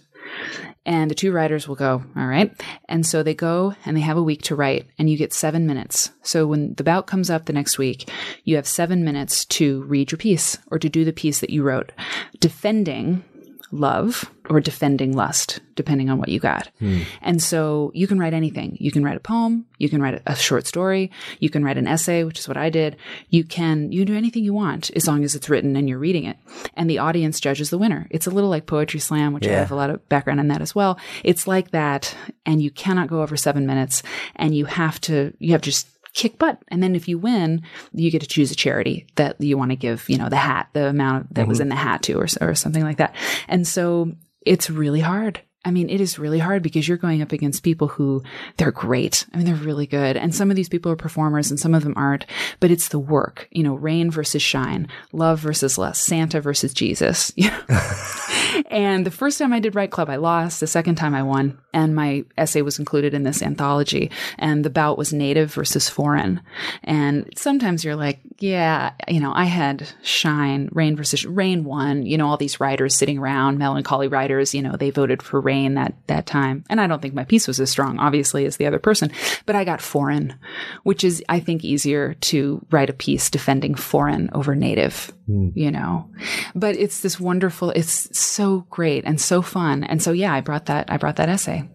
And 0.86 1.12
the 1.12 1.16
two 1.16 1.32
writers 1.32 1.68
will 1.68 1.76
go, 1.76 2.04
all 2.16 2.26
right. 2.26 2.52
And 2.88 3.06
so 3.06 3.22
they 3.22 3.36
go 3.36 3.76
and 3.86 3.96
they 3.96 4.02
have 4.02 4.18
a 4.18 4.24
week 4.24 4.42
to 4.44 4.56
write, 4.56 4.88
and 4.98 5.10
you 5.10 5.18
get 5.18 5.34
seven 5.34 5.68
minutes. 5.68 6.12
So 6.24 6.48
when 6.48 6.74
the 6.76 6.84
bout 6.84 7.06
comes 7.06 7.30
up 7.30 7.46
the 7.46 7.54
next 7.54 7.78
week, 7.78 8.10
you 8.44 8.56
have 8.56 8.68
seven 8.68 9.04
minutes 9.04 9.46
to 9.46 9.84
read 9.84 10.12
your 10.12 10.18
piece 10.18 10.58
or 10.72 10.80
to 10.80 10.90
do 10.90 11.06
the 11.06 11.14
piece 11.14 11.42
that 11.42 11.52
you 11.52 11.62
wrote, 11.62 11.92
defending 12.40 13.24
love 13.72 14.30
or 14.50 14.60
defending 14.60 15.16
lust, 15.16 15.60
depending 15.76 16.10
on 16.10 16.18
what 16.18 16.30
you 16.30 16.40
got. 16.40 16.70
Hmm. 16.80 17.02
And 17.22 17.42
so 17.42 17.92
you 17.94 18.08
can 18.08 18.18
write 18.18 18.34
anything. 18.34 18.78
You 18.80 18.92
can 18.92 19.04
write 19.04 19.18
a 19.18 19.20
poem, 19.20 19.66
you 19.78 19.90
can 19.90 20.02
write 20.02 20.22
a 20.26 20.36
short 20.36 20.66
story, 20.66 21.12
you 21.40 21.50
can 21.50 21.64
write 21.64 21.78
an 21.78 21.88
essay, 21.88 22.24
which 22.24 22.40
is 22.40 22.48
what 22.48 22.58
I 22.58 22.70
did. 22.70 22.98
You 23.30 23.44
can 23.44 23.92
you 23.92 24.00
can 24.00 24.14
do 24.14 24.18
anything 24.18 24.44
you 24.44 24.54
want 24.54 24.90
as 24.92 25.08
long 25.08 25.24
as 25.24 25.36
it's 25.36 25.50
written 25.50 25.76
and 25.76 25.88
you're 25.88 26.00
reading 26.00 26.26
it. 26.26 26.38
And 26.74 26.90
the 26.90 26.98
audience 26.98 27.40
judges 27.40 27.70
the 27.70 27.78
winner. 27.78 28.08
It's 28.10 28.28
a 28.28 28.32
little 28.32 28.50
like 28.50 28.66
poetry 28.66 29.00
slam, 29.00 29.34
which 29.34 29.48
I 29.48 29.52
have 29.52 29.72
a 29.72 29.76
lot 29.76 29.92
of 29.92 30.08
background 30.10 30.40
in 30.40 30.48
that 30.48 30.62
as 30.62 30.74
well. 30.74 31.00
It's 31.24 31.48
like 31.48 31.72
that 31.72 32.16
and 32.46 32.62
you 32.62 32.72
cannot 32.72 33.08
go 33.08 33.22
over 33.22 33.38
7 33.38 33.66
minutes 33.66 34.02
and 34.36 34.56
you 34.56 34.66
have 34.66 35.00
to 35.02 35.34
you 35.40 35.52
have 35.52 35.62
just 35.62 35.88
kick 36.20 36.38
butt. 36.38 36.62
And 36.68 36.84
then 36.84 36.96
if 36.96 37.08
you 37.08 37.18
win 37.18 37.62
you 37.94 38.12
get 38.12 38.22
to 38.22 38.28
choose 38.28 38.52
a 38.52 38.56
charity 38.56 39.08
that 39.16 39.40
you 39.40 39.58
want 39.58 39.72
to 39.72 39.78
give 39.78 40.10
you 40.10 40.18
know 40.18 40.28
the 40.28 40.36
hat 40.36 40.68
the 40.74 40.88
amount 40.88 41.34
that 41.34 41.48
was 41.48 41.58
mm-hmm. 41.58 41.64
in 41.64 41.70
the 41.70 41.76
hat 41.76 42.04
to 42.04 42.14
or, 42.14 42.28
or 42.42 42.56
something 42.56 42.84
like 42.84 42.98
that. 42.98 43.16
And 43.48 43.66
so 43.66 44.12
it's 44.46 44.70
really 44.70 45.00
hard 45.00 45.42
I 45.66 45.72
mean, 45.72 45.90
it 45.90 46.00
is 46.00 46.18
really 46.18 46.40
hard 46.40 46.64
because 46.64 46.88
you're 46.88 46.98
going 46.98 47.22
up 47.22 47.34
against 47.34 47.64
people 47.64 47.90
who 47.90 48.24
they're 48.58 48.72
great. 48.72 49.26
I 49.34 49.38
mean, 49.38 49.46
they're 49.46 49.56
really 49.56 49.88
good. 49.88 50.16
And 50.16 50.34
some 50.34 50.50
of 50.50 50.56
these 50.56 50.70
people 50.70 50.92
are 50.92 50.96
performers 50.96 51.52
and 51.52 51.60
some 51.60 51.74
of 51.74 51.84
them 51.84 51.94
aren't, 51.98 52.26
but 52.62 52.72
it's 52.72 52.88
the 52.88 53.00
work, 53.00 53.50
you 53.52 53.64
know, 53.64 53.76
rain 53.76 54.10
versus 54.10 54.42
shine, 54.42 54.88
love 55.12 55.40
versus 55.40 55.78
lust, 55.78 56.06
Santa 56.06 56.40
versus 56.40 56.74
Jesus. 56.74 57.34
And 58.70 59.06
the 59.06 59.12
first 59.12 59.40
time 59.40 59.52
I 59.52 59.60
did 59.60 59.76
Write 59.76 59.92
Club, 59.92 60.10
I 60.10 60.18
lost. 60.18 60.60
The 60.60 60.68
second 60.68 60.96
time 60.96 61.16
I 61.16 61.24
won. 61.24 61.58
And 61.74 61.96
my 61.96 62.24
essay 62.38 62.62
was 62.62 62.80
included 62.80 63.14
in 63.14 63.24
this 63.24 63.42
anthology. 63.42 64.12
And 64.38 64.64
the 64.64 64.70
bout 64.70 64.98
was 64.98 65.12
native 65.12 65.54
versus 65.54 65.90
foreign. 65.90 66.42
And 66.84 67.30
sometimes 67.36 67.84
you're 67.84 67.96
like, 67.96 68.20
yeah, 68.40 68.92
you 69.08 69.20
know, 69.20 69.32
I 69.34 69.46
had 69.46 69.90
shine, 70.04 70.70
rain 70.72 70.96
versus 70.96 71.26
rain 71.26 71.64
won, 71.64 72.06
you 72.06 72.18
know, 72.18 72.28
all 72.28 72.38
these 72.38 72.60
writers 72.60 72.96
sitting 72.96 73.18
around, 73.18 73.58
melancholy 73.58 74.08
writers, 74.08 74.54
you 74.54 74.62
know, 74.62 74.76
they 74.76 74.92
voted 74.92 75.22
for 75.22 75.42
rain 75.50 75.74
that, 75.74 75.94
that 76.08 76.26
time. 76.26 76.64
And 76.70 76.80
I 76.80 76.88
don't 76.88 77.02
think 77.02 77.16
my 77.16 77.24
piece 77.26 77.48
was 77.48 77.60
as 77.60 77.70
strong, 77.70 77.98
obviously, 77.98 78.46
as 78.46 78.58
the 78.58 78.68
other 78.68 78.80
person, 78.80 79.12
but 79.46 79.56
I 79.56 79.64
got 79.64 79.82
foreign, 79.82 80.38
which 80.84 81.04
is, 81.04 81.24
I 81.28 81.40
think, 81.40 81.64
easier 81.64 82.14
to 82.30 82.64
write 82.70 82.90
a 82.90 82.94
piece 82.94 83.30
defending 83.32 83.76
foreign 83.76 84.30
over 84.34 84.56
native, 84.56 85.12
you 85.28 85.72
know, 85.72 86.10
but 86.54 86.76
it's 86.76 87.02
this 87.02 87.20
wonderful, 87.20 87.72
it's 87.72 88.18
so 88.18 88.66
great 88.70 89.06
and 89.06 89.20
so 89.20 89.42
fun. 89.42 89.84
And 89.84 90.02
so, 90.02 90.12
yeah, 90.12 90.34
I 90.34 90.42
brought 90.42 90.66
that, 90.68 90.92
I 90.92 90.98
brought 90.98 91.16
that 91.16 91.30
essay. 91.30 91.68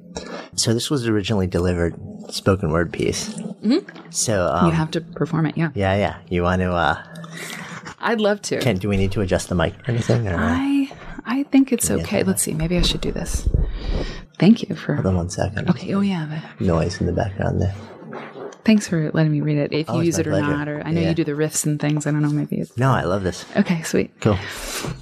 So 0.55 0.73
this 0.73 0.91
was 0.91 1.09
originally 1.09 1.49
delivered 1.49 1.95
spoken 2.31 2.71
word 2.71 2.93
piece. 2.93 3.29
Mm-hmm. 3.35 4.11
So 4.11 4.47
um, 4.47 4.67
you 4.67 4.73
have 4.73 4.91
to 4.93 5.01
perform 5.01 5.47
it. 5.47 5.57
Yeah. 5.57 5.71
yeah, 5.75 5.97
yeah. 5.97 6.17
You 6.29 6.43
want 6.45 6.61
to? 6.63 6.71
Uh, 6.71 7.03
I'd 7.99 8.21
love 8.21 8.41
to. 8.43 8.61
can 8.61 8.79
do 8.79 8.89
we 8.89 8.97
need 8.97 9.13
to 9.13 9.23
adjust 9.23 9.49
the 9.49 9.55
mic 9.55 9.75
or 9.75 9.91
anything? 9.91 10.29
Or, 10.29 10.37
I 10.37 10.74
I 11.27 11.43
think 11.45 11.73
it's 11.73 11.91
okay. 11.91 12.23
Let's 12.23 12.43
see. 12.43 12.53
Maybe 12.55 12.77
I 12.77 12.83
should 12.83 13.01
do 13.01 13.13
this. 13.13 13.49
Thank 14.39 14.69
you 14.69 14.75
for. 14.75 14.95
hold 14.95 15.07
on 15.07 15.17
one 15.17 15.31
second. 15.31 15.69
Okay. 15.71 15.95
Oh 15.95 16.01
yeah. 16.01 16.41
the- 16.59 16.65
Noise 16.65 17.01
in 17.01 17.07
the 17.07 17.13
background 17.13 17.61
there. 17.61 17.75
Thanks 18.65 18.89
for 18.89 19.11
letting 19.13 19.31
me 19.33 19.41
read 19.43 19.59
it. 19.59 19.73
If 19.73 19.89
you 19.89 19.95
Oh, 19.95 20.01
use 20.01 20.19
it 20.19 20.27
or 20.27 20.31
pleasure. 20.31 20.47
not, 20.57 20.69
or 20.69 20.83
I 20.85 20.91
know 20.91 21.01
Yeah. 21.03 21.11
you 21.11 21.15
do 21.15 21.25
the 21.25 21.33
riffs 21.33 21.67
and 21.67 21.79
things. 21.79 22.07
I 22.07 22.11
don't 22.13 22.23
know. 22.23 22.31
Maybe 22.31 22.57
it's 22.57 22.77
No, 22.79 22.91
I 22.93 23.03
love 23.05 23.23
this. 23.23 23.45
okay. 23.57 23.83
Sweet. 23.83 24.11
Cool. 24.21 24.39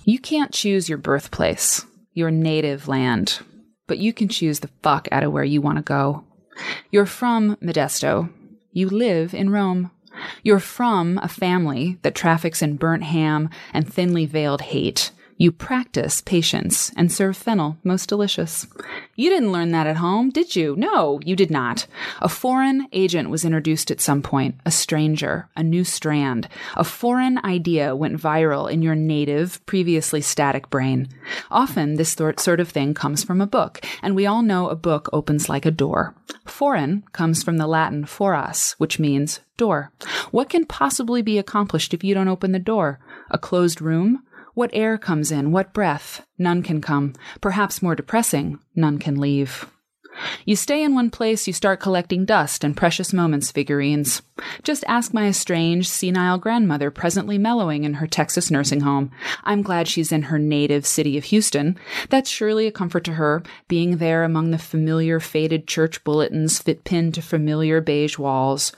You 0.05 0.19
can't 0.19 0.53
choose 0.53 0.89
your 0.89 0.99
birthplace, 0.99 1.87
your 2.13 2.31
native 2.31 2.89
land, 2.89 3.39
but 3.87 3.99
you 3.99 4.13
can 4.13 4.29
choose 4.29 4.61
the 4.61 4.71
fuck 4.83 5.07
out 5.13 5.23
of 5.23 5.33
where 5.33 5.45
you 5.45 5.61
want 5.61 5.79
to 5.79 5.83
go. 5.83 6.25
You're 6.91 7.07
from 7.07 7.57
Modesto. 7.57 8.31
You 8.73 8.89
live 8.89 9.33
in 9.33 9.51
Rome. 9.51 9.91
You're 10.43 10.59
from 10.61 11.19
a 11.23 11.29
family 11.29 11.99
that 12.03 12.15
traffics 12.15 12.63
in 12.63 12.77
burnt 12.77 13.05
ham 13.05 13.49
and 13.73 13.91
thinly 13.91 14.27
veiled 14.27 14.61
hate. 14.63 15.11
You 15.43 15.51
practice 15.51 16.21
patience 16.21 16.93
and 16.97 17.11
serve 17.11 17.37
fennel, 17.37 17.77
most 17.83 18.09
delicious. 18.09 18.65
You 19.17 19.29
didn't 19.29 19.51
learn 19.51 19.73
that 19.73 19.89
at 19.89 19.97
home, 19.97 20.31
did 20.31 20.55
you? 20.55 20.77
No, 20.77 21.19
you 21.25 21.35
did 21.35 21.51
not. 21.51 21.89
A 22.21 22.29
foreign 22.29 22.87
agent 22.93 23.29
was 23.29 23.45
introduced 23.45 23.91
at 23.91 24.01
some 24.01 24.23
point, 24.23 24.55
a 24.65 24.71
stranger, 24.71 25.49
a 25.57 25.65
new 25.65 25.83
strand. 25.83 26.49
A 26.77 26.85
foreign 26.85 27.45
idea 27.45 27.97
went 27.97 28.23
viral 28.23 28.71
in 28.71 28.83
your 28.83 28.95
native, 28.95 29.67
previously 29.67 30.21
static 30.21 30.71
brain. 30.71 31.09
Often, 31.51 31.97
this 31.97 32.13
sort 32.13 32.61
of 32.61 32.69
thing 32.69 32.95
comes 32.95 33.25
from 33.25 33.41
a 33.41 33.47
book, 33.49 33.85
and 34.01 34.15
we 34.15 34.27
all 34.27 34.43
know 34.43 34.69
a 34.69 34.77
book 34.77 35.09
opens 35.13 35.49
like 35.49 35.67
a 35.67 35.73
door. 35.73 36.15
Foreign 36.47 37.03
comes 37.13 37.43
from 37.43 37.57
the 37.57 37.67
Latin 37.67 38.05
foras, 38.05 38.77
which 38.79 39.01
means 39.01 39.41
door. 39.57 39.91
What 40.31 40.49
can 40.49 40.67
possibly 40.67 41.21
be 41.21 41.37
accomplished 41.37 41.93
if 41.93 42.05
you 42.05 42.15
don't 42.15 42.29
open 42.29 42.53
the 42.53 42.61
door? 42.61 43.01
A 43.29 43.39
closed 43.39 43.81
room? 43.81 44.23
What 44.55 44.71
air 44.75 44.99
comes 44.99 45.33
in? 45.33 45.51
What 45.51 45.73
breath? 45.73 46.27
None 46.39 46.63
can 46.63 46.81
come. 46.81 47.15
Perhaps 47.41 47.81
more 47.81 47.95
depressing, 47.95 48.59
none 48.75 48.99
can 48.99 49.19
leave. 49.19 49.67
You 50.45 50.57
stay 50.57 50.83
in 50.83 50.95
one 50.95 51.11
place, 51.11 51.47
you 51.47 51.55
start 51.55 51.81
collecting 51.81 52.27
dust 52.27 52.65
and 52.65 52.77
precious 52.77 53.15
moments 53.15 53.51
figurines. 53.51 54.21
Just 54.63 54.85
ask 54.87 55.15
my 55.15 55.29
estranged, 55.29 55.89
senile 55.89 56.37
grandmother 56.37 56.91
presently 56.91 57.39
mellowing 57.39 57.85
in 57.85 57.95
her 57.95 58.07
Texas 58.07 58.51
nursing 58.51 58.81
home. 58.81 59.11
I'm 59.45 59.63
glad 59.63 59.89
she's 59.89 60.13
in 60.13 60.23
her 60.23 60.39
native 60.39 60.85
city 60.85 61.17
of 61.17 61.25
Houston. 61.25 61.79
That's 62.11 62.29
surely 62.29 62.67
a 62.67 62.73
comfort 62.73 63.05
to 63.05 63.15
her, 63.15 63.43
being 63.69 63.97
there 63.97 64.23
among 64.23 64.51
the 64.51 64.59
familiar 64.59 65.19
faded 65.19 65.67
church 65.67 66.05
bulletins 66.05 66.59
fit 66.59 66.85
pinned 66.85 67.15
to 67.15 67.23
familiar 67.23 67.81
beige 67.81 68.19
walls. 68.19 68.73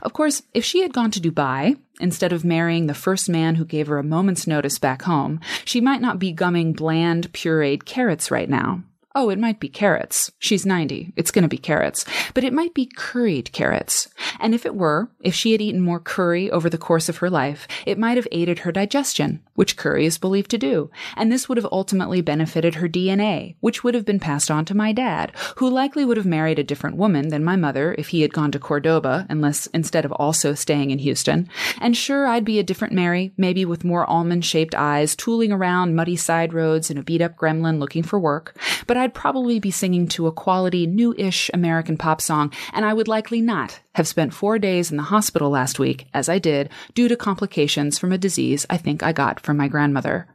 Of 0.00 0.14
course, 0.14 0.42
if 0.54 0.64
she 0.64 0.80
had 0.80 0.94
gone 0.94 1.10
to 1.10 1.20
Dubai, 1.20 1.78
instead 2.00 2.32
of 2.32 2.44
marrying 2.44 2.86
the 2.86 2.94
first 2.94 3.28
man 3.28 3.54
who 3.54 3.64
gave 3.64 3.86
her 3.86 3.98
a 3.98 4.02
moment's 4.02 4.46
notice 4.46 4.78
back 4.78 5.02
home, 5.02 5.40
she 5.64 5.80
might 5.80 6.00
not 6.00 6.18
be 6.18 6.32
gumming 6.32 6.72
bland, 6.72 7.32
pureed 7.32 7.84
carrots 7.84 8.30
right 8.30 8.48
now. 8.48 8.82
Oh, 9.20 9.30
it 9.30 9.38
might 9.40 9.58
be 9.58 9.68
carrots. 9.68 10.30
She's 10.38 10.64
90. 10.64 11.12
It's 11.16 11.32
going 11.32 11.42
to 11.42 11.48
be 11.48 11.58
carrots. 11.58 12.04
But 12.34 12.44
it 12.44 12.52
might 12.52 12.72
be 12.72 12.86
curried 12.86 13.50
carrots. 13.50 14.06
And 14.38 14.54
if 14.54 14.64
it 14.64 14.76
were, 14.76 15.10
if 15.20 15.34
she 15.34 15.50
had 15.50 15.60
eaten 15.60 15.80
more 15.80 15.98
curry 15.98 16.48
over 16.52 16.70
the 16.70 16.78
course 16.78 17.08
of 17.08 17.16
her 17.16 17.28
life, 17.28 17.66
it 17.84 17.98
might 17.98 18.16
have 18.16 18.28
aided 18.30 18.60
her 18.60 18.70
digestion, 18.70 19.40
which 19.54 19.76
curry 19.76 20.06
is 20.06 20.18
believed 20.18 20.52
to 20.52 20.56
do. 20.56 20.92
And 21.16 21.32
this 21.32 21.48
would 21.48 21.58
have 21.58 21.66
ultimately 21.72 22.20
benefited 22.20 22.76
her 22.76 22.88
DNA, 22.88 23.56
which 23.58 23.82
would 23.82 23.96
have 23.96 24.04
been 24.04 24.20
passed 24.20 24.52
on 24.52 24.64
to 24.66 24.76
my 24.76 24.92
dad, 24.92 25.32
who 25.56 25.68
likely 25.68 26.04
would 26.04 26.16
have 26.16 26.24
married 26.24 26.60
a 26.60 26.62
different 26.62 26.96
woman 26.96 27.30
than 27.30 27.42
my 27.42 27.56
mother 27.56 27.96
if 27.98 28.10
he 28.10 28.22
had 28.22 28.32
gone 28.32 28.52
to 28.52 28.60
Cordoba, 28.60 29.26
unless 29.28 29.66
instead 29.74 30.04
of 30.04 30.12
also 30.12 30.54
staying 30.54 30.92
in 30.92 31.00
Houston. 31.00 31.48
And 31.80 31.96
sure, 31.96 32.28
I'd 32.28 32.44
be 32.44 32.60
a 32.60 32.62
different 32.62 32.94
Mary, 32.94 33.32
maybe 33.36 33.64
with 33.64 33.82
more 33.82 34.08
almond 34.08 34.44
shaped 34.44 34.76
eyes, 34.76 35.16
tooling 35.16 35.50
around 35.50 35.96
muddy 35.96 36.14
side 36.14 36.54
roads 36.54 36.88
in 36.88 36.98
a 36.98 37.02
beat 37.02 37.20
up 37.20 37.36
gremlin 37.36 37.80
looking 37.80 38.04
for 38.04 38.20
work. 38.20 38.54
But 38.86 38.96
I'd 38.96 39.07
probably 39.14 39.58
be 39.58 39.70
singing 39.70 40.08
to 40.08 40.26
a 40.26 40.32
quality, 40.32 40.86
new 40.86 41.14
ish 41.16 41.50
American 41.54 41.96
pop 41.96 42.20
song, 42.20 42.52
and 42.72 42.84
I 42.84 42.94
would 42.94 43.08
likely 43.08 43.40
not 43.40 43.80
have 43.94 44.06
spent 44.06 44.34
four 44.34 44.58
days 44.58 44.90
in 44.90 44.96
the 44.96 45.02
hospital 45.04 45.50
last 45.50 45.78
week, 45.78 46.06
as 46.14 46.28
I 46.28 46.38
did, 46.38 46.70
due 46.94 47.08
to 47.08 47.16
complications 47.16 47.98
from 47.98 48.12
a 48.12 48.18
disease 48.18 48.66
I 48.70 48.76
think 48.76 49.02
I 49.02 49.12
got 49.12 49.40
from 49.40 49.56
my 49.56 49.68
grandmother. 49.68 50.26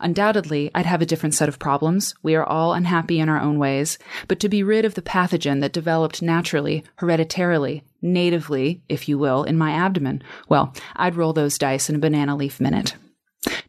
Undoubtedly, 0.00 0.70
I'd 0.74 0.86
have 0.86 1.00
a 1.00 1.06
different 1.06 1.34
set 1.34 1.48
of 1.48 1.58
problems. 1.58 2.14
We 2.22 2.34
are 2.34 2.44
all 2.44 2.74
unhappy 2.74 3.20
in 3.20 3.28
our 3.28 3.40
own 3.40 3.58
ways. 3.58 3.98
But 4.28 4.40
to 4.40 4.48
be 4.48 4.62
rid 4.62 4.84
of 4.84 4.94
the 4.94 5.02
pathogen 5.02 5.60
that 5.60 5.72
developed 5.72 6.22
naturally, 6.22 6.84
hereditarily, 6.96 7.84
natively, 8.02 8.82
if 8.88 9.08
you 9.08 9.18
will, 9.18 9.44
in 9.44 9.56
my 9.56 9.70
abdomen, 9.70 10.22
well, 10.48 10.74
I'd 10.96 11.16
roll 11.16 11.32
those 11.32 11.58
dice 11.58 11.88
in 11.88 11.96
a 11.96 12.00
banana 12.00 12.36
leaf 12.36 12.60
minute. 12.60 12.94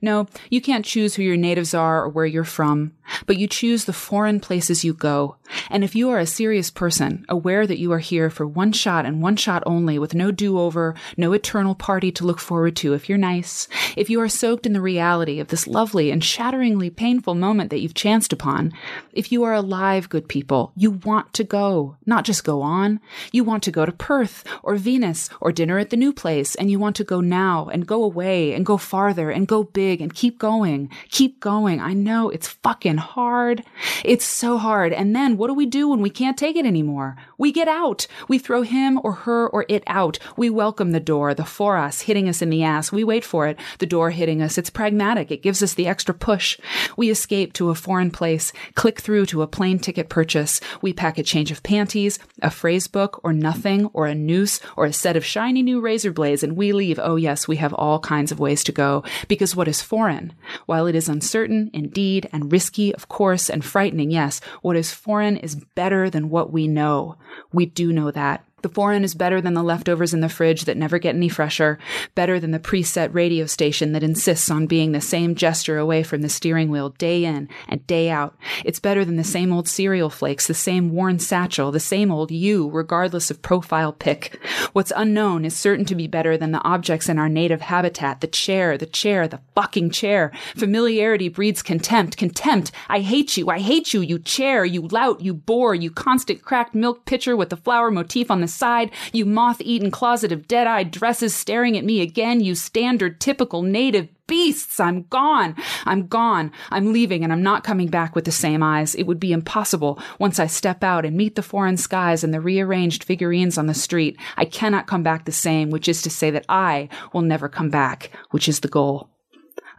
No, 0.01 0.27
you 0.49 0.61
can't 0.61 0.85
choose 0.85 1.15
who 1.15 1.23
your 1.23 1.37
natives 1.37 1.73
are 1.73 2.03
or 2.03 2.09
where 2.09 2.25
you're 2.25 2.43
from, 2.43 2.91
but 3.25 3.37
you 3.37 3.47
choose 3.47 3.85
the 3.85 3.93
foreign 3.93 4.39
places 4.39 4.83
you 4.83 4.93
go. 4.93 5.37
And 5.69 5.83
if 5.83 5.95
you 5.95 6.09
are 6.09 6.19
a 6.19 6.25
serious 6.25 6.71
person, 6.71 7.25
aware 7.29 7.67
that 7.67 7.79
you 7.79 7.91
are 7.91 7.99
here 7.99 8.29
for 8.29 8.47
one 8.47 8.71
shot 8.71 9.05
and 9.05 9.21
one 9.21 9.35
shot 9.35 9.63
only 9.65 9.99
with 9.99 10.15
no 10.15 10.31
do-over, 10.31 10.95
no 11.17 11.33
eternal 11.33 11.75
party 11.75 12.11
to 12.13 12.25
look 12.25 12.39
forward 12.39 12.75
to 12.77 12.93
if 12.93 13.07
you're 13.07 13.17
nice, 13.17 13.67
if 13.95 14.09
you 14.09 14.19
are 14.21 14.29
soaked 14.29 14.65
in 14.65 14.73
the 14.73 14.81
reality 14.81 15.39
of 15.39 15.49
this 15.49 15.67
lovely 15.67 16.11
and 16.11 16.23
shatteringly 16.23 16.89
painful 16.89 17.35
moment 17.35 17.69
that 17.69 17.79
you've 17.79 17.93
chanced 17.93 18.33
upon, 18.33 18.73
if 19.11 19.31
you 19.31 19.43
are 19.43 19.53
alive, 19.53 20.09
good 20.09 20.27
people, 20.27 20.71
you 20.75 20.91
want 20.91 21.33
to 21.33 21.43
go, 21.43 21.97
not 22.05 22.25
just 22.25 22.43
go 22.43 22.61
on. 22.61 22.99
You 23.31 23.43
want 23.43 23.63
to 23.63 23.71
go 23.71 23.85
to 23.85 23.91
Perth 23.91 24.43
or 24.63 24.75
Venus 24.75 25.29
or 25.41 25.51
dinner 25.51 25.77
at 25.77 25.89
the 25.89 25.97
new 25.97 26.13
place, 26.13 26.55
and 26.55 26.71
you 26.71 26.79
want 26.79 26.95
to 26.97 27.03
go 27.03 27.21
now 27.21 27.67
and 27.71 27.87
go 27.87 28.03
away 28.03 28.53
and 28.53 28.65
go 28.65 28.77
farther 28.77 29.29
and 29.29 29.47
go 29.47 29.63
big 29.63 30.01
and 30.01 30.13
keep 30.13 30.39
going, 30.39 30.89
keep 31.09 31.39
going. 31.39 31.79
I 31.79 31.93
know 31.93 32.29
it's 32.29 32.47
fucking 32.47 32.92
hard. 32.97 33.63
It's 34.03 34.25
so 34.25 34.57
hard. 34.57 34.93
And 34.93 35.15
then 35.15 35.37
what 35.37 35.47
do 35.47 35.53
we 35.53 35.65
do 35.65 35.89
when 35.89 36.01
we 36.01 36.09
can't 36.09 36.37
take 36.37 36.55
it 36.55 36.65
anymore? 36.65 37.15
We 37.37 37.51
get 37.51 37.67
out. 37.67 38.07
We 38.27 38.39
throw 38.39 38.61
him 38.61 38.99
or 39.03 39.13
her 39.13 39.47
or 39.49 39.65
it 39.69 39.83
out. 39.87 40.19
We 40.37 40.49
welcome 40.49 40.91
the 40.91 40.99
door, 40.99 41.33
the 41.33 41.43
foras 41.43 42.03
hitting 42.03 42.27
us 42.27 42.41
in 42.41 42.49
the 42.49 42.63
ass. 42.63 42.91
We 42.91 43.03
wait 43.03 43.23
for 43.23 43.47
it. 43.47 43.59
The 43.79 43.85
door 43.85 44.11
hitting 44.11 44.41
us. 44.41 44.57
It's 44.57 44.69
pragmatic. 44.69 45.31
It 45.31 45.43
gives 45.43 45.63
us 45.63 45.73
the 45.73 45.87
extra 45.87 46.13
push. 46.13 46.59
We 46.97 47.09
escape 47.09 47.53
to 47.53 47.69
a 47.69 47.75
foreign 47.75 48.11
place, 48.11 48.53
click 48.75 48.99
through 48.99 49.25
to 49.27 49.41
a 49.41 49.47
plane 49.47 49.79
ticket 49.79 50.09
purchase. 50.09 50.61
We 50.81 50.93
pack 50.93 51.17
a 51.17 51.23
change 51.23 51.51
of 51.51 51.63
panties, 51.63 52.19
a 52.41 52.49
phrase 52.49 52.87
book 52.87 53.19
or 53.23 53.33
nothing 53.33 53.87
or 53.93 54.07
a 54.07 54.15
noose 54.15 54.59
or 54.75 54.85
a 54.85 54.93
set 54.93 55.15
of 55.15 55.25
shiny 55.25 55.63
new 55.63 55.81
razor 55.81 56.11
blades 56.11 56.43
and 56.43 56.55
we 56.55 56.71
leave. 56.71 56.99
Oh 57.01 57.15
yes, 57.15 57.47
we 57.47 57.57
have 57.57 57.73
all 57.73 57.99
kinds 57.99 58.31
of 58.31 58.39
ways 58.39 58.63
to 58.65 58.71
go 58.71 59.03
because 59.27 59.55
what 59.55 59.67
is 59.67 59.81
foreign, 59.81 60.33
while 60.65 60.87
it 60.87 60.95
is 60.95 61.09
uncertain 61.09 61.69
indeed 61.73 62.29
and 62.31 62.51
risky, 62.51 62.82
of 62.91 63.07
course, 63.07 63.49
and 63.49 63.63
frightening, 63.63 64.11
yes, 64.11 64.41
what 64.61 64.75
is 64.75 64.91
foreign 64.91 65.37
is 65.37 65.55
better 65.55 66.09
than 66.09 66.29
what 66.29 66.51
we 66.51 66.67
know. 66.67 67.17
We 67.53 67.65
do 67.65 67.93
know 67.93 68.11
that. 68.11 68.43
The 68.63 68.69
foreign 68.69 69.03
is 69.03 69.13
better 69.13 69.41
than 69.41 69.55
the 69.55 69.61
leftovers 69.61 70.13
in 70.13 70.21
the 70.21 70.29
fridge 70.29 70.63
that 70.63 70.77
never 70.77 70.97
get 70.97 71.15
any 71.15 71.27
fresher, 71.27 71.77
better 72.15 72.39
than 72.39 72.51
the 72.51 72.59
preset 72.59 73.13
radio 73.13 73.45
station 73.45 73.91
that 73.91 74.03
insists 74.03 74.49
on 74.49 74.67
being 74.67 74.93
the 74.93 75.01
same 75.01 75.35
gesture 75.35 75.77
away 75.77 76.01
from 76.01 76.21
the 76.21 76.29
steering 76.29 76.69
wheel 76.69 76.91
day 76.91 77.25
in 77.25 77.49
and 77.67 77.85
day 77.87 78.09
out. 78.09 78.37
It's 78.63 78.79
better 78.79 79.03
than 79.03 79.17
the 79.17 79.23
same 79.25 79.51
old 79.51 79.67
cereal 79.67 80.09
flakes, 80.09 80.47
the 80.47 80.53
same 80.53 80.91
worn 80.91 81.19
satchel, 81.19 81.73
the 81.73 81.81
same 81.81 82.09
old 82.09 82.31
you, 82.31 82.69
regardless 82.69 83.29
of 83.29 83.41
profile 83.41 83.91
pic. 83.91 84.39
What's 84.71 84.93
unknown 84.95 85.43
is 85.43 85.53
certain 85.53 85.83
to 85.83 85.95
be 85.95 86.07
better 86.07 86.37
than 86.37 86.53
the 86.53 86.63
objects 86.63 87.09
in 87.09 87.19
our 87.19 87.27
native 87.27 87.59
habitat, 87.59 88.21
the 88.21 88.27
chair, 88.27 88.77
the 88.77 88.85
chair, 88.85 89.27
the 89.27 89.41
fucking 89.55 89.89
chair. 89.89 90.31
Familiarity 90.55 91.27
breeds 91.27 91.61
contempt, 91.61 92.15
contempt. 92.15 92.71
I 92.87 93.01
hate 93.01 93.35
you, 93.35 93.49
I 93.49 93.59
hate 93.59 93.93
you, 93.93 93.99
you 93.99 94.19
chair, 94.19 94.63
you 94.63 94.83
lout, 94.83 95.19
you 95.19 95.33
bore, 95.33 95.75
you 95.75 95.91
constant 95.91 96.43
cracked 96.43 96.73
milk 96.73 97.03
pitcher 97.03 97.35
with 97.35 97.49
the 97.49 97.57
flower 97.57 97.91
motif 97.91 98.31
on 98.31 98.39
the 98.39 98.52
side, 98.53 98.91
you 99.11 99.25
moth 99.25 99.61
eaten 99.61 99.91
closet 99.91 100.31
of 100.31 100.47
dead 100.47 100.67
eyed 100.67 100.91
dresses 100.91 101.35
staring 101.35 101.77
at 101.77 101.85
me 101.85 102.01
again, 102.01 102.41
you 102.41 102.55
standard 102.55 103.19
typical 103.19 103.61
native 103.61 104.07
beasts. 104.27 104.79
I'm 104.79 105.03
gone. 105.03 105.55
I'm 105.85 106.07
gone. 106.07 106.51
I'm 106.71 106.93
leaving 106.93 107.23
and 107.23 107.33
I'm 107.33 107.43
not 107.43 107.63
coming 107.63 107.87
back 107.87 108.15
with 108.15 108.25
the 108.25 108.31
same 108.31 108.63
eyes. 108.63 108.95
It 108.95 109.03
would 109.03 109.19
be 109.19 109.33
impossible 109.33 109.99
once 110.19 110.39
I 110.39 110.47
step 110.47 110.83
out 110.83 111.05
and 111.05 111.17
meet 111.17 111.35
the 111.35 111.41
foreign 111.41 111.77
skies 111.77 112.23
and 112.23 112.33
the 112.33 112.41
rearranged 112.41 113.03
figurines 113.03 113.57
on 113.57 113.67
the 113.67 113.73
street. 113.73 114.17
I 114.37 114.45
cannot 114.45 114.87
come 114.87 115.03
back 115.03 115.25
the 115.25 115.31
same, 115.31 115.69
which 115.69 115.87
is 115.87 116.01
to 116.03 116.09
say 116.09 116.31
that 116.31 116.45
I 116.47 116.89
will 117.11 117.21
never 117.21 117.49
come 117.49 117.69
back, 117.69 118.11
which 118.31 118.47
is 118.47 118.61
the 118.61 118.67
goal 118.67 119.09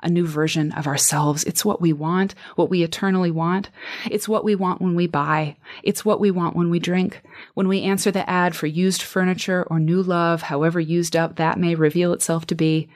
a 0.05 0.11
new 0.11 0.27
version 0.27 0.73
of 0.73 0.87
ourselves. 0.87 1.45
It's 1.45 1.65
what 1.65 1.81
we 1.81 1.93
want, 1.93 2.35
what 2.57 2.71
we 2.71 2.83
eternally 2.83 3.31
want. 3.31 3.71
It's 4.11 4.29
what 4.29 4.45
we 4.45 4.55
want 4.55 4.81
when 4.81 4.95
we 4.95 5.07
buy. 5.07 5.57
It's 5.83 6.05
what 6.05 6.21
we 6.21 6.31
want 6.31 6.57
when 6.57 6.71
we 6.71 6.79
drink. 6.79 7.23
When 7.55 7.69
we 7.69 7.83
answer 7.83 8.11
the 8.11 8.29
ad 8.29 8.55
for 8.55 8.67
used 8.67 9.03
furniture 9.03 9.65
or 9.71 9.81
new 9.81 10.03
love, 10.03 10.43
however 10.43 10.81
used 10.81 11.17
up 11.17 11.37
that 11.37 11.59
may 11.59 11.75
reveal 11.75 12.13
itself 12.13 12.47
to 12.47 12.55
be. 12.55 12.89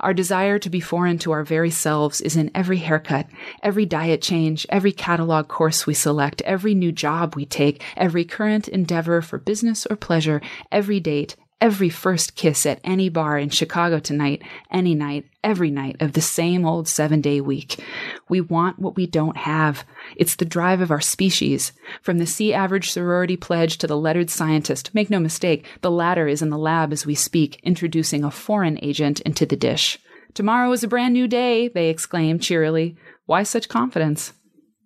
Our 0.00 0.14
desire 0.14 0.58
to 0.58 0.70
be 0.70 0.80
foreign 0.80 1.18
to 1.18 1.32
our 1.32 1.44
very 1.44 1.70
selves 1.70 2.20
is 2.20 2.36
in 2.36 2.50
every 2.54 2.78
haircut, 2.78 3.26
every 3.62 3.86
diet 3.86 4.22
change, 4.22 4.66
every 4.70 4.92
catalog 4.92 5.48
course 5.48 5.86
we 5.86 5.94
select, 5.94 6.42
every 6.42 6.74
new 6.74 6.92
job 6.92 7.34
we 7.36 7.44
take, 7.44 7.82
every 7.96 8.24
current 8.24 8.68
endeavor 8.68 9.20
for 9.20 9.38
business 9.38 9.86
or 9.90 9.96
pleasure, 9.96 10.40
every 10.72 11.00
date, 11.00 11.36
every 11.64 11.88
first 11.88 12.36
kiss 12.36 12.66
at 12.66 12.78
any 12.84 13.08
bar 13.08 13.38
in 13.38 13.48
Chicago 13.48 13.98
tonight, 13.98 14.42
any 14.70 14.94
night, 14.94 15.24
every 15.42 15.70
night 15.70 15.96
of 15.98 16.12
the 16.12 16.20
same 16.20 16.66
old 16.66 16.86
seven 16.86 17.22
day 17.22 17.40
week. 17.40 17.82
We 18.28 18.42
want 18.42 18.78
what 18.78 18.96
we 18.96 19.06
don't 19.06 19.38
have. 19.38 19.82
It's 20.14 20.36
the 20.36 20.44
drive 20.44 20.82
of 20.82 20.90
our 20.90 21.00
species. 21.00 21.72
From 22.02 22.18
the 22.18 22.26
C 22.26 22.52
average 22.52 22.90
sorority 22.90 23.38
pledge 23.38 23.78
to 23.78 23.86
the 23.86 23.96
lettered 23.96 24.28
scientist, 24.28 24.94
make 24.94 25.08
no 25.08 25.18
mistake, 25.18 25.66
the 25.80 25.90
latter 25.90 26.28
is 26.28 26.42
in 26.42 26.50
the 26.50 26.58
lab 26.58 26.92
as 26.92 27.06
we 27.06 27.14
speak, 27.14 27.58
introducing 27.62 28.24
a 28.24 28.30
foreign 28.30 28.78
agent 28.82 29.20
into 29.20 29.46
the 29.46 29.56
dish. 29.56 29.98
Tomorrow 30.34 30.70
is 30.72 30.84
a 30.84 30.88
brand 30.88 31.14
new 31.14 31.26
day, 31.26 31.68
they 31.68 31.88
exclaim 31.88 32.38
cheerily. 32.38 32.94
Why 33.24 33.42
such 33.42 33.70
confidence? 33.70 34.34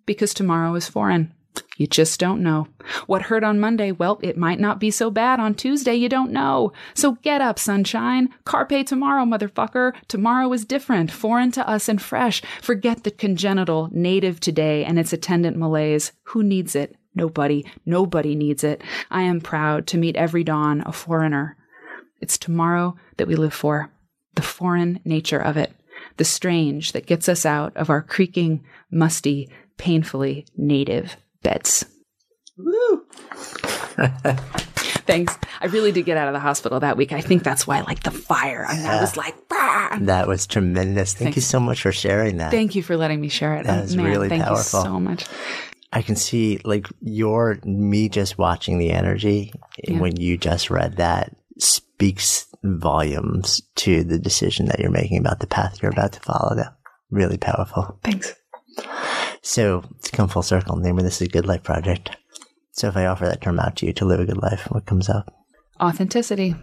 Because 0.05 0.33
tomorrow 0.33 0.73
is 0.75 0.87
foreign. 0.87 1.33
You 1.77 1.87
just 1.87 2.19
don't 2.19 2.43
know. 2.43 2.67
What 3.07 3.23
hurt 3.23 3.43
on 3.43 3.59
Monday, 3.59 3.91
well, 3.91 4.19
it 4.21 4.37
might 4.37 4.59
not 4.59 4.79
be 4.79 4.91
so 4.91 5.09
bad 5.09 5.39
on 5.39 5.55
Tuesday, 5.55 5.95
you 5.95 6.09
don't 6.09 6.31
know. 6.31 6.73
So 6.93 7.13
get 7.21 7.41
up, 7.41 7.57
sunshine. 7.57 8.29
Carpe 8.45 8.85
tomorrow, 8.85 9.23
motherfucker. 9.23 9.93
Tomorrow 10.07 10.51
is 10.53 10.65
different, 10.65 11.11
foreign 11.11 11.51
to 11.53 11.67
us 11.67 11.87
and 11.87 12.01
fresh. 12.01 12.41
Forget 12.61 13.03
the 13.03 13.11
congenital, 13.11 13.89
native 13.91 14.39
today 14.39 14.83
and 14.83 14.99
its 14.99 15.13
attendant 15.13 15.57
malaise. 15.57 16.11
Who 16.23 16.43
needs 16.43 16.75
it? 16.75 16.95
Nobody. 17.15 17.65
Nobody 17.85 18.35
needs 18.35 18.63
it. 18.63 18.81
I 19.09 19.21
am 19.23 19.41
proud 19.41 19.87
to 19.87 19.97
meet 19.97 20.15
every 20.15 20.43
dawn 20.43 20.83
a 20.85 20.91
foreigner. 20.91 21.57
It's 22.21 22.37
tomorrow 22.37 22.95
that 23.17 23.27
we 23.27 23.35
live 23.35 23.53
for. 23.53 23.91
The 24.35 24.41
foreign 24.41 24.99
nature 25.05 25.39
of 25.39 25.57
it. 25.57 25.73
The 26.17 26.25
strange 26.25 26.91
that 26.91 27.05
gets 27.05 27.29
us 27.29 27.45
out 27.45 27.75
of 27.75 27.89
our 27.89 28.01
creaking, 28.01 28.63
musty, 28.91 29.49
painfully 29.77 30.45
native 30.57 31.15
beds. 31.43 31.85
Woo! 32.57 33.05
Thanks. 35.05 35.35
I 35.61 35.65
really 35.67 35.91
did 35.91 36.05
get 36.05 36.17
out 36.17 36.27
of 36.27 36.33
the 36.33 36.39
hospital 36.39 36.79
that 36.81 36.97
week. 36.97 37.11
I 37.11 37.21
think 37.21 37.43
that's 37.43 37.65
why, 37.65 37.81
like 37.81 38.03
the 38.03 38.11
fire, 38.11 38.65
and 38.69 38.85
I 38.85 39.01
was 39.01 39.17
like, 39.17 39.35
bah! 39.49 39.97
That 40.01 40.27
was 40.27 40.45
tremendous. 40.45 41.13
Thank 41.13 41.27
Thanks. 41.27 41.35
you 41.37 41.41
so 41.41 41.59
much 41.59 41.81
for 41.81 41.91
sharing 41.91 42.37
that. 42.37 42.51
Thank 42.51 42.75
you 42.75 42.83
for 42.83 42.95
letting 42.95 43.19
me 43.19 43.29
share 43.29 43.55
it. 43.55 43.65
That 43.65 43.79
Oh, 43.79 43.83
is 43.83 43.95
man, 43.95 44.05
really 44.05 44.29
thank 44.29 44.43
powerful. 44.43 44.79
you 44.81 44.85
so 44.85 44.99
much. 44.99 45.25
I 45.91 46.01
can 46.03 46.15
see 46.15 46.59
like 46.63 46.87
your 47.01 47.57
me 47.63 48.09
just 48.09 48.37
watching 48.37 48.77
the 48.77 48.91
energy 48.91 49.51
Yeah. 49.87 49.99
when 49.99 50.17
you 50.17 50.37
just 50.37 50.69
read 50.69 50.97
that 50.97 51.35
speaks 51.57 52.45
volumes 52.63 53.61
to 53.77 54.03
the 54.03 54.19
decision 54.19 54.67
that 54.67 54.79
you're 54.79 54.91
making 54.91 55.17
about 55.17 55.39
the 55.39 55.47
path 55.47 55.79
you're 55.81 55.91
about 55.91 56.11
to 56.13 56.19
follow. 56.19 56.55
Though. 56.55 56.69
Really 57.09 57.37
powerful. 57.37 57.99
Thanks. 58.03 58.35
So 59.41 59.83
to 60.03 60.11
come 60.11 60.27
full 60.27 60.43
circle, 60.43 60.75
name 60.77 60.97
of 60.97 61.03
this 61.03 61.21
is 61.21 61.27
a 61.27 61.31
Good 61.31 61.45
Life 61.45 61.63
Project. 61.63 62.15
So 62.71 62.87
if 62.87 62.97
I 62.97 63.05
offer 63.05 63.25
that 63.25 63.41
term 63.41 63.59
out 63.59 63.75
to 63.77 63.85
you 63.85 63.93
to 63.93 64.05
live 64.05 64.19
a 64.19 64.25
good 64.25 64.41
life, 64.41 64.67
what 64.69 64.85
comes 64.85 65.09
up? 65.09 65.33
Authenticity. 65.81 66.55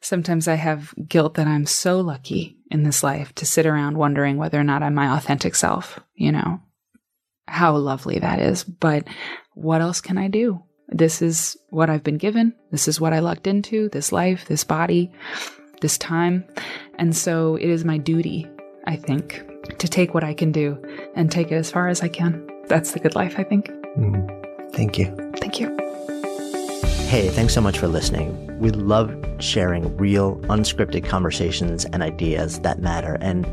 Sometimes 0.00 0.48
I 0.48 0.54
have 0.54 0.94
guilt 1.08 1.34
that 1.34 1.46
I'm 1.46 1.66
so 1.66 2.00
lucky 2.00 2.58
in 2.70 2.82
this 2.82 3.02
life 3.02 3.34
to 3.36 3.46
sit 3.46 3.66
around 3.66 3.96
wondering 3.96 4.36
whether 4.36 4.58
or 4.58 4.64
not 4.64 4.82
I'm 4.82 4.94
my 4.94 5.16
authentic 5.16 5.54
self, 5.54 6.00
you 6.14 6.32
know? 6.32 6.60
how 7.52 7.76
lovely 7.76 8.18
that 8.18 8.40
is. 8.40 8.64
But 8.64 9.06
what 9.54 9.80
else 9.80 10.00
can 10.00 10.18
I 10.18 10.28
do? 10.28 10.62
This 10.88 11.22
is 11.22 11.56
what 11.70 11.90
I've 11.90 12.02
been 12.02 12.18
given. 12.18 12.54
This 12.70 12.88
is 12.88 13.00
what 13.00 13.12
I 13.12 13.20
lucked 13.20 13.46
into 13.46 13.88
this 13.90 14.12
life, 14.12 14.46
this 14.46 14.64
body, 14.64 15.12
this 15.80 15.98
time. 15.98 16.44
And 16.98 17.16
so 17.16 17.56
it 17.56 17.68
is 17.68 17.84
my 17.84 17.98
duty, 17.98 18.48
I 18.86 18.96
think, 18.96 19.42
to 19.78 19.88
take 19.88 20.14
what 20.14 20.24
I 20.24 20.34
can 20.34 20.52
do 20.52 20.80
and 21.14 21.30
take 21.30 21.50
it 21.50 21.56
as 21.56 21.70
far 21.70 21.88
as 21.88 22.02
I 22.02 22.08
can. 22.08 22.48
That's 22.68 22.92
the 22.92 22.98
good 22.98 23.14
life, 23.14 23.38
I 23.38 23.44
think. 23.44 23.68
Mm. 23.96 24.72
Thank 24.72 24.98
you. 24.98 25.06
Thank 25.36 25.60
you. 25.60 25.76
Hey, 27.08 27.28
thanks 27.28 27.52
so 27.52 27.60
much 27.60 27.78
for 27.78 27.88
listening. 27.88 28.58
We 28.58 28.70
love 28.70 29.14
sharing 29.38 29.94
real, 29.98 30.36
unscripted 30.42 31.06
conversations 31.06 31.84
and 31.86 32.02
ideas 32.02 32.60
that 32.60 32.78
matter. 32.78 33.18
And 33.20 33.46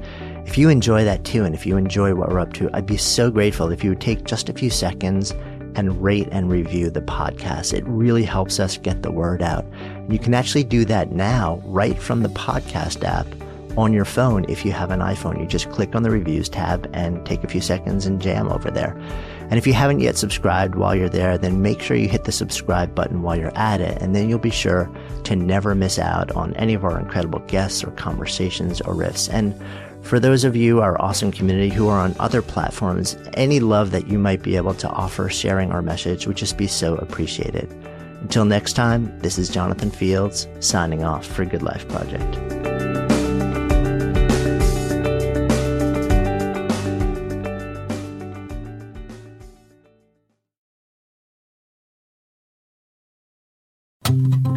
if 0.47 0.57
you 0.57 0.69
enjoy 0.69 1.03
that 1.03 1.25
too, 1.25 1.43
and 1.43 1.53
if 1.53 1.65
you 1.65 1.75
enjoy 1.75 2.15
what 2.15 2.29
we're 2.29 2.39
up 2.39 2.53
to, 2.53 2.69
I'd 2.73 2.85
be 2.85 2.95
so 2.95 3.29
grateful 3.29 3.69
if 3.71 3.83
you 3.83 3.89
would 3.89 3.99
take 3.99 4.23
just 4.23 4.47
a 4.47 4.53
few 4.53 4.69
seconds 4.69 5.31
and 5.75 6.01
rate 6.01 6.29
and 6.31 6.49
review 6.49 6.89
the 6.89 7.01
podcast. 7.01 7.73
It 7.73 7.83
really 7.85 8.23
helps 8.23 8.59
us 8.59 8.77
get 8.77 9.03
the 9.03 9.11
word 9.11 9.41
out. 9.41 9.65
You 10.09 10.19
can 10.19 10.33
actually 10.33 10.63
do 10.63 10.85
that 10.85 11.11
now 11.11 11.61
right 11.65 11.99
from 11.99 12.23
the 12.23 12.29
podcast 12.29 13.03
app 13.03 13.27
on 13.79 13.93
your 13.93 14.05
phone 14.05 14.45
if 14.49 14.65
you 14.65 14.71
have 14.71 14.91
an 14.91 14.99
iPhone. 14.99 15.39
You 15.39 15.45
just 15.45 15.69
click 15.71 15.95
on 15.95 16.03
the 16.03 16.11
reviews 16.11 16.49
tab 16.49 16.89
and 16.93 17.25
take 17.25 17.43
a 17.43 17.47
few 17.47 17.61
seconds 17.61 18.05
and 18.05 18.21
jam 18.21 18.49
over 18.49 18.69
there. 18.69 18.97
And 19.49 19.57
if 19.57 19.65
you 19.65 19.73
haven't 19.73 20.01
yet 20.01 20.17
subscribed 20.17 20.75
while 20.75 20.95
you're 20.95 21.09
there, 21.09 21.37
then 21.37 21.61
make 21.61 21.81
sure 21.81 21.97
you 21.97 22.07
hit 22.07 22.25
the 22.25 22.31
subscribe 22.31 22.93
button 22.93 23.21
while 23.21 23.37
you're 23.37 23.57
at 23.57 23.81
it, 23.81 24.01
and 24.01 24.15
then 24.15 24.29
you'll 24.29 24.37
be 24.37 24.49
sure 24.49 24.89
to 25.23 25.35
never 25.35 25.73
miss 25.73 25.97
out 25.97 26.31
on 26.33 26.53
any 26.55 26.73
of 26.73 26.83
our 26.83 26.99
incredible 26.99 27.39
guests 27.47 27.83
or 27.83 27.91
conversations 27.91 28.81
or 28.81 28.93
riffs. 28.93 29.31
And 29.31 29.55
for 30.05 30.19
those 30.19 30.43
of 30.43 30.55
you, 30.55 30.81
our 30.81 31.01
awesome 31.01 31.31
community 31.31 31.69
who 31.69 31.87
are 31.87 31.99
on 31.99 32.15
other 32.19 32.41
platforms, 32.41 33.17
any 33.33 33.59
love 33.59 33.91
that 33.91 34.07
you 34.07 34.19
might 34.19 34.43
be 34.43 34.55
able 34.55 34.73
to 34.75 34.89
offer 34.89 35.29
sharing 35.29 35.71
our 35.71 35.81
message 35.81 36.27
would 36.27 36.37
just 36.37 36.57
be 36.57 36.67
so 36.67 36.95
appreciated. 36.95 37.69
Until 38.21 38.45
next 38.45 38.73
time, 38.73 39.17
this 39.19 39.37
is 39.37 39.49
Jonathan 39.49 39.89
Fields 39.89 40.47
signing 40.59 41.03
off 41.03 41.25
for 41.25 41.45
Good 41.45 41.63
Life 41.63 41.87
Project. 41.87 42.68